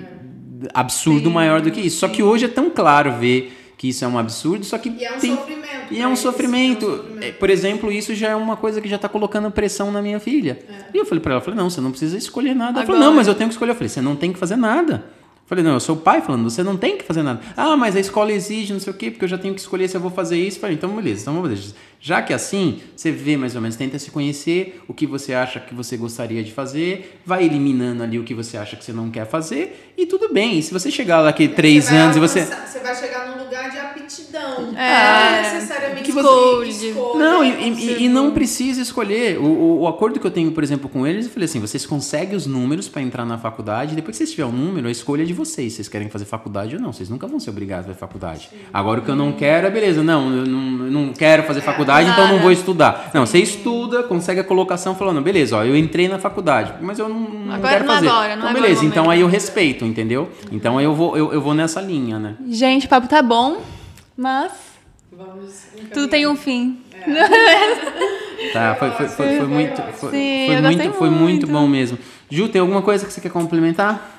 [0.72, 1.98] absurdo maior do que isso.
[1.98, 5.04] Só que hoje é tão claro ver que isso é um absurdo, só que E
[5.04, 5.68] é um tem sofrimento.
[5.90, 6.86] e é um sofrimento.
[6.86, 7.04] é um sofrimento.
[7.20, 10.20] É, Por exemplo, isso já é uma coisa que já está colocando pressão na minha
[10.20, 10.56] filha.
[10.94, 12.78] E eu falei para ela, falei, não, você não precisa escolher nada.
[12.78, 13.72] Ela falou, não, mas eu tenho que escolher.
[13.72, 15.02] Eu falei, você não tem que fazer nada.
[15.52, 17.42] Falei, não, eu sou o pai falando, você não tem que fazer nada.
[17.54, 19.86] Ah, mas a escola exige, não sei o quê, porque eu já tenho que escolher
[19.86, 20.58] se eu vou fazer isso.
[20.58, 21.74] Falei, então beleza, então vamos fazer.
[22.00, 25.34] Já que é assim, você vê mais ou menos, tenta se conhecer, o que você
[25.34, 28.94] acha que você gostaria de fazer, vai eliminando ali o que você acha que você
[28.94, 30.58] não quer fazer, e tudo bem.
[30.58, 32.46] E se você chegar daqui três anos e você.
[32.46, 33.76] Você vai chegar num lugar de
[34.20, 34.68] aptidão.
[34.76, 35.42] É.
[35.42, 37.18] não necessariamente Que você- escolha, Escolha.
[37.18, 39.38] Não, e, e- e não precisa escolher.
[39.38, 41.86] O, o- o acordo que eu tenho, por exemplo, com eles, eu falei assim: vocês
[41.86, 45.22] conseguem os números para entrar na faculdade, depois que vocês tiverem o número, a escolha
[45.22, 45.72] é de vocês.
[45.72, 46.92] Vocês querem fazer faculdade ou não.
[46.92, 48.50] Vocês nunca vão ser obrigados a fazer faculdade.
[48.72, 51.60] Agora o que eu não quero é beleza, não, eu não, eu não quero fazer
[51.60, 53.10] faculdade, então eu não vou estudar.
[53.14, 57.08] Não, você estuda, consegue a colocação falando, beleza, ó, eu entrei na faculdade, mas eu
[57.08, 58.08] não, não Agora quero não fazer.
[58.08, 60.30] agora, não então, agora beleza, então aí eu respeito, entendeu?
[60.50, 62.34] Então aí eu vou, eu, eu vou nessa linha, né?
[62.48, 63.58] Gente, o papo tá bom,
[64.16, 64.52] mas
[65.10, 66.80] Vamos tudo tem um fim.
[68.52, 71.46] Tá, foi, foi, foi, foi muito, foi, Sim, foi eu muito, gostei foi muito muito.
[71.46, 71.98] bom mesmo.
[72.30, 74.10] Ju, tem alguma coisa que você quer complementar?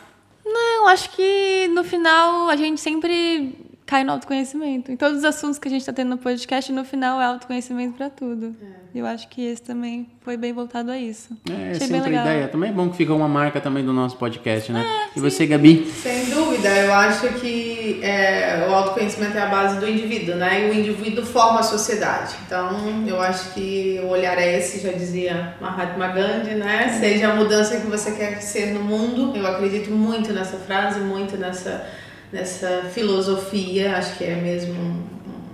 [0.46, 3.56] Não, acho que no final a gente sempre
[3.94, 4.92] cai no autoconhecimento.
[4.92, 7.96] Em todos os assuntos que a gente tá tendo no podcast, no final é autoconhecimento
[7.96, 8.56] pra tudo.
[8.94, 11.38] Eu acho que esse também foi bem voltado a isso.
[11.48, 12.26] É, Achei sempre a legal.
[12.26, 12.48] ideia.
[12.48, 14.84] Também é bom que fica uma marca também do nosso podcast, né?
[15.16, 15.92] e você, Gabi?
[15.92, 20.68] Sem dúvida, eu acho que é, o autoconhecimento é a base do indivíduo, né?
[20.68, 22.36] E o indivíduo forma a sociedade.
[22.46, 26.98] Então, eu acho que o olhar é esse, já dizia Mahatma Gandhi, né?
[27.00, 29.36] Seja a mudança que você quer ser no mundo.
[29.36, 31.88] Eu acredito muito nessa frase, muito nessa,
[32.34, 33.96] nessa filosofia.
[33.96, 35.04] Acho que é mesmo um-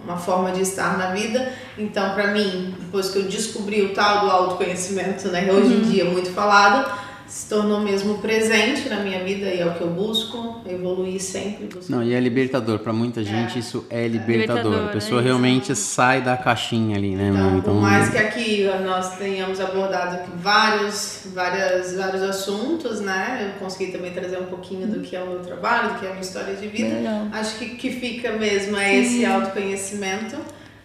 [0.06, 1.54] uma forma de estar na vida.
[1.78, 5.52] Então, para mim, depois que eu descobri o tal do autoconhecimento, né?
[5.52, 6.90] Hoje em dia muito falado,
[7.30, 11.68] se tornou mesmo presente na minha vida e é o que eu busco, evoluir sempre.
[11.68, 11.92] Busco.
[11.92, 12.80] Não, e é libertador.
[12.80, 13.60] Para muita gente é.
[13.60, 14.64] isso é libertador.
[14.64, 17.30] libertador a pessoa é realmente sai da caixinha ali, né?
[17.30, 23.54] Então, então, por mais que aqui nós tenhamos abordado vários, várias, vários assuntos, né?
[23.54, 26.10] Eu consegui também trazer um pouquinho do que é o meu trabalho, do que é
[26.10, 27.28] a minha história de vida.
[27.32, 30.36] Acho que, que fica mesmo é esse autoconhecimento,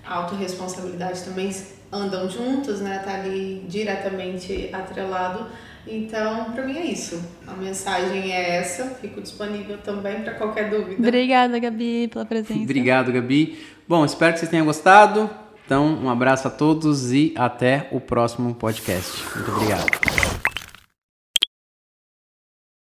[0.05, 1.51] a autorresponsabilidade também
[1.91, 3.01] andam juntos, né?
[3.03, 5.47] Tá ali diretamente atrelado
[5.87, 7.23] então, para mim é isso.
[7.47, 8.87] A mensagem é essa.
[9.01, 10.97] Fico disponível também para qualquer dúvida.
[10.99, 12.61] Obrigada, Gabi, pela presença.
[12.63, 13.59] Obrigado, Gabi.
[13.87, 15.29] Bom, espero que vocês tenham gostado.
[15.65, 19.23] Então, um abraço a todos e até o próximo podcast.
[19.35, 20.24] Muito obrigado.